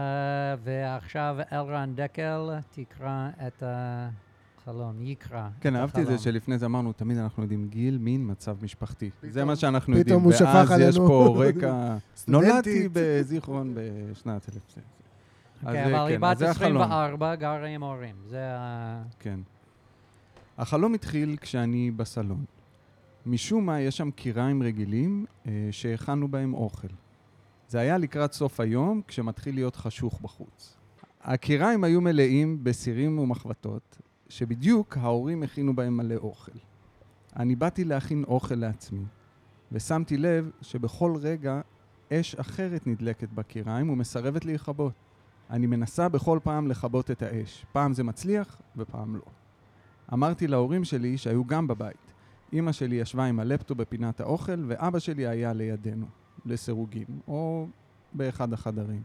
[0.64, 7.18] ועכשיו אלרן דקל תקרא את החלום, יקרא כן, אהבתי את זה שלפני זה אמרנו, תמיד
[7.18, 9.10] אנחנו יודעים גיל, מין, מצב משפחתי.
[9.10, 10.18] פתאום, זה מה שאנחנו יודעים.
[10.18, 10.84] פתאום הוא שפך עלינו.
[10.84, 11.96] ואז יש פה רקע...
[12.28, 15.01] נולדתי בזיכרון בשנת 1900.
[15.62, 16.82] אוקיי, זה אבל היא כן, אז בת זה החלום.
[16.82, 18.14] 24, גרה עם הורים.
[18.26, 19.02] זה ה...
[19.18, 19.40] כן.
[20.58, 22.44] החלום התחיל כשאני בסלון.
[23.26, 26.88] משום מה, יש שם קיריים רגילים אה, שהכנו בהם אוכל.
[27.68, 30.76] זה היה לקראת סוף היום, כשמתחיל להיות חשוך בחוץ.
[31.22, 33.98] הקיריים היו מלאים בסירים ומחבטות,
[34.28, 36.58] שבדיוק ההורים הכינו בהם מלא אוכל.
[37.36, 39.04] אני באתי להכין אוכל לעצמי,
[39.72, 41.60] ושמתי לב שבכל רגע
[42.12, 44.92] אש אחרת נדלקת בקיריים ומסרבת להיכבות.
[45.52, 47.66] אני מנסה בכל פעם לכבות את האש.
[47.72, 49.22] פעם זה מצליח ופעם לא.
[50.12, 52.12] אמרתי להורים שלי שהיו גם בבית.
[52.52, 56.06] אמא שלי ישבה עם הלפטופ בפינת האוכל, ואבא שלי היה לידינו,
[56.46, 57.66] לסירוגין, או
[58.12, 59.02] באחד החדרים.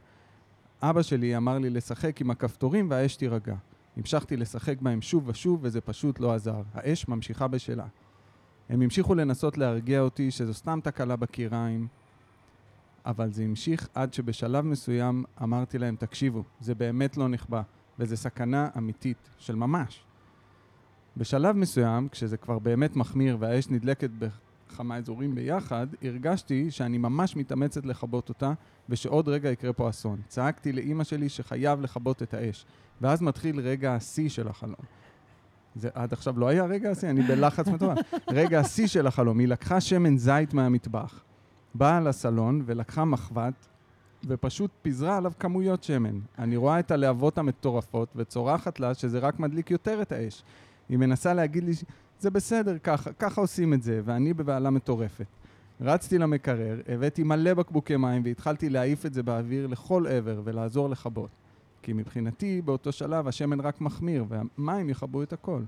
[0.81, 3.55] אבא שלי אמר לי לשחק עם הכפתורים והאש תירגע.
[3.97, 6.61] המשכתי לשחק בהם שוב ושוב, וזה פשוט לא עזר.
[6.73, 7.85] האש ממשיכה בשלה.
[8.69, 11.87] הם המשיכו לנסות להרגיע אותי שזו סתם תקלה בקיריים,
[13.07, 17.61] אבל זה המשיך עד שבשלב מסוים אמרתי להם, תקשיבו, זה באמת לא נכבה,
[17.99, 20.03] וזו סכנה אמיתית, של ממש.
[21.17, 27.85] בשלב מסוים, כשזה כבר באמת מחמיר והאש נדלקת בכמה אזורים ביחד, הרגשתי שאני ממש מתאמצת
[27.85, 28.53] לכבות אותה,
[28.89, 30.21] ושעוד רגע יקרה פה אסון.
[30.27, 32.65] צעקתי לאימא שלי שחייב לכבות את האש,
[33.01, 34.85] ואז מתחיל רגע השיא של החלום.
[35.75, 37.97] זה עד עכשיו לא היה רגע השיא, אני בלחץ מטורף.
[38.29, 41.23] רגע השיא של החלום, היא לקחה שמן זית מהמטבח,
[41.77, 43.67] באה לסלון ולקחה מחבת,
[44.27, 46.19] ופשוט פיזרה עליו כמויות שמן.
[46.39, 50.43] אני רואה את הלהבות המטורפות וצורחת לה שזה רק מדליק יותר את האש.
[50.89, 51.71] היא מנסה להגיד לי,
[52.19, 55.25] זה בסדר, ככה, ככה עושים את זה, ואני בבהלה מטורפת.
[55.81, 61.29] רצתי למקרר, הבאתי מלא בקבוקי מים והתחלתי להעיף את זה באוויר לכל עבר ולעזור לכבות.
[61.81, 65.61] כי מבחינתי, באותו שלב השמן רק מחמיר והמים יכבו את הכל.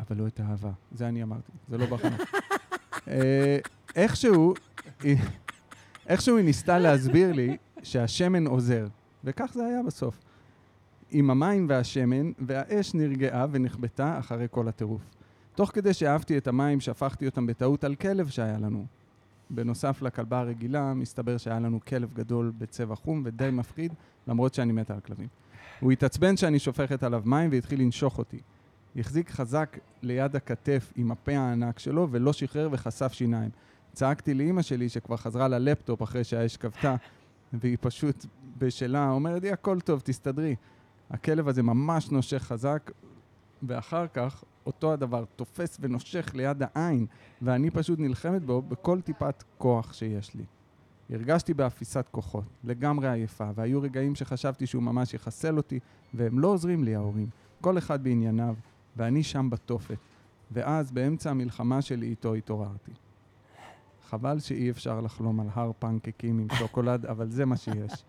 [0.00, 2.20] אבל לא את האהבה, זה אני אמרתי, זה לא בחנות.
[3.08, 3.58] אה,
[3.96, 4.54] איכשהו,
[6.08, 8.86] איכשהו היא ניסתה להסביר לי שהשמן עוזר,
[9.24, 10.18] וכך זה היה בסוף.
[11.10, 15.02] עם המים והשמן, והאש נרגעה ונכבתה אחרי כל הטירוף.
[15.54, 18.86] תוך כדי שאהבתי את המים, שפכתי אותם בטעות על כלב שהיה לנו.
[19.50, 23.92] בנוסף לכלבה הרגילה, מסתבר שהיה לנו כלב גדול בצבע חום ודי מפחיד,
[24.26, 25.28] למרות שאני מתה על כלבים.
[25.80, 28.40] הוא התעצבן שאני שופכת עליו מים והתחיל לנשוך אותי.
[28.96, 33.50] החזיק חזק ליד הכתף עם הפה הענק שלו ולא שחרר וחשף שיניים.
[33.92, 36.96] צעקתי לאימא שלי שכבר חזרה ללפטופ אחרי שהאש כבתה,
[37.52, 38.26] והיא פשוט
[38.58, 40.56] בשלה אומרת לי, הכל טוב, תסתדרי.
[41.10, 42.90] הכלב הזה ממש נושך חזק,
[43.62, 47.06] ואחר כך אותו הדבר תופס ונושך ליד העין,
[47.42, 50.44] ואני פשוט נלחמת בו בכל טיפת כוח שיש לי.
[51.10, 55.80] הרגשתי באפיסת כוחות, לגמרי עייפה, והיו רגעים שחשבתי שהוא ממש יחסל אותי,
[56.14, 57.28] והם לא עוזרים לי ההורים,
[57.60, 58.54] כל אחד בענייניו,
[58.96, 59.98] ואני שם בתופת.
[60.50, 62.92] ואז באמצע המלחמה שלי איתו התעוררתי.
[64.10, 68.04] חבל שאי אפשר לחלום על הר פנקקים עם שוקולד, אבל זה מה שיש.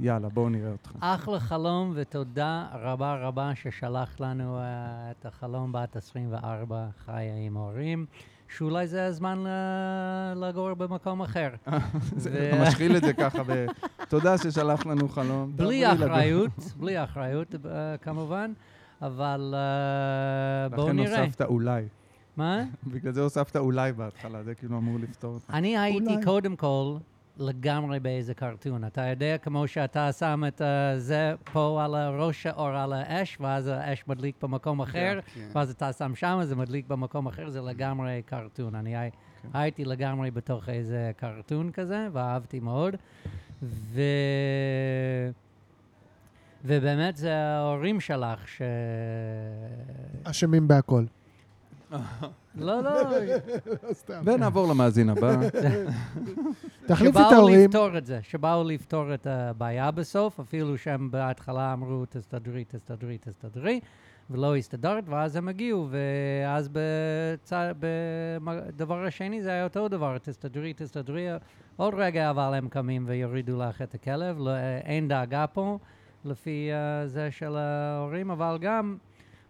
[0.00, 0.92] יאללה, בואו נראה אותך.
[1.00, 4.62] אחלה חלום, ותודה רבה רבה ששלחת לנו uh,
[5.10, 8.06] את החלום בת 24, חיה עם הורים,
[8.48, 11.48] שאולי זה הזמן uh, לגור במקום אחר.
[11.68, 13.66] אתה משחיל את זה ככה ב...
[14.08, 15.52] תודה ששלח לנו חלום.
[15.56, 15.92] בלי.
[15.92, 17.58] אחריות, בלי אחריות uh,
[18.02, 18.52] כמובן,
[19.02, 19.54] אבל
[20.70, 21.24] בואו לכן נראה.
[21.24, 21.82] הוספת אולי.
[22.36, 22.64] מה?
[22.86, 25.50] בגלל זה הוספת אולי בהתחלה, זה כאילו אמור לפתור אותך.
[25.54, 26.14] אני הייתי.
[26.24, 26.96] קודם כל
[27.38, 28.84] לגמרי באיזה קרטון.
[28.84, 30.64] אתה יודע, כמו שאתה שם את uh,
[30.98, 35.40] זה פה על הראש או על האש, ואז האש מדליק במקום אחר, כן.
[35.52, 38.74] ואז אתה שם שם, זה מדליק במקום אחר, זה לגמרי קרטון.
[38.74, 39.10] אני הי-
[39.54, 42.94] הייתי לגמרי בתוך איזה קרטון כזה, ואהבתי מאוד.
[43.62, 44.00] ו...
[46.64, 48.62] ובאמת זה ההורים שלך ש...
[50.24, 51.04] אשמים בהכל.
[52.54, 52.90] לא, לא,
[54.24, 55.36] ונעבור למאזין הבא.
[56.86, 57.60] תחליף את שבאו ההורים.
[57.60, 63.80] לפתור את זה, שבאו לפתור את הבעיה בסוף, אפילו שהם בהתחלה אמרו, תסתדרי, תסתדרי, תסתדרי,
[64.30, 66.68] ולא הסתדרת, ואז הם הגיעו, ואז
[67.78, 71.28] בדבר השני זה היה אותו דבר, תסתדרי, תסתדרי,
[71.76, 75.78] עוד רגע אבל הם קמים ויורידו לך את הכלב, לא, אין דאגה פה,
[76.24, 78.96] לפי uh, זה של ההורים, אבל גם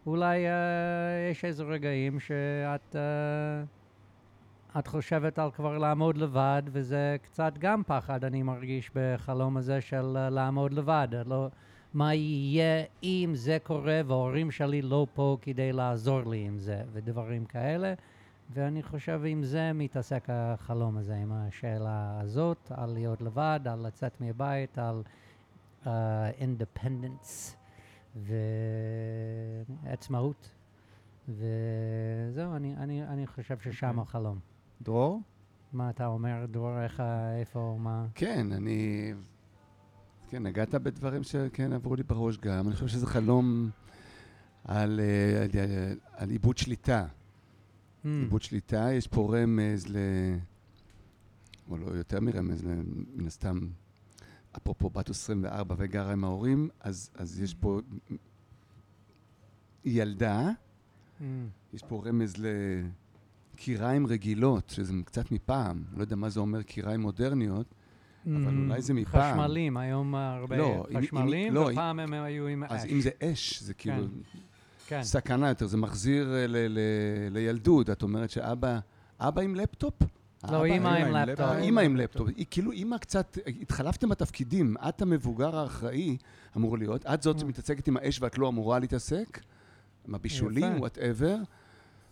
[0.07, 2.97] אולי uh, יש איזה רגעים שאת...
[2.97, 9.81] Uh, את חושבת על כבר לעמוד לבד, וזה קצת גם פחד, אני מרגיש בחלום הזה
[9.81, 11.09] של uh, לעמוד לבד.
[11.27, 11.49] לא,
[11.95, 17.45] מה יהיה אם זה קורה וההורים שלי לא פה כדי לעזור לי עם זה, ודברים
[17.45, 17.95] כאלה.
[18.55, 24.21] ואני חושב עם זה מתעסק החלום הזה, עם השאלה הזאת, על להיות לבד, על לצאת
[24.21, 25.03] מהבית, על
[25.85, 25.89] uh,
[26.41, 27.64] independence
[29.83, 30.51] ועצמאות.
[31.29, 34.03] וזהו, אני, אני, אני חושב ששם אוקיי.
[34.03, 34.39] החלום.
[34.83, 35.21] דרור?
[35.73, 37.03] מה אתה אומר, דרור, איך,
[37.41, 38.07] איפה, מה?
[38.15, 39.13] כן, אני...
[40.31, 42.67] כן, נגעת בדברים שכן עברו לי בראש גם.
[42.67, 43.71] אני חושב שזה חלום
[44.65, 47.07] על, אה, על, על, על איבוד שליטה.
[47.07, 48.07] Hmm.
[48.07, 49.97] איבוד שליטה, יש פה רמז ל...
[51.71, 52.63] או לא יותר מרמז,
[53.15, 53.59] מן הסתם,
[54.57, 57.81] אפרופו בת 24 וגרה עם ההורים, אז, אז יש פה
[59.85, 60.51] ילדה,
[61.21, 61.23] Hmm.
[61.75, 62.35] יש פה רמז
[63.55, 67.67] לקיריים רגילות, שזה קצת מפעם, לא יודע מה זה אומר קיריים מודרניות,
[68.27, 69.33] אבל אולי זה מפעם.
[69.39, 72.91] חשמלים, היום הרבה לא, אם- אם- חשמלים, לא, ופעם הם היו עם אז אש.
[72.91, 74.05] אם זה אש, זה כאילו
[74.87, 75.03] כן.
[75.03, 76.79] סכנה יותר, זה מחזיר אה, ל- ל-
[77.33, 77.91] לילדות.
[77.91, 78.79] את אומרת שאבא,
[79.21, 79.95] אבא עם לפטופ?
[80.53, 81.51] לא, אימא עם לפטופ.
[81.59, 82.29] אימא עם לפטופ.
[82.37, 84.77] היא כאילו אימא קצת, התחלפתם בתפקידים.
[84.89, 86.17] את המבוגר האחראי,
[86.57, 87.07] אמור להיות.
[87.07, 89.41] את זאת שמתעסקת עם האש ואת לא אמורה להתעסק.
[90.09, 90.79] עם הבישולים.
[90.81, 91.37] whatever.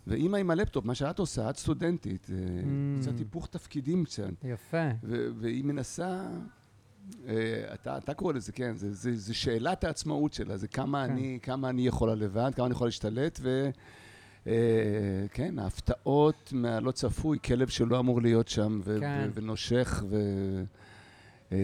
[0.07, 2.27] ואימא עם הלפטופ, מה שאת עושה, את סטודנטית.
[2.31, 3.01] אה, Mm.
[3.01, 4.23] קצת היפוך תפקידים קצת.
[4.43, 4.87] יפה.
[5.03, 6.21] ו- והיא מנסה,
[7.27, 7.33] אה,
[7.73, 11.11] אתה, אתה קורא לזה, כן, זה, זה, זה שאלת העצמאות שלה, זה כמה, כן.
[11.11, 13.39] אני, כמה אני יכולה לבד, כמה אני יכולה להשתלט,
[14.45, 19.29] וכן, ההפתעות מהלא צפוי, כלב שלא אמור להיות שם, ו- כן.
[19.29, 20.17] ו- ונושך, ו...
[21.51, 21.57] אה,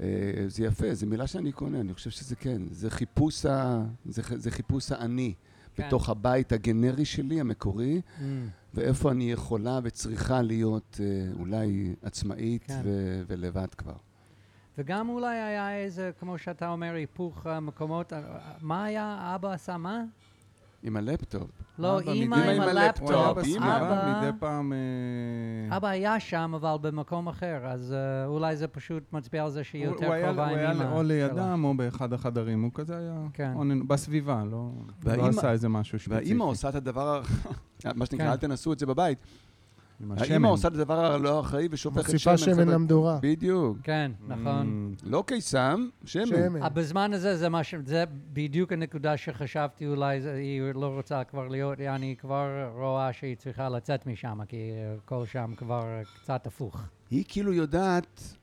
[0.00, 0.06] אה,
[0.46, 4.50] זה יפה, זו מילה שאני קונה, אני חושב שזה כן, זה חיפוש, ה, זה, זה
[4.50, 5.34] חיפוש האני,
[5.74, 5.86] כן.
[5.86, 8.22] בתוך הבית הגנרי שלי, המקורי, Mm.
[8.74, 12.80] ואיפה אני יכולה וצריכה להיות אה, אולי עצמאית כן.
[12.84, 13.96] ו- ולבד כבר.
[14.78, 18.12] וגם אולי היה איזה, כמו שאתה אומר, היפוך המקומות.
[18.60, 20.04] מה היה, אבא עשה מה?
[20.82, 21.50] עם הלפטופ.
[21.78, 23.10] לא, אימא עם הלפטופ.
[23.10, 24.72] אבא- מדי פעם...
[24.72, 29.64] אה, אבא היה שם, אבל במקום אחר, אז אה, אולי זה פשוט מצביע על זה
[29.64, 30.92] שהיא יותר קרובה עם הוא היה אימא.
[30.92, 31.02] או.
[31.02, 33.52] לידם או באחד החדרים, הוא כזה היה כן.
[33.86, 34.70] בסביבה, לא
[35.16, 36.14] לא עשה איזה משהו ספציפי.
[36.14, 37.22] והאימא עושה את הדבר,
[37.94, 38.30] מה שנקרא, כן.
[38.32, 39.18] אל תנסו את זה בבית.
[40.16, 40.44] השמן.
[40.44, 42.32] עושה את הדבר הלא אחראי ושופכת שמן.
[42.32, 42.68] מוסיפה שמן.
[42.68, 43.18] למדורה.
[43.22, 43.78] בדיוק.
[43.82, 44.94] כן, נכון.
[44.98, 46.60] Mm, לא קיסם, שמן.
[46.74, 47.74] בזמן הזה זה מה ש...
[47.86, 52.46] זה בדיוק הנקודה שחשבתי אולי היא לא רוצה כבר להיות, אני כבר
[52.76, 54.70] רואה שהיא צריכה לצאת משם, כי
[55.04, 55.84] הכל שם כבר
[56.22, 56.80] קצת הפוך.
[57.10, 58.36] היא כאילו יודעת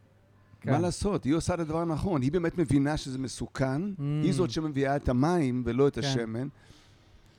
[0.62, 0.72] כן.
[0.72, 2.22] מה לעשות, היא עושה את הדבר הנכון.
[2.22, 4.01] היא באמת מבינה שזה מסוכן, Mm.
[4.24, 6.01] היא זאת שמביאה את המים ולא את כן.
[6.01, 6.47] השמן.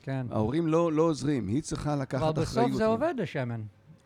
[0.03, 0.25] כן.
[0.31, 2.67] ההורים לא לא עוזרים, היא צריכה לקחת אבל אחריות.
[2.69, 3.61] בסוף זה עובד, השמן.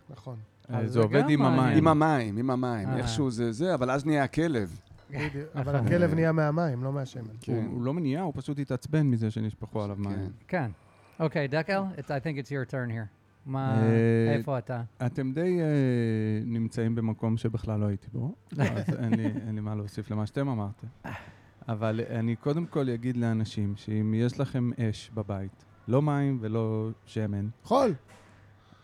[0.10, 0.36] נכון.
[0.70, 1.42] אה, אז זה עובד גם עם.
[1.42, 1.78] המים.
[1.78, 2.98] עם המים, עם המים, אה.
[2.98, 4.80] איכשהו זה זה, אבל אז נהיה הכלב.
[5.56, 5.76] אבל.
[5.76, 7.24] הכלב נהיה מהמים, לא מהשמן.
[7.24, 7.66] הוא- כן.
[7.72, 10.14] הוא לא מניעה, הוא פשוט התעצבן מזה שנשפכו עליו מים.
[10.16, 10.28] כן.
[10.48, 10.72] כן.
[11.24, 13.08] אוקיי, דקל, I think it's your turn here.
[13.46, 14.82] מה, אה, איפה אתה?
[15.06, 15.60] אתם די
[16.46, 20.88] נמצאים במקום שבכלל לא הייתי בו, אז אין לי מה להוסיף למה שאתם אמרתם.
[21.68, 27.48] אבל אני קודם כל אגיד לאנשים שאם יש לכם אש בבית, לא מים ולא שמן,
[27.64, 27.94] חול.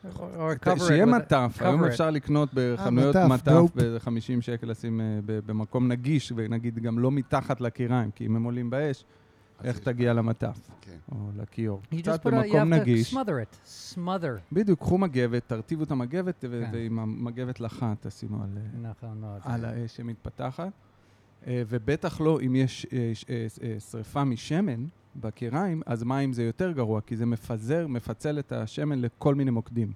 [0.06, 1.84] It שיהיה מטף, היום.
[1.84, 3.72] אפשר לקנות בחנויות מטף, מטף דופ.
[3.76, 8.70] ב-50 שקל לשים אה, במקום נגיש, ונגיד גם לא מתחת לקיריים, כי אם הם עולים
[8.70, 9.06] באש,
[9.64, 10.98] איך תגיע למטף כן.
[11.12, 11.82] או לכיור?
[12.02, 13.14] קצת במקום נגיש.
[14.52, 16.70] בדיוק, קחו מגבת, תרטיבו את המגבת, כן.
[16.74, 18.58] ועם המגבת לחה תשימו על...
[18.58, 19.24] אה, נכון
[19.66, 20.72] האש שמתפתחת,
[21.48, 22.86] אה, ובטח לא אם יש
[23.92, 24.86] שריפה משמן
[25.16, 29.92] בקיריים, אז מים זה יותר גרוע, כי זה מפזר, מפצל את השמן לכל מיני מוקדים.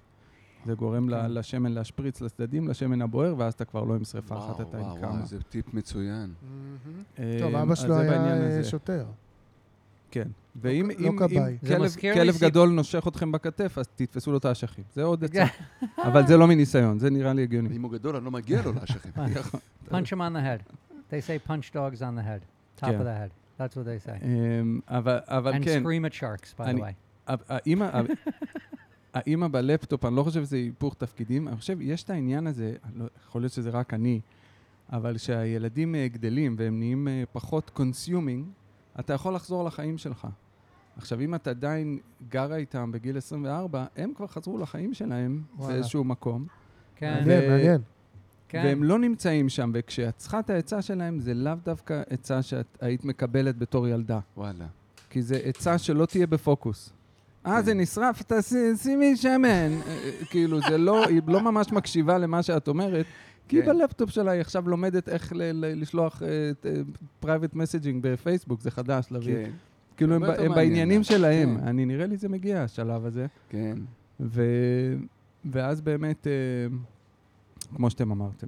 [0.66, 1.30] זה גורם כן.
[1.32, 4.84] לשמן להשפריץ לצדדים, לשמן הבוער, ואז אתה כבר לא עם שריפה אחת, וואו, אתה עם
[4.84, 5.10] וואו, כמה.
[5.10, 6.32] וואו, זה טיפ מצוין.
[7.18, 8.58] אה, טוב, אבא אז שלו היה הזה.
[8.58, 9.06] אה, שוטר.
[10.10, 10.28] כן.
[10.56, 11.12] ואם לא אם-.
[11.12, 11.18] אם
[11.66, 14.84] כלב- כלב גדול נושך אתכם בכתף, אז תתפסו לו את האשכים.
[14.94, 15.44] זה עוד עצה.
[16.08, 17.76] אבל זה לא מניסיון, זה נראה לי הגיוני.
[17.76, 19.12] אם הוא גדול, אני לא מגיע לו לאשכים.
[19.90, 20.62] Punch him on the head.
[21.10, 22.40] They say punch dogs on the head.
[22.80, 23.00] Top כן.
[23.00, 23.45] of the head.
[23.58, 24.24] That's what they say.
[24.24, 26.92] אמ, אבל אבל And כן, scream at sharks, by the אני- way.
[27.28, 27.90] ה- האימא,
[29.14, 33.04] האימא בלפטופ, אני לא חושב שזה היפוך תפקידים, אני חושב, יש את העניין הזה, לא,
[33.28, 34.20] יכול להיות שזה רק אני,
[34.92, 38.44] אבל כשהילדים אה, גדלים והם נהיים אה, פחות consuming,
[39.00, 40.26] אתה יכול לחזור לחיים שלך.
[40.96, 41.98] עכשיו, אם אתה עדיין
[42.28, 45.72] גרה איתם בגיל 24, הם כבר חזרו לחיים שלהם וואלה.
[45.72, 46.46] באיזשהו מקום,
[46.96, 47.80] כן, מעניין, מעניין.
[48.48, 48.62] כן.
[48.64, 53.04] והם לא נמצאים שם, וכשאת צריכה את העצה שלהם, זה לאו דווקא עצה שאת היית
[53.04, 54.18] מקבלת בתור ילדה.
[54.36, 54.66] וואלה.
[55.10, 56.92] כי זה עצה שלא תהיה בפוקוס.
[57.46, 57.64] אה, כן.
[57.64, 59.44] זה נשרף, תעשי- שימי שמן.
[59.44, 63.06] אה, אה, כאילו, זה לא, היא לא ממש מקשיבה למה שאת אומרת,
[63.48, 63.66] כי כן.
[63.66, 66.22] בלפטופ שלה היא עכשיו לומדת איך לשלוח
[67.20, 69.34] private messaging בפייסבוק, זה חדש, להביא.
[69.44, 69.50] כן,
[69.96, 71.04] כאילו, הם בעניינים לה.
[71.04, 71.58] שלהם.
[71.60, 71.66] כן.
[71.68, 73.26] אני, נראה לי זה מגיע, השלב הזה.
[73.48, 73.78] כן.
[75.44, 76.32] ואז באמת, אה,
[77.76, 78.46] כמו שאתם אמרתם,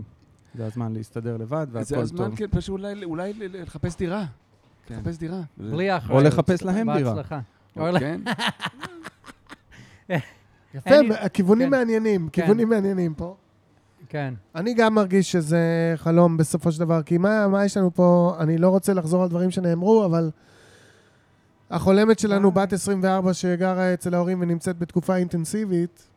[0.54, 2.36] זה הזמן להסתדר לבד והכל זה הזמן, טוב.
[2.36, 4.24] כן, פשוט אולי- אולי לחפש דירה.
[4.86, 4.94] כן.
[4.94, 5.40] לחפש דירה.
[5.56, 6.24] בלי אחריות.
[6.24, 7.14] לחפש להם דירה.
[7.14, 7.40] בהצלחה.
[7.76, 8.20] או ל- כן.
[10.74, 10.90] יפה,
[11.20, 11.70] הכיוונים כן.
[11.70, 12.42] מעניינים, כן.
[12.42, 13.36] כיוונים מעניינים פה.
[14.08, 14.34] כן.
[14.54, 15.58] אני גם מרגיש שזה
[15.96, 19.28] חלום בסופו של דבר, כי מה, מה יש לנו פה, אני לא רוצה לחזור על
[19.28, 20.30] דברים שנאמרו, אבל
[21.70, 26.08] החולמת שלנו, בת 24 שגרה אצל ההורים ונמצאת בתקופה אינטנסיבית,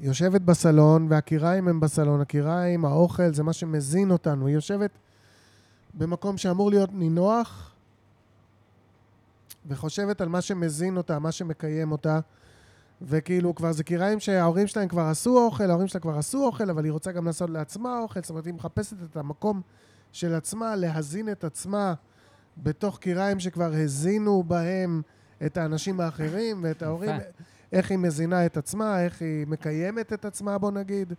[0.00, 4.46] יושבת בסלון, והקיריים הם בסלון, הקיריים, האוכל, זה מה שמזין אותנו.
[4.46, 4.90] היא יושבת
[5.94, 7.74] במקום שאמור להיות נינוח,
[9.68, 12.20] וחושבת על מה שמזין אותה, מה שמקיים אותה,
[13.02, 16.84] וכאילו כבר זה קיריים שההורים שלהם כבר עשו אוכל, ההורים שלה כבר עשו אוכל, אבל
[16.84, 19.60] היא רוצה גם לעשות לעצמה אוכל, זאת אומרת, היא מחפשת את המקום
[20.12, 21.94] של עצמה, להזין את עצמה
[22.62, 25.02] בתוך קיריים שכבר הזינו בהם
[25.46, 27.16] את האנשים האחרים ואת ההורים,
[27.76, 31.12] איך היא מזינה את עצמה, איך היא מקיימת את עצמה, בוא נגיד.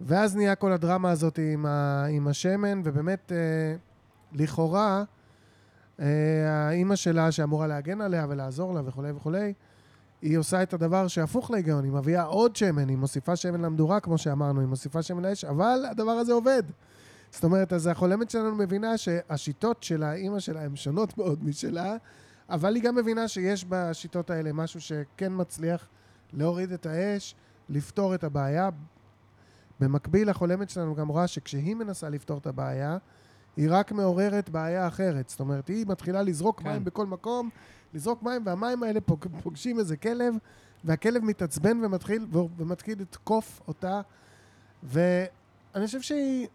[0.00, 3.76] ואז נהיה כל הדרמה הזאת עם, ה, עם השמן, ובאמת, אה,
[4.32, 5.04] לכאורה,
[6.00, 6.06] אה,
[6.50, 9.52] האימא שלה, שאמורה להגן עליה ולעזור לה וכולי וכולי,
[10.22, 14.18] היא עושה את הדבר שהפוך להיגיון, היא מביאה עוד שמן, היא מוסיפה שמן למדורה, כמו
[14.18, 16.62] שאמרנו, היא מוסיפה שמן לאש, אבל הדבר הזה עובד.
[17.30, 21.96] זאת אומרת, אז החולמת שלנו מבינה שהשיטות של האימא שלה הן שונות מאוד משלה,
[22.52, 25.88] אבל היא גם מבינה שיש בשיטות האלה משהו שכן מצליח
[26.32, 27.34] להוריד את האש,
[27.68, 28.68] לפתור את הבעיה.
[29.80, 32.98] במקביל, החולמת שלנו גם רואה שכשהיא מנסה לפתור את הבעיה,
[33.56, 35.28] היא רק מעוררת בעיה אחרת.
[35.28, 36.68] זאת אומרת, היא מתחילה לזרוק כן.
[36.68, 37.50] מים בכל מקום,
[37.94, 40.34] לזרוק מים, והמים האלה פוג, פוגשים איזה כלב,
[40.84, 42.26] והכלב מתעצבן ומתחיל,
[42.58, 44.00] ומתחיל לתקוף אותה.
[44.82, 46.48] ואני חושב שהיא...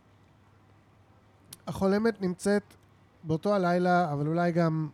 [1.68, 2.64] החולמת נמצאת
[3.24, 4.90] באותו הלילה, אבל אולי גם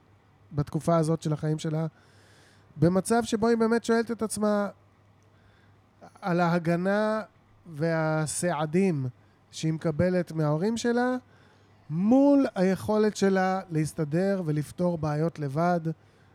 [0.53, 1.87] בתקופה הזאת של החיים שלה,
[2.77, 4.69] במצב שבו היא באמת שואלת את עצמה
[6.21, 7.21] על ההגנה
[7.65, 9.07] והסעדים
[9.51, 11.15] שהיא מקבלת מההורים שלה,
[11.89, 15.79] מול היכולת שלה להסתדר ולפתור בעיות לבד.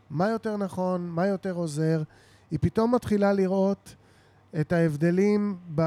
[0.09, 2.03] מה יותר נכון, מה יותר עוזר.
[2.51, 3.95] היא פתאום מתחילה לראות
[4.59, 5.81] את ההבדלים ב...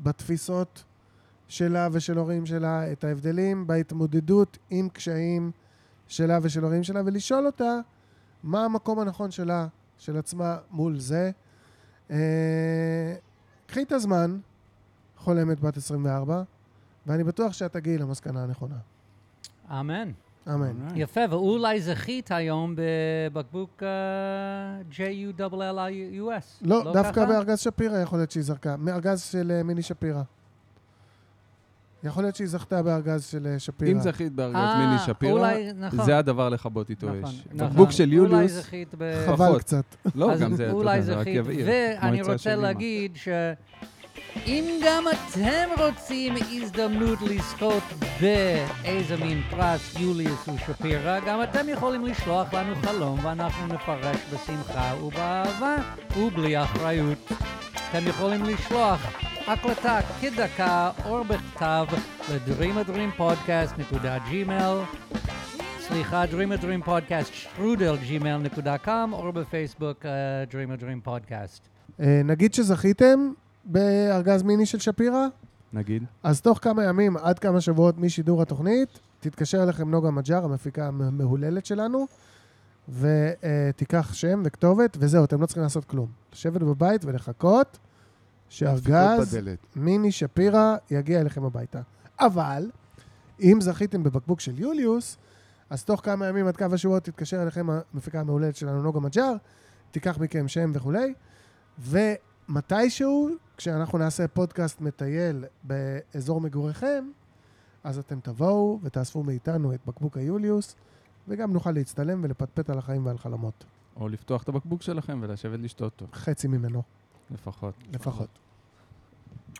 [0.00, 0.84] בתפיסות
[1.48, 5.50] שלה ושל הורים שלה, את ההבדלים בהתמודדות עם קשיים
[6.08, 7.78] שלה ושל הורים שלה, ולשאול אותה
[8.42, 9.66] מה המקום הנכון שלה,
[9.98, 11.30] של עצמה, מול זה.
[12.10, 13.14] אה,
[13.66, 14.38] קחי את הזמן,
[15.16, 16.42] חולמת בת 24,
[17.06, 18.76] ואני בטוח שאת תגיעי למסקנה הנכונה.
[19.70, 20.10] אמן.
[20.48, 20.88] אמן.
[20.94, 26.62] יפה, ואולי זכית היום בבקבוק אה, J-U-L-L-I-U-S.
[26.62, 27.26] לא, דווקא ככה?
[27.26, 28.76] בארגז שפירא יכול להיות שהיא זרקה.
[28.76, 30.22] מארגז של אה, מיני שפירא.
[32.04, 33.92] יכול להיות שהיא זכתה בארגז של אה, שפירא.
[33.92, 36.04] אם זכית בארגז אה, מיני שפירא, אולי, נכון.
[36.04, 37.44] זה הדבר לכבות איתו נכון, אש.
[37.52, 37.68] נכון.
[37.68, 39.26] בקבוק של אולי יוליוס, זכית ב...
[39.26, 39.58] חבל.
[39.58, 39.84] קצת.
[40.14, 41.26] לא, גם זה, אתה אולי יודע, זה רק.
[41.26, 41.66] יבעיר.
[41.68, 42.56] ואני רוצה.
[42.56, 43.28] להגיד ש...
[44.46, 47.82] אם גם אתם רוצים הזדמנות לזכות
[48.20, 55.76] באיזה מין פרס יוליוס ושפירא, גם אתם יכולים לשלוח לנו חלום ואנחנו נפרש בשמחה ובאהבה
[56.18, 57.32] ובלי אחריות.
[57.90, 61.86] אתם יכולים לשלוח הקלטה כדקה או בכתב
[62.30, 64.98] ל-dreamadreampodcast.gmail
[65.80, 70.06] סליחה, dreamadreampodcast שטרודל gmail.com או בפייסבוק uh,
[70.52, 71.60] dreamadreampodcast.
[72.00, 73.32] אה, נגיד שזכיתם
[73.64, 75.26] בארגז מיני של שפירא,
[75.72, 76.04] נגיד.
[76.22, 81.66] אז תוך כמה ימים, עד כמה שבועות משידור התוכנית, תתקשר אליכם נוגה מג'אר, המפיקה המהוללת
[81.66, 82.06] שלנו,
[82.88, 86.08] ותיקח שם וכתובת, וזהו, אתם לא צריכים לעשות כלום.
[86.32, 87.78] לשבת בבית ולחכות
[88.48, 89.38] שארגז.
[89.76, 91.80] מיני שפירא יגיע אליכם הביתה.
[92.20, 92.70] אבל,
[93.40, 95.16] אם זכיתם בבקבוק של יוליוס,
[95.70, 99.34] אז תוך כמה ימים עד קו השבועות תתקשר אליכם המפיקה המהוללת שלנו, נוגה מג'אר,
[99.90, 101.14] תיקח מכם שם וכולי,
[101.78, 107.10] ומתישהו, כשאנחנו נעשה פודקאסט מטייל באזור מגוריכם,
[107.84, 110.76] אז אתם תבואו ותאספו מאיתנו את בקבוק היוליוס,
[111.28, 113.64] וגם נוכל להצטלם ולפטפט על החיים ועל חלומות.
[113.96, 116.82] או לפתוח את הבקבוק שלכם ולשבת לשתות אותו, חצי ממנו,
[117.30, 117.74] לפחות.
[117.92, 118.28] לפחות.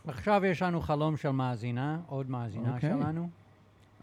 [0.07, 2.89] עכשיו יש לנו חלום של מאזינה, עוד מאזינה אוקיי.
[2.89, 3.29] שלנו.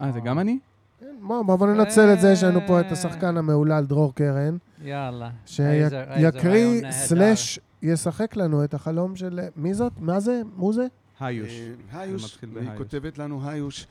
[0.01, 0.59] אה, זה גם אני?
[1.01, 4.57] כן, בואו בוא, בוא ננצל את זה, יש לנו פה את השחקן המהולל דרור קרן,
[4.83, 5.31] יאללה.
[5.47, 6.91] שיקריא.
[6.91, 9.41] סלאש ישחק לנו את החלום של...
[9.57, 9.93] מי זאת?
[10.01, 10.43] מה זה?
[10.57, 10.87] מו זה?
[11.21, 11.61] היוש.
[11.95, 12.69] אה, היוש, היא.
[12.77, 13.87] כותבת לנו היוש,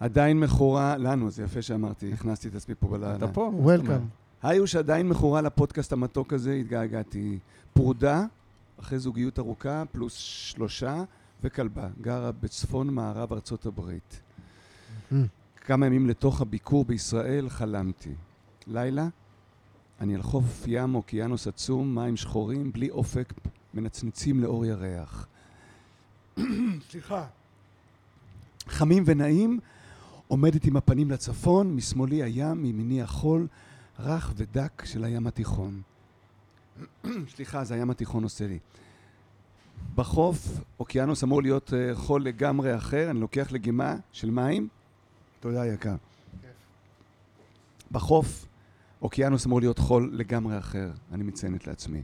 [0.00, 3.16] עדיין מכורה, לנו, זה יפה שאמרתי, הכנסתי את עצמי פה בלילה.
[3.16, 3.50] אתה פה?
[3.54, 4.00] וולקאם.
[4.42, 7.38] היוש עדיין מכורה לפודקאסט המתוק הזה, התגעגעתי.
[7.72, 8.24] פרודה,
[8.80, 11.02] אחרי זוגיות ארוכה, פלוס שלושה,
[11.42, 11.88] וכלבה.
[12.00, 14.20] גרה בצפון מערב ארצות הברית.
[15.12, 15.14] Mm.
[15.56, 18.14] כמה ימים לתוך הביקור בישראל חלמתי.
[18.66, 19.08] לילה,
[20.00, 23.32] אני על חוף ים אוקיינוס עצום, מים שחורים, בלי אופק,
[23.74, 25.26] מנצנצים לאור ירח.
[26.90, 27.26] סליחה.
[28.68, 29.60] חמים ונעים,
[30.28, 33.46] עומדת עם הפנים לצפון, משמאלי הים, מימיני החול,
[33.98, 35.82] רך ודק של הים התיכון.
[37.34, 38.58] סליחה, זה הים התיכון עושה לי.
[39.94, 44.68] בחוף, אוקיינוס אמור להיות אה, חול לגמרי אחר, אני לוקח לגימה של מים.
[45.40, 45.94] תודה, יקר.
[47.92, 48.46] בחוף,
[49.02, 52.02] אוקיינוס אמור להיות חול לגמרי אחר, אני מציינת לעצמי.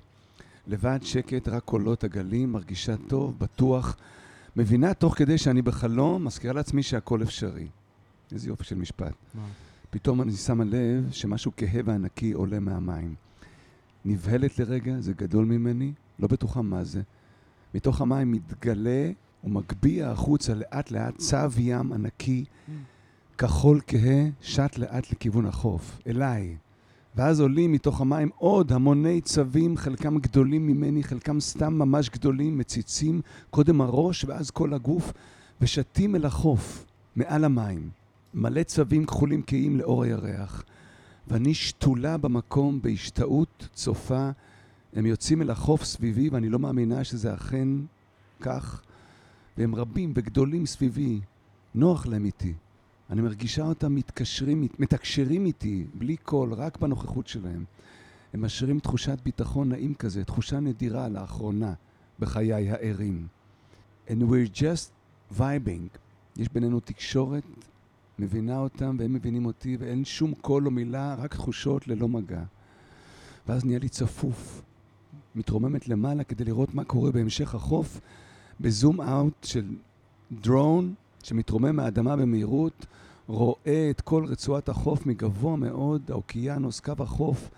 [0.66, 3.96] לבד, שקט, רק קולות הגלים, מרגישה טוב, בטוח.
[4.56, 7.68] מבינה תוך כדי שאני בחלום, מזכירה לעצמי שהכל אפשרי.
[8.32, 9.14] איזה יופי של משפט.
[9.34, 9.42] מה?
[9.90, 13.14] פתאום אני שמה לב שמשהו כהה וענקי עולה מהמים.
[14.04, 17.02] נבהלת לרגע, זה גדול ממני, לא בטוחה מה זה.
[17.74, 19.10] מתוך המים מתגלה
[19.44, 22.44] ומגביה החוצה לאט לאט צב ים ענקי,
[23.38, 26.56] כחול כהה, שט לאט לכיוון החוף, אליי.
[27.16, 33.20] ואז עולים מתוך המים עוד המוני צבים, חלקם גדולים ממני, חלקם סתם ממש גדולים, מציצים,
[33.50, 35.12] קודם הראש ואז כל הגוף,
[35.60, 36.86] ושתים אל החוף,
[37.16, 37.90] מעל המים.
[38.34, 40.64] מלא צבים כחולים כהים לאור הירח.
[41.28, 44.30] ואני שתולה במקום בהשתאות צופה.
[44.92, 47.68] הם יוצאים אל החוף סביבי, ואני לא מאמינה שזה אכן
[48.40, 48.82] כך.
[49.58, 51.20] והם רבים וגדולים סביבי.
[51.74, 52.54] נוח להם איתי.
[53.10, 57.64] אני מרגישה אותם מתקשרים, מתקשרים איתי, בלי קול, רק בנוכחות שלהם.
[58.32, 61.74] הם משאירים תחושת ביטחון נעים כזה, תחושה נדירה לאחרונה
[62.18, 63.26] בחיי הערים.
[64.08, 64.90] And we're just
[65.38, 65.98] vibing.
[66.36, 67.42] יש בינינו תקשורת,
[68.18, 72.42] מבינה אותם והם מבינים אותי, ואין שום קול או מילה, רק תחושות ללא מגע.
[73.48, 74.62] ואז נהיה לי צפוף.
[75.34, 78.00] מתרוממת למעלה כדי לראות מה קורה בהמשך החוף,
[78.60, 79.76] בזום אאוט של
[80.32, 82.86] דרון שמתרומם מהאדמה במהירות,
[83.26, 87.50] רואה את כל רצועת החוף מגבוה מאוד, האוקיינוס, קו החוף,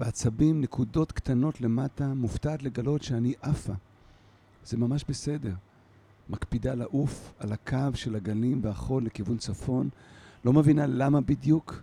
[0.00, 3.72] ועצבים, נקודות קטנות למטה, מופתעת לגלות שאני עפה.
[4.64, 5.54] זה ממש בסדר.
[6.30, 9.88] מקפידה לעוף על הקו של הגלים והחול לכיוון צפון.
[10.44, 11.82] לא מבינה למה בדיוק.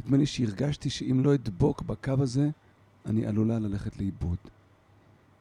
[0.00, 2.50] נדמה לי שהרגשתי שאם לא אדבוק בקו הזה,
[3.06, 4.38] אני עלולה ללכת לאיבוד.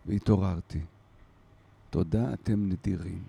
[0.05, 0.79] והתעוררתי.
[1.89, 3.23] תודה, אתם נדירים.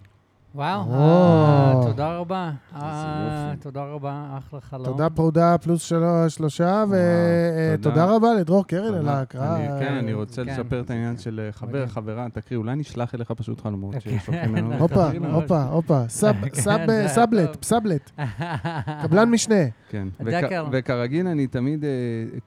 [0.55, 0.95] וואו, או.
[0.95, 2.51] אה, תודה רבה.
[2.77, 3.53] אה.
[3.61, 4.85] תודה רבה, אחלה חלום.
[4.87, 8.05] תודה פרודה פלוס שלוש, שלושה, ותודה תודה.
[8.17, 9.09] רבה לדרור קרן על.
[9.09, 9.57] ההקראה.
[9.57, 10.51] אני- כן, אני רוצה כן.
[10.53, 11.87] לספר את העניין של אה, חבר.
[11.87, 13.95] חברה, תקריא, אולי נשלח אליך פשוט חלומות.
[14.01, 14.75] ששולחים לנו.
[14.79, 15.11] הופה.
[15.33, 16.09] הופה, הופה, כן,
[17.09, 17.63] סאבלט, טוב.
[17.65, 18.11] סאבלט,
[19.03, 19.55] קבלן משנה.
[19.91, 20.09] כן,
[20.73, 21.91] וכרגיל, אני תמיד, אה,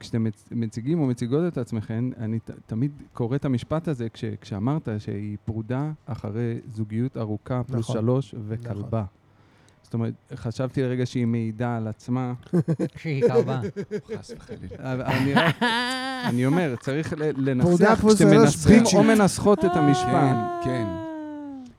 [0.00, 4.88] כשאתם מצ- מציגים או מציגות את עצמכם, אני תמיד קורא את המשפט הזה כש- כשאמרת
[4.98, 6.40] שהיא פרודה אחרי
[6.74, 7.95] זוגיות ארוכה פלוס נכון.
[8.00, 9.04] שלוש וכלבה.
[9.82, 12.32] זאת אומרת, חשבתי לרגע שהיא מעידה על עצמה,
[13.02, 13.60] שהיא כלבה.
[14.18, 15.50] חס וחלילה.
[16.30, 18.82] אני אומר, צריך ל- לנסח, כשמנסחים.
[18.96, 20.06] או מנסחות את המשפט.
[20.10, 20.86] כן, כן.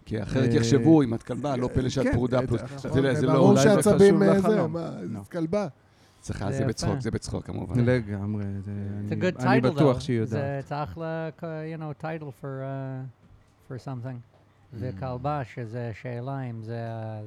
[0.05, 2.61] כי אחרת אה, יחשבו, אם את כלבה, לא פלא שאת כן, פרודה את- פלוס.
[2.85, 3.33] אתה יודע, זה לא...
[3.33, 3.97] ברור אולי זה אה, זה.
[3.97, 5.67] זה כלבה.
[6.23, 6.65] סליחה, זה זה.
[6.65, 7.85] בצחוק, זה בצחוק כמובן.
[7.85, 8.71] לגמרי, זה-
[9.07, 9.99] It's a אני- good אני title, בטוח.
[9.99, 10.63] שהיא זה יודעת.
[10.69, 14.36] it's אחלה, uh, you know, title for, uh, for something.
[14.73, 14.99] זה Mm.
[14.99, 16.79] כלבה, שזה שאלה אם זה,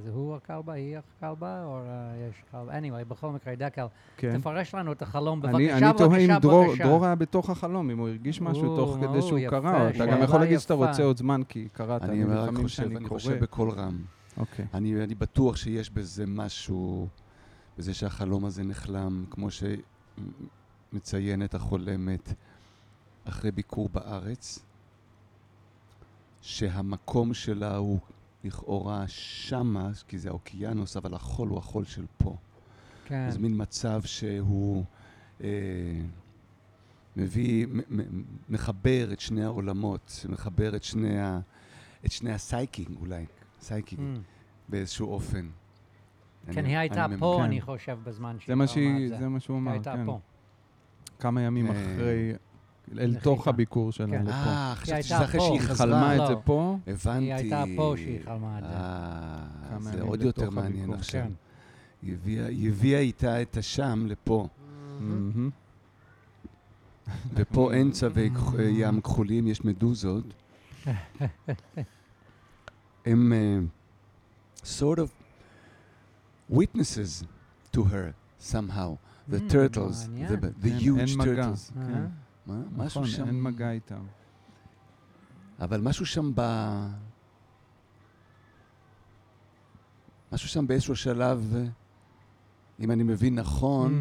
[0.05, 1.87] זה הוא הכלבה, היא הכלבה, או uh,
[2.31, 2.79] יש כלבה.
[2.79, 3.87] anyway, בכל מקרה, דקל,
[4.17, 4.39] כן.
[4.41, 6.85] תפרש לנו את החלום, אני, בבקשה, אני תוהה אם בבקשה, דרור, בבקשה.
[6.85, 9.91] דרור היה בתוך החלום, אם הוא הרגיש משהו או, תוך כדי או, שהוא יפה, קרא.
[9.91, 10.75] אתה גם יכול להגיד שאתה.
[10.75, 12.03] רוצה עוד זמן, כי קראת.
[12.03, 13.99] אני רק חושב, אני קורא- חושב בקול רם.
[14.37, 14.65] אוקיי.
[14.75, 17.07] אני, אני בטוח שיש בזה משהו,
[17.79, 19.49] בזה שהחלום הזה נחלם, כמו
[20.93, 22.33] שמציינת החולמת
[23.25, 24.59] אחרי ביקור בארץ,
[26.41, 27.99] שהמקום שלה הוא
[28.45, 32.37] לכאורה שמה, כי זה האוקיינוס, אבל החול הוא החול של פה.
[33.05, 33.31] כן.
[33.31, 34.85] זה מין מצב שהוא
[35.41, 35.49] אה,
[37.17, 37.67] מביא,
[38.49, 41.41] מחבר את שני העולמות, מחבר את שני, ה,
[42.07, 43.25] את שני הסייקינג אולי,
[43.61, 44.21] סייקינג, Mm.
[44.69, 45.49] באיזשהו אופן.
[46.53, 47.45] כן, אני- היא הייתה אני פה, כן.
[47.45, 50.07] אני חושב, בזמן שהיא זה שהיא- את זה מה שהוא היא אמר, הייתה כן.
[50.07, 50.19] פה.
[51.19, 52.33] כמה ימים אה, אחרי,
[52.99, 53.49] אל תוך.
[53.49, 54.23] הביקור שלה כן.
[54.27, 54.31] לפה.
[54.33, 55.41] אה, חשבתי שזה אחרי.
[55.41, 55.87] שהיא היא היא חזרה.
[55.87, 56.23] חלמה לא.
[56.23, 57.25] את זה פה, הבנתי.
[57.25, 58.71] היא הייתה פה שהיא חלמה את זה.
[58.71, 59.47] אה,
[59.81, 60.95] זה עוד יותר מעניין הביקור.
[60.95, 61.23] עכשיו.
[61.23, 61.33] כן.
[62.03, 64.49] היא הביאה- איתה את השם לפה.
[67.35, 70.25] ופה אין צווי כח- ים כחולים, יש מדוזות.
[73.07, 75.09] הם uh, sort of
[76.57, 77.25] witnesses
[77.77, 78.13] to her
[78.53, 78.97] somehow.
[79.31, 79.97] The Mm, turtles,
[80.29, 81.73] the, the אין- huge turtles.
[82.51, 82.57] אה.
[82.57, 82.85] מה?
[82.85, 83.27] נכון, משהו שם...
[83.27, 84.05] אין מגע איתם.
[85.61, 86.41] אבל משהו שם ב...
[90.33, 91.65] משהו שם באיזשהו שלב, אה,
[92.81, 93.93] אם אני מבין נכון,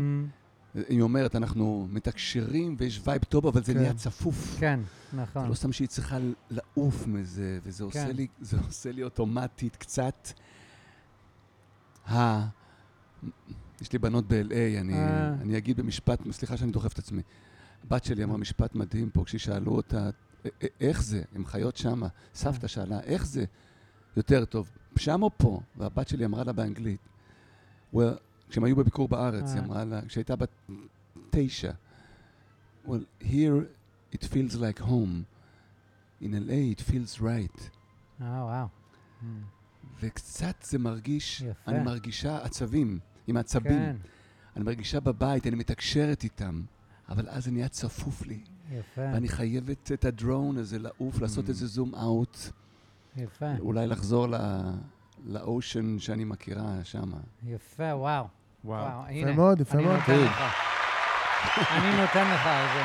[0.76, 3.80] Mm, היא אומרת, אנחנו מתקשרים ויש וייב טוב, אבל זה כן.
[3.80, 4.56] נהיה צפוף.
[4.60, 4.80] כן,
[5.12, 5.50] זה נכון.
[5.50, 6.18] לא סתם שהיא צריכה
[6.50, 8.16] לעוף מזה, וזה עושה כן.
[8.16, 10.30] לי, זה עושה לי אוטומטית קצת...
[12.12, 12.48] ה...
[13.82, 15.34] יש לי בנות ב-LA, אני, אה.
[15.42, 17.22] אני אגיד במשפט, סליחה שאני דוחף את עצמי.
[17.84, 20.10] הבת שלי אמרה משפט מדהים פה, כששאלו אותה, "א-
[20.48, 21.24] א- איך זה?
[21.36, 22.08] הן חיות שמה.
[22.36, 23.46] סבתא שאלה, איך זה
[24.18, 25.62] יותר טוב, שם או פה?
[25.78, 27.00] והבת שלי אמרה לה באנגלית,
[27.96, 28.00] well,
[28.50, 29.66] כשהם היו בביקור בארץ, היא אה.
[29.66, 30.50] אמרה לה, כשהייתה בת
[31.30, 31.72] תשע,
[32.88, 32.90] well,
[33.22, 33.64] here
[34.14, 35.24] it feels like home.
[36.22, 37.62] In LA it feels right.
[38.22, 38.68] אה, וואו.
[39.22, 39.26] Mm,
[40.02, 41.72] וקצת זה מרגיש, יפה.
[41.72, 43.72] אני מרגישה עצבים, עם עצבים.
[43.80, 43.96] כן.
[44.56, 46.62] אני מרגישה בבית, אני מתקשרת איתם,
[47.10, 48.40] אבל אז זה נהיה צפוף לי.
[48.72, 51.50] יפה, ואני חייבת את הדרון הזה לעוף, לעשות Mm.
[51.50, 52.38] איזה זום אאוט,
[53.18, 54.36] יפה, אולי לחזור ל-
[55.26, 57.12] לאושן שאני מכירה שם.
[57.44, 58.26] יפה, וואו.
[58.66, 58.86] וואו.
[58.86, 59.32] וואו, יפה.
[59.34, 59.96] מאוד, יפה אני מאוד.
[59.98, 60.42] נותן לך.
[61.72, 62.84] אני נותן לך על זה.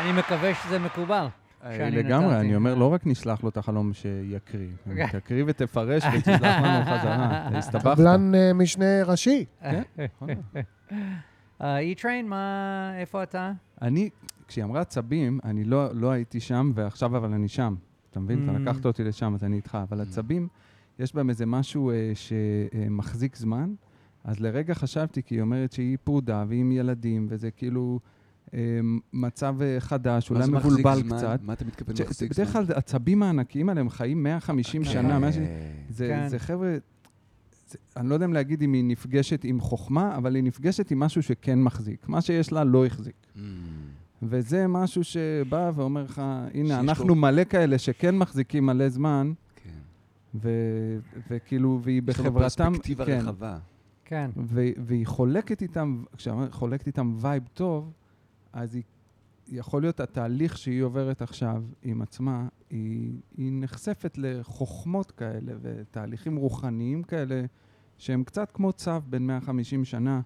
[0.00, 1.26] אני מקווה שזה מקובל.
[1.64, 2.40] אה, לגמרי.
[2.40, 4.68] אני אומר, לא רק נשלח לו את החלום שיקריא,
[5.12, 7.48] תקריא ותפרש ותשלח לנו חזרה.
[7.58, 7.94] הסתבכת.
[7.94, 9.44] קבלן אה, משנה ראשי.
[9.62, 10.28] כן, נכון.
[11.60, 13.52] E-Train, מה, איפה אתה?
[13.82, 14.10] אני,
[14.48, 17.74] כשהיא אמרה עצבים, אני לא, לא הייתי שם, ועכשיו אבל אני שם.
[18.10, 18.42] אתה מבין?
[18.44, 18.60] אתה Mm.
[18.60, 19.78] לקחת אותי לשם, אז אני איתך.
[19.88, 20.48] אבל עצבים,
[20.98, 23.74] יש בהם איזה משהו אה, שמחזיק זמן.
[24.24, 28.00] אז לרגע חשבתי, כי היא אומרת שהיא פרודה והיא עם ילדים, וזה כאילו
[28.54, 28.80] אה,
[29.12, 31.16] מצב אה, חדש, מה אולי זה מחזיק מבולבל זמן?
[31.16, 31.40] קצת.
[31.42, 32.44] מה אתה מתכוון ש- מחזיק זמן?
[32.44, 35.02] בדרך כלל העצבים הענקיים האלה, הם חיים 150 שנה.
[35.14, 35.20] כן.
[35.20, 35.44] 160
[35.88, 36.28] זה, כן.
[36.28, 36.76] זה חבר'ה,
[37.96, 41.22] אני לא יודע אם להגיד אם היא נפגשת עם חוכמה, אבל היא נפגשת עם משהו
[41.22, 42.08] שכן מחזיק.
[42.08, 43.14] מה שיש לה לא החזיק.
[43.36, 43.38] Mm.
[44.22, 46.22] וזה משהו שבא ואומר לך,
[46.54, 49.32] הנה, אנחנו לו- מלא כאלה שכן מחזיקים מלא זמן,
[49.64, 49.70] כן.
[50.34, 50.98] ו-
[51.30, 52.40] וכאילו, והיא יש לנו בחברתם,
[52.72, 53.58] פרספקטיבה כן, רחבה.
[54.04, 54.30] כן.
[54.36, 57.92] ו- והיא חולקת איתם, כשאמרת חולקת איתם וייב טוב,
[58.52, 58.82] אז היא,
[59.50, 67.02] יכול להיות התהליך שהיא עוברת עכשיו עם עצמה, היא, היא נחשפת לחוכמות כאלה ותהליכים רוחניים
[67.02, 67.44] כאלה,
[67.98, 70.20] שהם קצת כמו צו בן 150 שנה,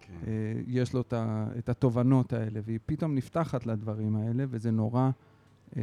[0.00, 0.12] כן.
[0.26, 0.32] אה,
[0.66, 5.10] יש לו את ה- את התובנות האלה, והיא פתאום נפתחת לדברים האלה, וזה נורא,
[5.76, 5.82] אה,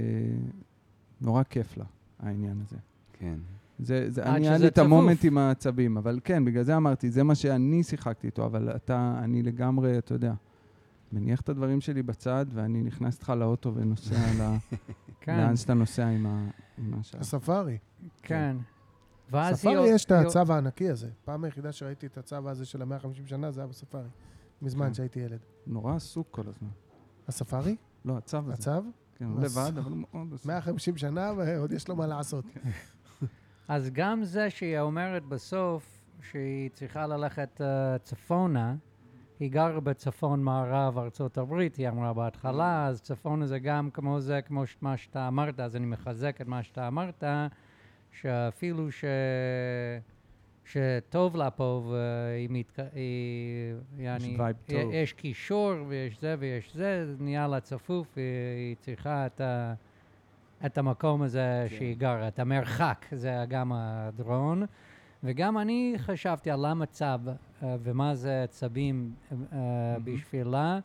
[1.22, 1.86] נורא כיף לה,
[2.20, 2.78] העניין הזה.
[3.14, 3.36] כן.
[3.80, 4.78] זה, זה, אני, היה לי את.
[4.78, 9.20] המומנט עם העצבים, אבל כן, בגלל זה אמרתי, זה מה שאני שיחקתי איתו, אבל אתה,
[9.24, 10.34] אני לגמרי, אתה יודע,
[11.12, 14.56] מניח את הדברים שלי בצד, ואני נכנס איתך לאוטו ונוסע ל...
[15.22, 16.48] כן, לאן שאתה נוסע עם, ה...
[16.78, 17.22] עם השעה.
[17.22, 17.78] הספארי.
[18.22, 18.58] כן.
[19.32, 21.10] ואז בספארי היא- יש את הצו הענקי הזה.
[21.26, 24.08] פעם היחידה שראיתי את הצו הזה של ה-150 שנה, זה היה בספארי.
[24.62, 24.94] מזמן כן.
[24.94, 25.40] שהייתי ילד.
[25.68, 26.70] נורא עסוק כל הזמן.
[27.28, 27.76] הספארי?
[28.06, 28.54] לא, הצו הזה.
[28.54, 28.72] הצו?
[29.16, 30.46] כן, הוא לבד, אבל הוא מאוד עסוק.
[30.46, 32.46] 150 שנה ועוד יש לו מה לעשות.
[33.68, 36.02] אז גם זה שהיא אומרת בסוף
[36.32, 38.76] שהיא צריכה ללכת uh, צפונה,
[39.40, 44.42] היא גרה בצפון מערב ארצות הברית, היא אמרה בהתחלה, אז צפונה זה גם כמו זה,
[44.42, 47.24] כמו מה שאתה אמרת, אז אני מחזק את מה שאתה אמרת,
[48.12, 49.06] שאפילו ש...
[50.66, 52.80] שטוב לה פה והיא מתק...
[52.94, 53.76] היא...
[54.66, 54.92] טוב.
[54.94, 59.74] יש קישור ויש זה ויש זה, נהיה לה צפוף, והיא צריכה את ה...
[60.66, 61.76] את המקום הזה כן.
[61.76, 64.66] שהיא גרה, את המרחק, זה גם הדרון.
[65.24, 67.34] וגם אני חשבתי על למה צב אה,
[67.84, 69.12] ומה זה צבים
[69.54, 69.58] אה,
[70.04, 70.80] בשבילה,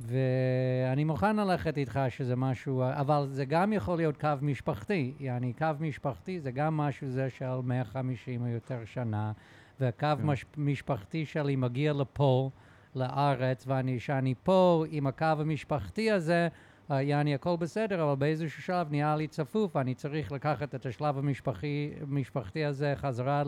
[0.00, 5.12] ואני מוכן ללכת איתך שזה משהו, אה, אבל זה גם יכול להיות קו משפחתי.
[5.20, 9.32] יעני, קו משפחתי זה גם משהו זה של 150 או יותר שנה,
[9.80, 10.26] והקו כן.
[10.26, 12.50] מש, משפחתי שלי מגיע לפה,
[12.94, 16.48] לארץ, ואני, שאני פה עם הקו המשפחתי הזה,
[16.90, 21.18] uh, יעני הכל בסדר, אבל באיזשהו שלב נהיה לי צפוף, אני צריך לקחת את השלב
[21.18, 23.42] המשפחי, המשפחתי הזה חזרה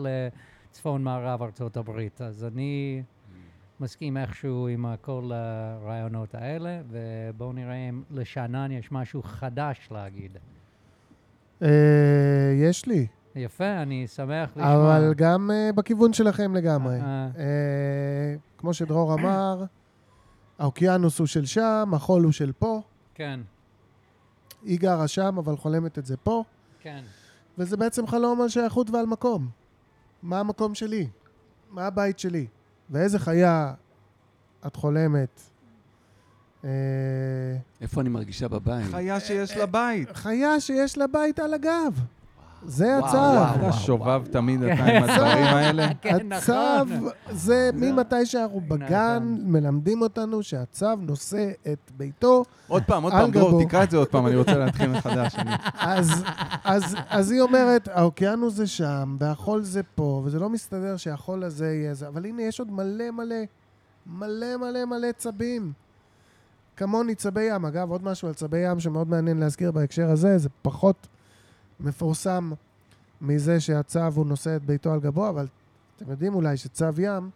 [0.71, 2.21] לצפון מערב ארצות הברית.
[2.21, 3.03] אז אני
[3.79, 10.37] מסכים איכשהו עם כל הרעיונות האלה, ובואו נראה אם לשאנן יש משהו חדש להגיד.
[11.61, 11.67] אה,
[12.55, 14.73] יש לי, יפה, אני שמח לשמוע.
[14.73, 16.99] אבל גם אה, בכיוון שלכם לגמרי.
[16.99, 19.63] אה, כמו שדרור אמר,
[20.59, 22.81] האוקיינוס הוא של שם, החול הוא של פה.
[23.13, 23.39] כן,
[24.63, 26.43] היא גרה שם, אבל חולמת את זה פה.
[26.79, 27.03] כן,
[27.57, 29.60] וזה בעצם חלום על שייכות ועל מקום.
[30.23, 31.07] מה המקום שלי?
[31.69, 32.47] מה הבית שלי?
[32.89, 33.73] ואיזה חיה
[34.67, 35.41] את חולמת?
[36.63, 36.69] אה,
[37.81, 38.91] איפה אני מרגישה בבית?
[38.91, 40.09] חיה שיש לה בית.
[40.13, 41.99] חיה שיש לה בית על הגב.
[42.65, 43.07] זה הצו.
[43.17, 44.95] וואו, אתה וואו, שובב תמיד אתה כן.
[44.95, 45.87] עם הדברים האלה.
[46.01, 46.51] כן, הצו
[46.85, 47.09] נכון.
[47.31, 52.43] זה ממתי שאנחנו בגן, מלמדים אותנו שהצו נושא את ביתו.
[52.67, 53.63] עוד פעם, עוד פעם, דרור.
[53.63, 55.35] תקרא את זה עוד פעם, אני רוצה להתחיל מחדש.
[55.35, 56.23] אני- אז,
[56.63, 61.65] אז, אז היא אומרת, האוקיינוס זה שם, והחול זה פה, וזה לא מסתדר שהחול הזה
[61.73, 63.35] יהיה זה, אבל הנה, יש עוד מלא מלא,
[64.07, 65.71] מלא מלא מלא צבים.
[66.77, 67.65] כמוני צבי ים.
[67.65, 71.07] אגב, עוד משהו על צבי ים שמאוד מעניין להזכיר בהקשר הזה, זה פחות
[71.83, 72.51] מפורסם
[73.21, 75.47] מזה שהצב הוא נושא את ביתו על גבו, אבל
[75.97, 77.29] אתם יודעים אולי שצב ים,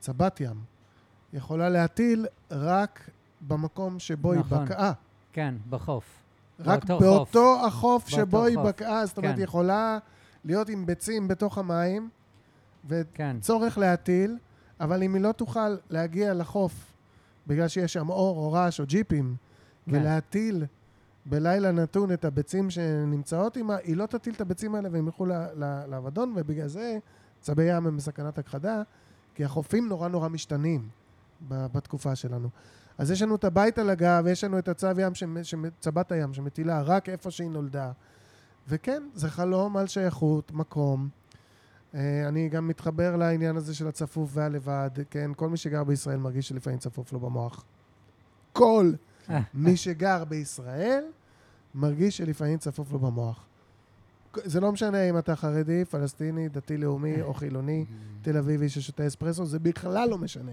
[0.00, 0.56] צבת ים,
[1.32, 3.10] יכולה להטיל רק
[3.40, 4.58] במקום שבו נכון.
[4.58, 4.92] היא בקעה.
[5.32, 6.04] כן, בחוף.
[6.60, 8.66] רק באותו באותו החוף באותו שבו היא חוף.
[8.66, 9.36] בקעה, זאת אומרת, כן.
[9.36, 9.98] היא יכולה
[10.44, 12.08] להיות עם ביצים בתוך המים,
[13.14, 14.38] כן, וצורך להטיל,
[14.80, 16.92] אבל אם היא לא תוכל להגיע לחוף
[17.46, 19.36] בגלל שיש שם אור או רעש או ג'יפים,
[19.84, 19.90] כן.
[19.94, 20.64] ולהטיל
[21.28, 25.26] בלילה נתון את הביצים שנמצאות עימה, היא לא תטיל את הביצים האלה והם ילכו
[25.88, 26.98] לאבדון, ובגלל זה
[27.40, 28.82] צבי ים הם בסכנת הכחדה,
[29.34, 30.88] כי החופים נורא נורא משתנים.
[31.48, 32.48] בתקופה שלנו.
[32.98, 35.12] אז יש לנו את הבית על הגב, יש לנו את הצב ים,
[35.80, 37.92] צבת הים, שמטילה רק איפה שהיא נולדה.
[38.68, 41.08] וכן, זה חלום על שייכות, מקום.
[41.94, 44.90] אה, אני גם מתחבר לעניין הזה של הצפוף והלבד.
[45.10, 47.64] כן, כל מי שגר בישראל מרגיש שלפעמים צפוף לו במוח.
[48.52, 48.92] כל
[49.54, 51.04] מי שגר בישראל
[51.76, 53.46] מרגיש שלפעמים צפוף לו במוח.
[54.44, 57.84] זה לא משנה אם אתה חרדי, פלסטיני, דתי-לאומי או חילוני,
[58.22, 60.52] תל אביבי ששותה אספרסו, זה בכלל לא משנה.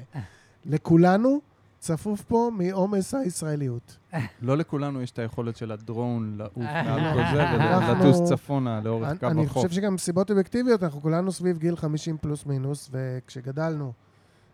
[0.65, 1.39] לכולנו
[1.79, 3.97] צפוף פה מעומס הישראליות.
[4.41, 6.57] לא לכולנו יש את היכולת של הדרון לעוף.
[6.85, 9.53] מעל כל זה ולטוס צפונה לאורך אני- קו אני החוף.
[9.63, 13.93] חושב שגם מסיבות אובייקטיביות, אנחנו כולנו סביב גיל 50 פלוס מינוס, וכשגדלנו,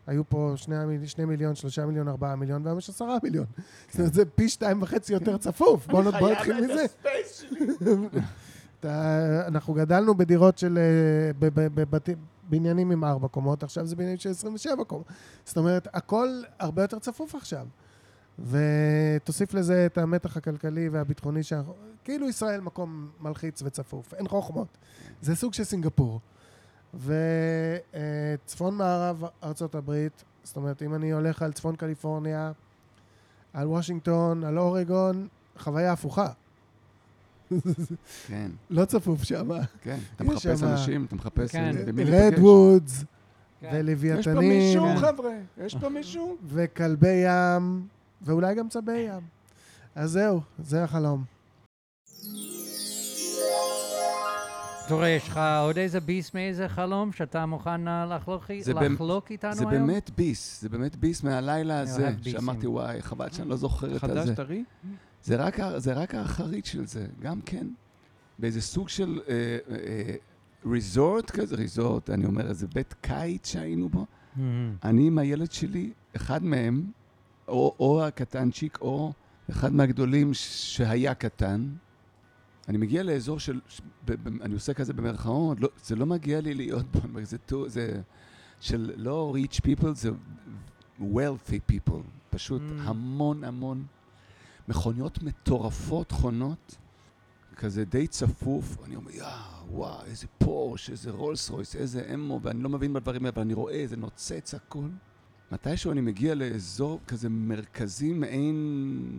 [0.10, 0.76] היו פה שני,
[1.08, 3.46] שני מיליון, שלושה מיליון, ארבעה מיליון, והיום יש עשרה מיליון.
[3.90, 5.88] זאת אומרת, זה פי שתיים וחצי יותר צפוף.
[5.88, 6.86] בואו בוא נתחיל מזה.
[8.80, 10.78] אתה- אנחנו גדלנו בדירות של...
[10.78, 11.48] אה,
[12.50, 15.06] בניינים עם ארבע קומות, עכשיו זה בניינים של 27 קומות.
[15.46, 16.28] זאת אומרת, הכל
[16.60, 17.68] הרבה יותר צפוף עכשיו.
[18.40, 21.74] ותוסיף לזה את המתח הכלכלי והביטחוני, שאנחנו...
[22.04, 24.78] כאילו ישראל מקום מלחיץ וצפוף, אין חוכמות.
[25.22, 26.20] זה סוג של סינגפור.
[26.94, 32.52] וצפון מערב ארצות הברית, זאת אומרת, אם אני הולך על צפון קליפורניה,
[33.54, 35.28] על וושינגטון, על אורגון,
[35.60, 36.28] חוויה הפוכה.
[38.28, 39.48] כן, לא צפוף שם.
[39.82, 39.98] כן.
[40.16, 41.78] אתה מחפש שמה- אנשים, אתה מחפש כן.
[41.78, 42.34] אה, במי להיפגש.
[42.40, 43.04] רדוודס,
[43.62, 43.68] כן.
[43.68, 44.98] יש פה ולוויתנים, מישהו, כן.
[44.98, 45.32] חבר'ה?
[45.58, 46.38] יש פה מישהו?
[46.48, 47.88] וכלבי ים,
[48.22, 49.22] ואולי גם צבי ים.
[49.96, 51.24] אז זהו, זה החלום.
[54.90, 58.74] תראה, יש לך עוד איזה ביס מאיזה חלום שאתה מוכן אה, לחלוק, זה
[59.30, 59.72] איתנו זה היום?
[59.72, 62.12] באמת ביס, זה באמת ביס מהלילה הזה.
[62.24, 64.22] שאמרתי, וואי, חבל שאני לא זוכר את הזה.
[64.22, 64.64] חדש טרי?
[65.24, 67.68] זה רק, זה האחרית של זה, גם כן.
[68.40, 69.20] באיזה סוג של
[70.66, 74.06] ריזורט כזה, ריזורט, אני אומר, איזה בית קיץ שהיינו בו.
[74.36, 74.76] מהמם.
[74.84, 76.92] אני עם הילד שלי, אחד מהם,
[77.48, 79.12] או, או הקטנצ'יק, או
[79.50, 81.70] אחד מהגדולים שהיה קטן.
[82.70, 83.60] אני מגיע לאזור של,
[84.42, 87.38] אני עושה כזה במרכאות, לא, זה לא מגיע לי להיות בו, אומר, זה,
[87.68, 88.02] זה
[88.60, 90.10] של לא rich people, זה
[91.00, 92.02] wealthy people.
[92.30, 92.82] פשוט Mm.
[92.90, 93.86] המון המון
[94.68, 96.78] מכוניות מטורפות חונות,
[97.56, 99.24] כזה די צפוף, אני אומר, יא,
[99.72, 103.54] וואו, איזה פורש, איזה רולס רויס, איזה אמו, ואני לא מבין בדברים האלה, אבל אני
[103.54, 104.88] רואה, זה נוצץ הכל.
[105.52, 108.56] מתישהו אני מגיע לאזור כזה מרכזי, מעין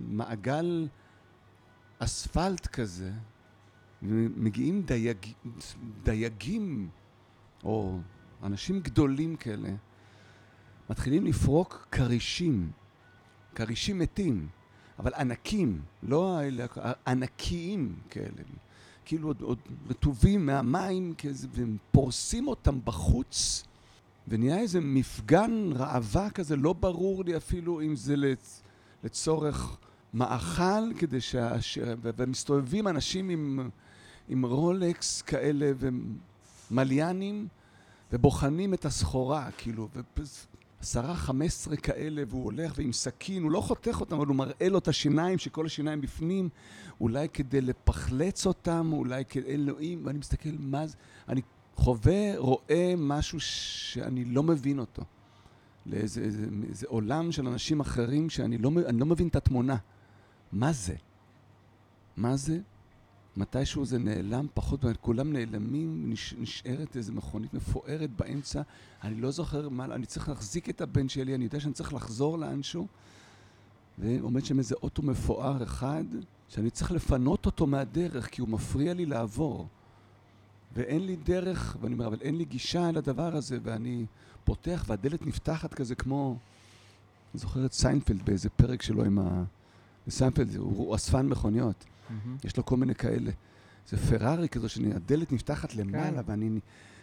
[0.08, 0.88] מעגל
[1.98, 3.12] אספלט כזה,
[4.02, 5.26] ומגיעים דייג,
[6.02, 6.88] דייגים,
[7.64, 7.98] או
[8.42, 9.68] אנשים גדולים כאלה,
[10.90, 12.70] מתחילים לפרוק כרישים,
[13.54, 14.48] כרישים מתים,
[14.98, 16.66] אבל ענקים, לא האלה,
[17.06, 18.42] ענקיים כאלה,
[19.04, 19.58] כאילו עוד, עוד
[19.88, 23.64] רטובים מהמים, כזה, והם פורסים אותם בחוץ,
[24.28, 28.62] ונהיה איזה מפגן ראווה כזה, לא ברור לי אפילו אם זה לצ...
[29.04, 29.78] לצורך
[30.14, 31.52] מאכל, כדי שה...
[32.02, 33.70] ומסתובבים אנשים עם,
[34.28, 35.72] עם רולקס כאלה
[36.70, 37.48] ומליינים,
[38.12, 39.88] ובוחנים את הסחורה, כאילו,
[40.80, 44.68] עשרה, חמש עשרה כאלה, והוא הולך ועם סכין, הוא לא חותך אותם, אבל הוא מראה
[44.68, 46.48] לו את השיניים, שכל השיניים בפנים,
[47.00, 50.96] אולי כדי לפחלץ אותם, אולי כאלוהים, ואני מסתכל, מה זה?
[51.28, 51.42] אני
[51.76, 55.02] חווה, רואה משהו שאני לא מבין אותו.
[55.86, 59.76] לאיזה איזה, איזה עולם של אנשים אחרים שאני לא, לא מבין את התמונה.
[60.52, 60.94] מה זה?
[62.16, 62.58] מה זה?
[63.36, 68.62] מתישהו זה נעלם, פחות, כולם נעלמים, נש, נשארת איזו מכונית מפוארת באמצע.
[69.04, 72.38] אני לא זוכר מה, אני צריך להחזיק את הבן שלי, אני יודע שאני צריך לחזור
[72.38, 72.86] לאנשהו.
[73.98, 76.04] ועומד שם איזה אוטו מפואר אחד,
[76.48, 79.66] שאני צריך לפנות אותו מהדרך, כי הוא מפריע לי לעבור.
[80.76, 84.06] ואין לי דרך, ואני אומר, אבל אין לי גישה אל הדבר הזה, ואני
[84.44, 86.36] פותח, והדלת נפתחת כזה כמו...
[87.34, 89.44] אני זוכר את סיינפלד באיזה פרק שלו עם ה...
[90.08, 91.84] סיינפלד, הוא, הוא אספן מכוניות.
[92.44, 93.30] יש לו כל מיני כאלה.
[93.88, 96.30] זה פרארי כזו, שהדלת נפתחת למעלה, כן.
[96.30, 96.60] ואני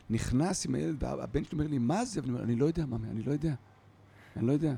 [0.09, 2.21] נכנס עם הילד, והבן שלי אומר לי, מה זה?
[2.21, 3.53] ואני אומר, אני לא יודע, ממי, אני לא יודע.
[4.35, 4.73] אני לא יודע.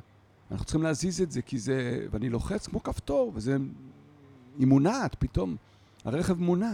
[0.52, 2.08] אנחנו צריכים להזיז את זה, כי זה...
[2.12, 3.58] ואני לוחץ כמו כפתור, וזה...
[4.60, 5.56] היא מונעת פתאום.
[6.06, 6.74] הרכב מונע.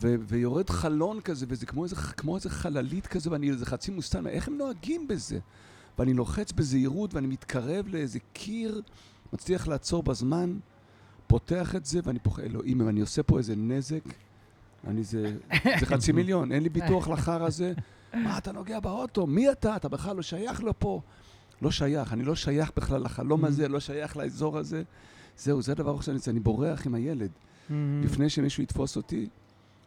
[0.00, 4.26] ו- ויורד חלון כזה, וזה כמו איזה, כמו איזה חללית כזה, ואני איזה חצי מוסתן,
[4.26, 5.38] איך הם נוהגים בזה?
[5.98, 8.82] ואני לוחץ בזהירות, ואני מתקרב לאיזה קיר,
[9.32, 10.58] מצליח לעצור בזמן,
[11.26, 14.00] פותח את זה, ואני פוחד, אלוהים, אם אני עושה פה איזה נזק,
[14.86, 15.36] אני זה,
[15.80, 17.72] זה חצי מיליון, אין לי ביטוח לחר הזה.
[18.14, 19.26] מה, אתה נוגע באוטו?
[19.26, 19.76] מי אתה?
[19.76, 21.00] אתה בכלל לא שייך לפה.
[21.62, 24.82] לא שייך, אני לא שייך בכלל לחלום הזה, לא שייך לאזור הזה.
[25.38, 27.30] זהו, זה הדבר שאני רוצה, אני בורח עם הילד.
[27.68, 28.02] מהמם.
[28.04, 29.28] לפני שמישהו יתפוס אותי,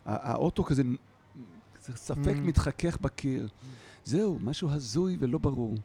[0.05, 0.83] האוטו כזה,
[1.85, 2.39] זה ספק Mm.
[2.47, 3.47] מתחכך בקיר.
[4.05, 5.75] זהו, משהו הזוי ולא ברור.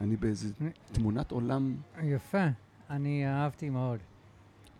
[0.00, 0.48] אני באיזה
[0.92, 1.74] תמונת עולם...
[2.02, 2.46] יפה,
[2.90, 3.98] אני אהבתי מאוד.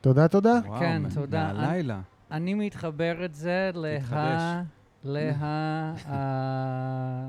[0.01, 0.55] תודה, תודה.
[0.67, 1.53] וואו, כן, מה- תודה.
[1.53, 2.01] מהלילה.
[2.31, 3.99] אני מתחבר את זה לה...
[5.05, 5.21] לה...
[6.09, 7.29] אה,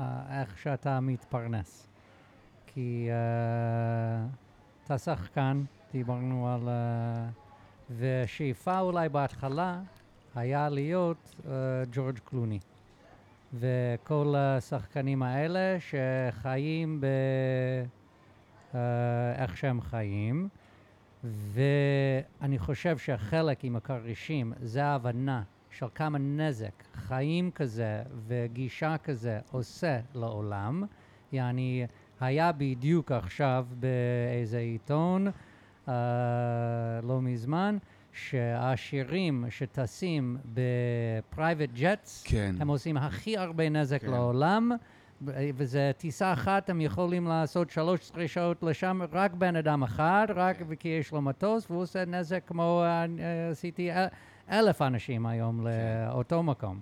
[0.00, 1.88] אה, איך שאתה מתפרנס.
[2.66, 4.26] כי אה,
[4.84, 5.62] אתה שחקן,
[5.92, 6.68] דיברנו על...
[6.68, 7.26] אה,
[7.98, 9.80] ושאיפה אולי בהתחלה
[10.34, 11.52] היה להיות אה,
[11.92, 12.58] ג'ורג' קלוני.
[13.54, 17.06] וכל השחקנים האלה שחיים ב...
[19.38, 20.48] איך שהם חיים.
[21.24, 30.00] ואני חושב שחלק עם הכרישים זה ההבנה של כמה נזק חיים כזה וגישה כזה עושה
[30.14, 30.84] לעולם.
[31.32, 31.86] יעני,
[32.20, 35.26] היה בדיוק עכשיו באיזה עיתון,
[35.88, 35.94] אה,
[37.02, 37.76] לא מזמן,
[38.12, 42.54] שהעשירים שטסים בפרייבט ג'טס, כן.
[42.60, 44.10] הם עושים הכי הרבה נזק כן.
[44.10, 44.72] לעולם,
[45.24, 50.88] וזה טיסה אחת, הם יכולים לעשות 13 שעות לשם, רק בן אדם אחד, רק כי
[50.88, 53.06] יש לו מטוס, והוא עושה נזק כמו אה,
[53.50, 54.06] עשיתי אל-
[54.50, 56.80] אלף אנשים היום לאותו מקום.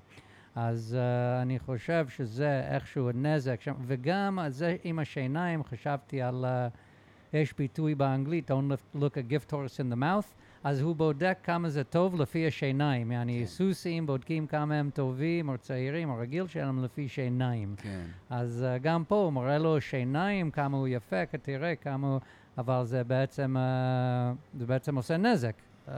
[0.54, 7.36] אז uh, אני חושב שזה איכשהו נזק שם, וגם זה עם השיניים, חשבתי על, uh,
[7.36, 10.34] יש ביטוי באנגלית, Don't look a gift horse in the mouth,
[10.65, 15.59] אז הוא בודק כמה זה טוב לפי השיניים, יעני סוסים בודקים כמה הם טובים או
[15.59, 17.74] צעירים, או רגיל שלהם לפי שיניים.
[17.77, 18.05] כן.
[18.31, 22.20] אז uh, גם פה הוא מראה לו שיניים, כמה הוא יפה, תראה כמה הוא...
[22.59, 25.55] אבל זה בעצם, uh, זה בעצם עושה נזק.
[25.87, 25.91] Uh,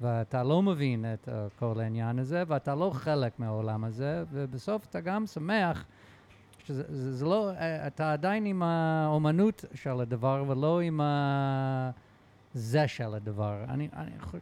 [0.00, 5.00] ואתה לא מבין את uh, כל העניין הזה, ואתה לא חלק מהעולם הזה, ובסוף אתה
[5.00, 5.84] גם שמח
[6.64, 7.50] שזה זה, זה לא,
[7.86, 11.90] אתה עדיין עם האומנות של הדבר, ולא עם ה...
[12.54, 13.64] זה של הדבר.
[13.68, 14.38] אני, אני חושב...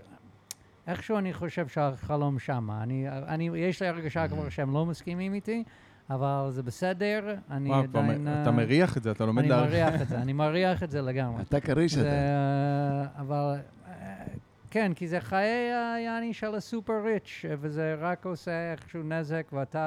[0.86, 2.82] איכשהו אני חושב שהחלום שמה.
[2.82, 5.64] אני, אני, יש לי הרגשה כבר שהם לא מסכימים איתי,
[6.10, 8.24] אבל זה בסדר, אני וואו, עדיין...
[8.24, 9.70] מ- אה, אתה מריח את זה, אתה לומד אני להעריך.
[9.70, 11.42] מריח את זה, אני מריח את זה לגמרי.
[11.42, 12.08] אתה כריש זה, אתה.
[12.10, 13.54] אה, אבל,
[13.88, 14.24] אה,
[14.70, 19.82] כן, כי זה חיי היעני של הסופר ריץ', וזה רק עושה איכשהו נזק, ואתה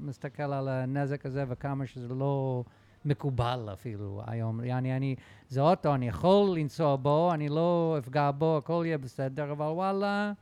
[0.00, 2.64] מסתכל על הנזק הזה וכמה שזה לא
[3.06, 4.64] מקובל אפילו היום.
[4.64, 5.16] יעני, אני,
[5.48, 10.32] זה אוטו, אני יכול לנסוע בו, אני לא אפגע בו, הכל יהיה בסדר, אבל וואלה,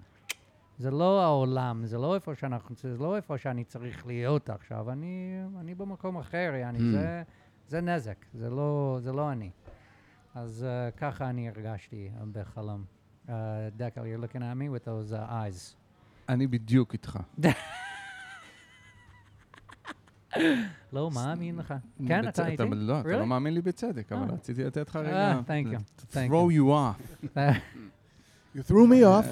[0.79, 5.41] זה לא העולם, זה לא איפה שאנחנו, זה לא איפה שאני צריך להיות עכשיו, אני,
[5.61, 6.83] אני במקום אחר, יעני, Hmm.
[6.93, 7.23] זה,
[7.69, 9.51] זה נזק, זה לא, זה לא אני.
[10.35, 12.85] אז uh, ככה אני הרגשתי uh, בחלום.
[13.27, 13.31] Uh,
[13.77, 15.75] דקל, you're looking at me with those uh, eyes.
[16.29, 17.19] אני בדיוק איתך.
[20.93, 21.75] לא מאמין לך.
[22.07, 22.63] כן, אתה איתי?
[22.71, 23.13] לא, אתה Really?
[23.13, 24.35] לא מאמין לי בצדק, אבל אה.
[24.35, 25.79] רציתי לתת לך אה, רגע...
[26.13, 27.29] throw you off.
[28.57, 29.27] You threw me off,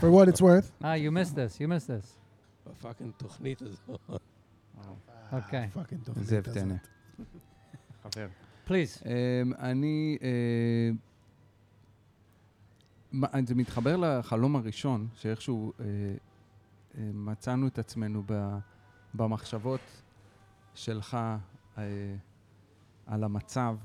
[0.00, 0.70] for what it's worth.
[0.82, 2.18] Ah, you missed this, you missed this.
[2.66, 3.98] ב fucking תוכנית הזו.
[5.32, 5.68] אוקיי.
[5.72, 6.58] fucking תוכנית זאב הזאת.
[6.58, 6.74] טנא.
[8.02, 8.26] חבר.
[8.68, 9.06] Please.
[9.06, 9.10] אמ,
[9.58, 10.18] אני...
[10.22, 10.90] אה,
[13.46, 15.90] זה מתחבר לחלום הראשון, שאיכשהו אה, אה,
[17.14, 18.22] מצאנו את עצמנו
[19.14, 19.80] במחשבות
[20.78, 21.18] שלך
[21.78, 21.82] אה,
[23.06, 23.76] על המצב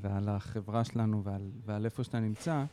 [0.00, 2.64] ועל החברה שלנו ועל, ועל איפה שאתה נמצא,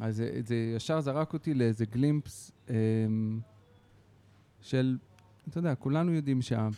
[0.00, 2.74] אז זה, זה ישר זרק אותי לאיזה גלימפס אה,
[4.60, 4.98] של,
[5.48, 6.68] אתה יודע, כולנו יודעים שה...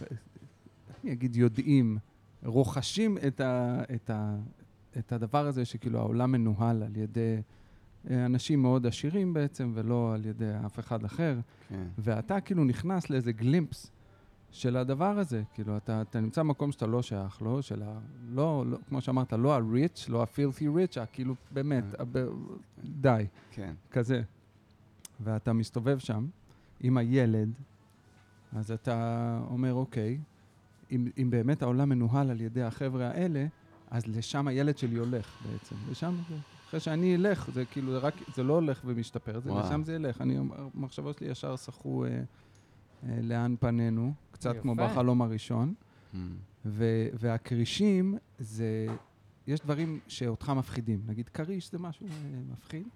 [1.04, 1.98] אני אגיד יודעים,
[2.44, 4.36] רוכשים את, ה, את, ה,
[4.98, 7.36] את הדבר הזה שכאילו העולם מנוהל על ידי
[8.10, 11.38] אה, אנשים מאוד עשירים בעצם, ולא על ידי אף אחד אחר.
[11.68, 11.86] כן.
[11.98, 13.90] ואתה כאילו נכנס לאיזה גלימפס
[14.52, 15.42] של הדבר הזה.
[15.54, 17.98] כאילו, אתה, אתה נמצא במקום שאתה לא שייך לו, של ה...
[18.28, 22.16] לא, לא, כמו שאמרת, לא ה-rich, לא ה-filthy rich, כאילו, באמת, הב...
[22.84, 23.74] די, כן.
[23.90, 24.22] כזה.
[25.20, 26.26] ואתה מסתובב שם
[26.80, 27.48] עם הילד,
[28.56, 30.18] אז אתה אומר, אוקיי,
[30.90, 33.46] אם, אם באמת העולם מנוהל על ידי החבר'ה האלה,
[33.90, 35.76] אז לשם הילד שלי הולך בעצם.
[35.90, 36.36] לשם זה.
[36.68, 39.66] אחרי שאני אלך, זה כאילו, זה רק, זה לא הולך ומשתפר, זה וואו.
[39.66, 40.20] לשם זה ילך.
[40.20, 40.38] אני,
[40.74, 41.54] המחשבות שלי ישר אה,
[42.04, 42.22] אה,
[43.22, 44.86] לאן פנינו, קצת כמו יפה.
[44.88, 45.74] בחלום הראשון.
[46.14, 46.16] Hmm.
[46.66, 48.86] ו- והכרישים זה,
[49.46, 51.00] יש דברים שאותך מפחידים.
[51.06, 52.12] נגיד כריש זה משהו אה,
[52.52, 52.86] מפחיד,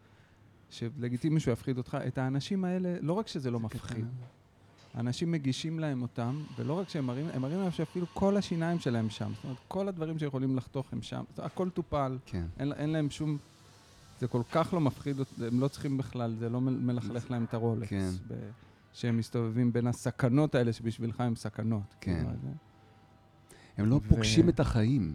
[0.70, 1.98] שלגיטימי שהוא יפחיד אותך.
[2.06, 4.04] את האנשים האלה, לא רק שזה לא מפחיד,
[4.96, 9.10] אנשים מגישים להם אותם, ולא רק שהם מראים, הם מראים להם שאפילו כל השיניים שלהם
[9.10, 9.32] שם.
[9.34, 11.24] זאת אומרת, כל הדברים שיכולים לחתוך הם שם.
[11.30, 12.44] זאת אומרת, הכל טופל, כן.
[12.58, 13.36] אין, אין להם שום...
[14.20, 15.16] זה כל כך לא מפחיד,
[15.46, 17.88] הם לא צריכים בכלל, זה לא מל- מלכלך להם את הרולקס.
[17.90, 18.10] כן.
[18.28, 18.50] ב-
[18.96, 21.94] שהם מסתובבים בין הסכנות האלה שבשבילך הם סכנות.
[22.00, 22.14] כן.
[22.16, 22.30] כאילו,
[23.76, 25.14] הם לא ו- פוגשים את החיים,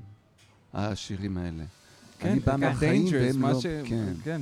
[0.74, 1.64] העשירים האלה.
[2.22, 3.60] אני בא כן, מהחיים dangerous, והם מה לא...
[3.62, 3.66] ש...
[3.86, 4.14] כן.
[4.24, 4.42] כן.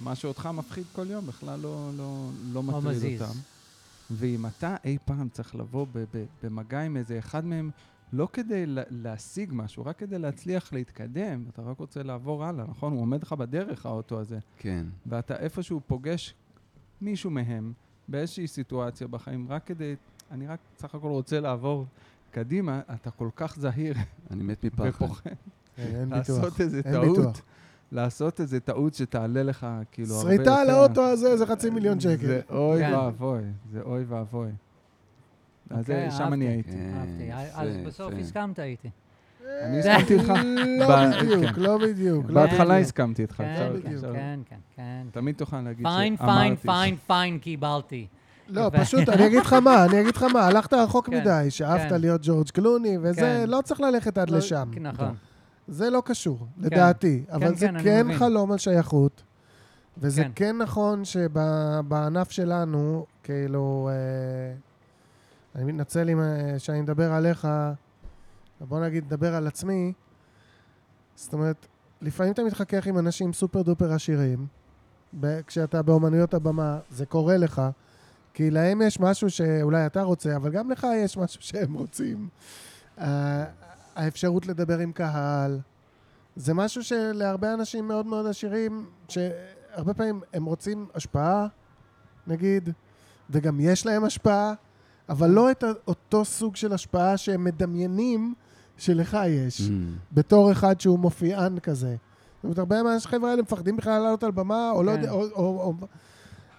[0.00, 3.22] מה שאותך מפחיד כל יום בכלל לא, לא, לא מטריד מזיז.
[3.22, 3.32] אותם.
[4.10, 7.70] ואם אתה אי פעם צריך לבוא ב- ב- במגע עם איזה אחד מהם,
[8.12, 12.92] לא כדי לה- להשיג משהו, רק כדי להצליח להתקדם, אתה רק רוצה לעבור הלאה, נכון?
[12.92, 14.86] הוא עומד לך בדרך, האוטו הזה, כן.
[15.06, 16.34] ואתה איפשהו פוגש
[17.00, 17.72] מישהו מהם
[18.08, 19.94] באיזושהי סיטואציה בחיים, רק כדי,
[20.30, 21.86] אני רק סך הכל רוצה לעבור
[22.30, 23.94] קדימה, אתה כל כך זהיר
[24.30, 24.86] אני מת מפחד.
[24.88, 25.30] ופוחד
[25.76, 26.28] כן, אין ביטוח.
[26.28, 27.40] לעשות איזה טעות.
[27.92, 30.70] לעשות איזה טעות שתעלה לך, כאילו, הרבה שריטה על.
[30.70, 32.26] האוטו הזה זה חצי מיליון שקל.
[32.26, 32.94] זה אוי כן.
[32.94, 34.50] ואבוי, זה אוי ואבוי.
[35.70, 36.48] אז אוקיי, זה- שם אני.
[36.48, 36.70] הייתי.
[36.70, 37.22] כן, אהבתי.
[37.22, 38.12] יפה, אז בסוף.
[38.20, 38.90] הסכמת איתי.
[39.62, 40.32] אני הסכמתי איתך.
[40.78, 41.60] לא ב- בדיוק, כן.
[41.62, 42.26] לא בדיוק.
[42.28, 42.80] לא בהתחלה בדיוק.
[42.86, 43.36] הסכמתי איתך.
[43.36, 45.06] כן, כן, כן, כן, כן.
[45.12, 46.36] תמיד תוכל להגיד פיין, שאמרתי.
[46.38, 48.06] פיין, פיין, פיין קיבלתי.
[48.48, 48.70] לא.
[48.80, 52.00] פשוט, אני אגיד לך מה, אני אגיד לך מה, הלכת רחוק מדי, שאפת כן.
[52.00, 53.44] להיות ג'ורג' קלוני, וזה.
[53.48, 54.70] לא צריך ללכת עד לא- לשם.
[54.80, 55.14] נכון.
[55.68, 57.24] זה לא קשור, לדעתי.
[57.32, 58.06] אבל זה כן.
[58.18, 59.22] חלום על שייכות,
[59.98, 60.56] וזה כן.
[60.58, 64.54] נכון שבענף שלנו, כאילו, אה,
[65.54, 67.48] אני מתנצל אם, אה, שאני מדבר עליך,
[68.60, 69.92] בוא נגיד, נדבר על עצמי.
[71.14, 71.66] זאת אומרת,
[72.00, 74.46] לפעמים אתה מתחכך עם אנשים סופר דופר עשירים,
[75.46, 77.62] כשאתה באומנויות הבמה, זה קורה לך,
[78.34, 82.28] כי להם יש משהו שאולי אתה רוצה, אבל גם לך יש משהו שהם רוצים.
[83.96, 85.60] האפשרות לדבר עם קהל,
[86.36, 91.46] זה משהו שלהרבה אנשים מאוד מאוד עשירים, שהרבה פעמים הם רוצים השפעה,
[92.26, 92.70] נגיד,
[93.30, 94.54] וגם יש להם השפעה,
[95.08, 98.34] אבל לא את אותו סוג של השפעה שהם מדמיינים
[98.78, 99.72] שלך יש, Mm.
[100.12, 101.96] בתור אחד שהוא מופיען כזה.
[102.36, 104.98] זאת אומרת, הרבה מהחבר'ה האלה מפחדים בכלל לעלות על במה, או לא כן.
[104.98, 105.74] יודע, או, או, או...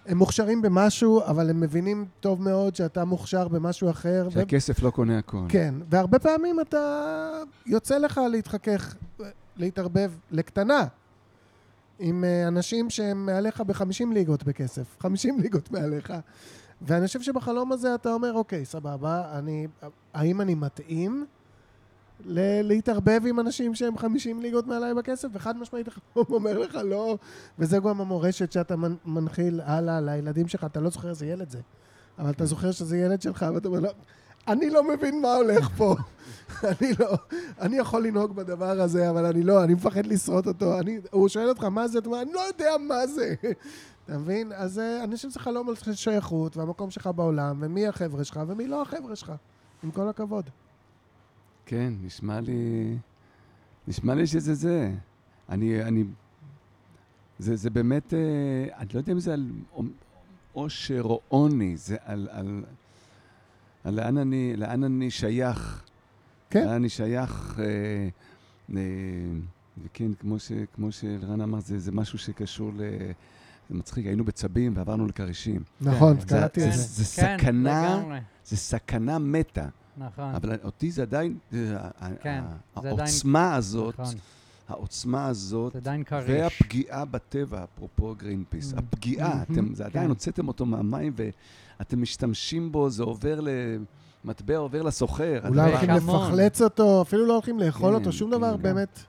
[0.06, 4.28] הם מוכשרים במשהו, אבל הם מבינים טוב מאוד שאתה מוכשר במשהו אחר.
[4.28, 5.46] ו- שהכסף לא קונה הכל.
[5.50, 7.30] כן, והרבה פעמים אתה...
[7.66, 8.96] יוצא לך להתחכך,
[9.58, 10.86] להתערבב לקטנה
[12.00, 16.14] עם אה, אנשים שהם מעליך ב-50 ליגות בכסף, 50 ליגות מעליך.
[16.82, 19.68] ואני חושב שבחלום הזה אתה אומר, אוקיי, סבבה, אני...
[20.14, 21.26] האם אני מתאים
[22.26, 25.28] ל- להתערבב עם אנשים שהם 50 ליגות מעליי בכסף?
[25.34, 27.18] וחד משמעית החלום אומר לך לא,
[27.60, 31.60] וזה גם המורשת שאתה מנ- מנחיל הלאה לילדים שלך, אתה לא זוכר איזה ילד זה,
[32.20, 33.90] אבל אתה זוכר שזה ילד שלך, ואתה אומר לו,
[34.48, 35.96] אני לא מבין מה הולך פה.
[36.64, 37.16] אני לא,
[37.62, 40.80] אני יכול לנהוג בדבר הזה, אבל אני לא, אני מפחד לשרוט אותו.
[40.80, 41.98] אני, הוא שואל אותך, מה זה?
[42.00, 43.34] אתה אומר, אני לא יודע מה זה.
[44.06, 44.52] אתה מבין?
[44.56, 48.68] אז אה, אני חושב שזה חלום על שייכות, והמקום שלך בעולם, ומי החבר'ה שלך, ומי
[48.68, 49.32] לא החבר'ה שלך.
[49.84, 50.50] עם כל הכבוד.
[51.66, 52.98] כן, נשמע לי...
[53.88, 54.92] נשמע לי שזה זה.
[55.50, 55.84] אני...
[55.84, 56.04] אני...
[57.40, 58.14] זה, זה באמת...
[58.14, 58.20] אה,
[58.78, 59.52] אני לא יודע אם זה על
[60.54, 62.28] עושר או עוני, זה על...
[62.32, 62.64] על,
[63.84, 65.84] על לאן, אני, לאן אני שייך.
[66.50, 66.66] כן.
[66.66, 67.60] לאן אני שייך...
[67.60, 67.66] אה,
[68.78, 68.82] אה,
[69.84, 72.80] וכן, כמו, ש, כמו שרן אמר, זה, זה משהו שקשור ל...
[73.70, 75.64] זה מצחיק, היינו בצבים ועברנו לכרישים.
[75.82, 77.04] נכון, זה- קראתי את זה- זה.
[77.04, 78.20] זה כן, סכנה, לגמרי.
[78.46, 79.68] זה סכנה מתה.
[79.98, 84.14] נכון, אבל אותי זה עדיין, כן, ה- זה עדיין- העוצמה הזאת, נכון.
[84.70, 86.30] העוצמה הזאת, זה עדיין כריש.
[86.30, 88.78] והפגיעה בטבע, אפרופו גרינפיס, Mm.
[88.78, 89.54] הפגיעה, Mm.
[89.54, 90.10] אתם, זה עדיין כן.
[90.10, 91.14] הוצאתם אותו מהמים
[91.80, 93.50] ואתם משתמשים בו, זה עובר ל...
[94.26, 95.40] מטבע עובר לסוחר.
[95.48, 95.90] אולי הולכים.
[95.90, 98.62] לפחלץ אותו, אפילו לא הולכים לאכול כן, אותו, שום כן, דבר כן.
[98.64, 99.00] באמת.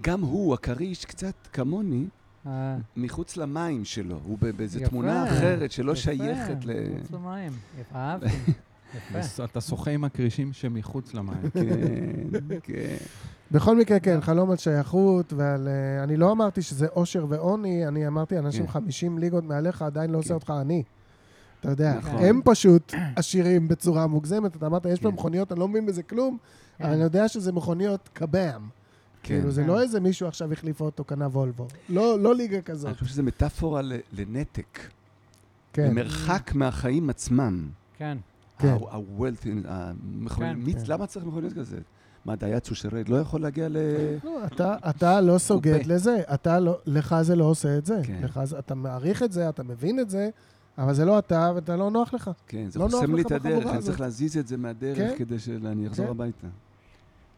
[0.00, 2.04] גם הוא, הכריש, קצת כמוני,
[2.46, 4.18] אה, מחוץ למים שלו.
[4.24, 6.70] הוא באיזו יפה, תמונה אחרת שלא יפה, שייכת ל...
[6.98, 7.52] מחוץ למים.
[7.80, 8.26] יפה, אהבתי.
[9.44, 11.50] אתה שוחה עם הכרישים שמחוץ למים.
[11.50, 12.96] כן, כן.
[13.50, 15.68] בכל מקרה, כן, חלום על שייכות ועל...
[15.68, 18.72] אה, אני לא אמרתי שזה אושר ועוני, אני אמרתי, אנשים כן.
[18.72, 20.34] 50 ליגות מעליך עדיין לא עושה כן.
[20.34, 20.82] אותך עני.
[21.60, 22.24] אתה יודע, נכון.
[22.24, 24.56] הם פשוט עשירים בצורה מוגזמת.
[24.56, 25.14] אתה אמרת, יש פה כן.
[25.14, 26.38] מכוניות, אני לא מבין בזה כלום,
[26.78, 26.84] כן.
[26.84, 28.60] אבל אני יודע שזה מכוניות קבאם.
[29.22, 29.34] כן.
[29.34, 29.68] כאילו, זה כן.
[29.68, 31.66] לא איזה מישהו עכשיו החליף אוטו, קנה וולבו.
[31.88, 32.86] לא לא ליגה כזאת.
[32.86, 33.80] אני חושב שזה מטאפורה
[34.12, 34.78] לנתק.
[35.72, 35.90] כן.
[35.90, 37.68] למרחק מהחיים עצמם.
[37.98, 38.18] כן.
[38.60, 38.74] כן.
[38.90, 40.62] ה-wealth, המכוניות, כן.
[40.64, 40.80] מי- כן.
[40.86, 41.76] למה צריך מכוניות כזה?
[42.24, 43.76] מה, דייצו שרד לא יכול להגיע ל...
[44.24, 45.92] לא, אתה, אתה לא סוגד קופה.
[45.94, 48.00] לזה, אתה לא, לך זה לא עושה את זה.
[48.04, 48.18] כן.
[48.22, 50.28] לך אתה מעריך את זה, אתה מבין את זה,
[50.78, 52.30] אבל זה לא אתה, ואתה לא נוח לך.
[52.48, 54.00] כן, זה לא נוח חוסם לי לך את הדרך, אני צריך.
[54.00, 55.14] להזיז את זה מהדרך כן.
[55.18, 56.10] כדי שאני אחזור כן.
[56.10, 56.46] הביתה.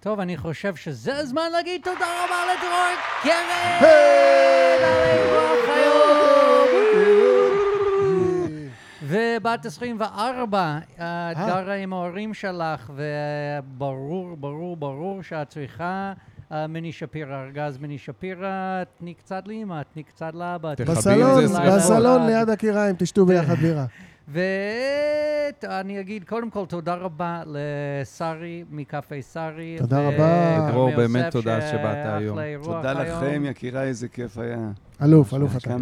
[0.01, 2.79] טוב, אני חושב שזה הזמן להגיד תודה רבה לדרור
[3.23, 3.33] קרן!
[3.81, 6.22] היי!
[9.13, 11.33] ובת 24, את אה.
[11.35, 16.13] גרה עם ההורים שלך, וברור, ברור, ברור שאת צריכה
[16.53, 20.75] אה, מיני שפירא, ארגז מיני שפירא, תני קצת לאמא, תני קצת לאבא.
[20.87, 22.27] בסלון, בסלון.
[22.27, 23.87] ליד הקיריים, תשתו ביחד בירה.
[24.29, 29.77] ואני אגיד, קודם כל, תודה רבה לשרי מקפה שרי.
[29.79, 30.69] תודה רבה.
[30.71, 32.39] דרור, ומיוסף באמת תודה שבאת היום.
[32.63, 32.93] תודה.
[32.93, 34.71] לכם, יקיריי, איזה כיף היה.
[35.03, 35.77] אלוף, אלוף אתה.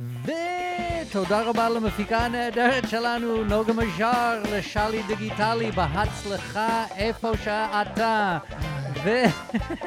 [0.00, 8.38] ותודה רבה למפיקה הנהדרת שלנו, נוגה מז'אר, לשלי דיגיטלי, בהצלחה איפה שאתה.
[9.04, 9.10] ו...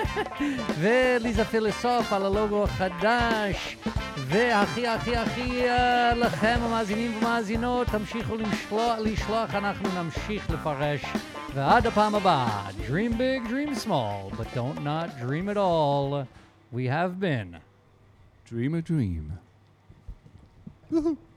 [0.80, 3.78] וליזה פילוסוף על הלוגו החדש.
[4.18, 11.02] והכי הכי הכי אה, לכם המאזינים ומאזינות, תמשיכו לשלוח, לשלוח, אנחנו נמשיך לפרש.
[11.54, 16.28] ועד הפעם הבאה, Dream big, dream small, but don't not dream at all.
[16.72, 17.58] We have been.
[18.50, 19.49] Dream a dream.
[20.92, 21.18] Woo-hoo.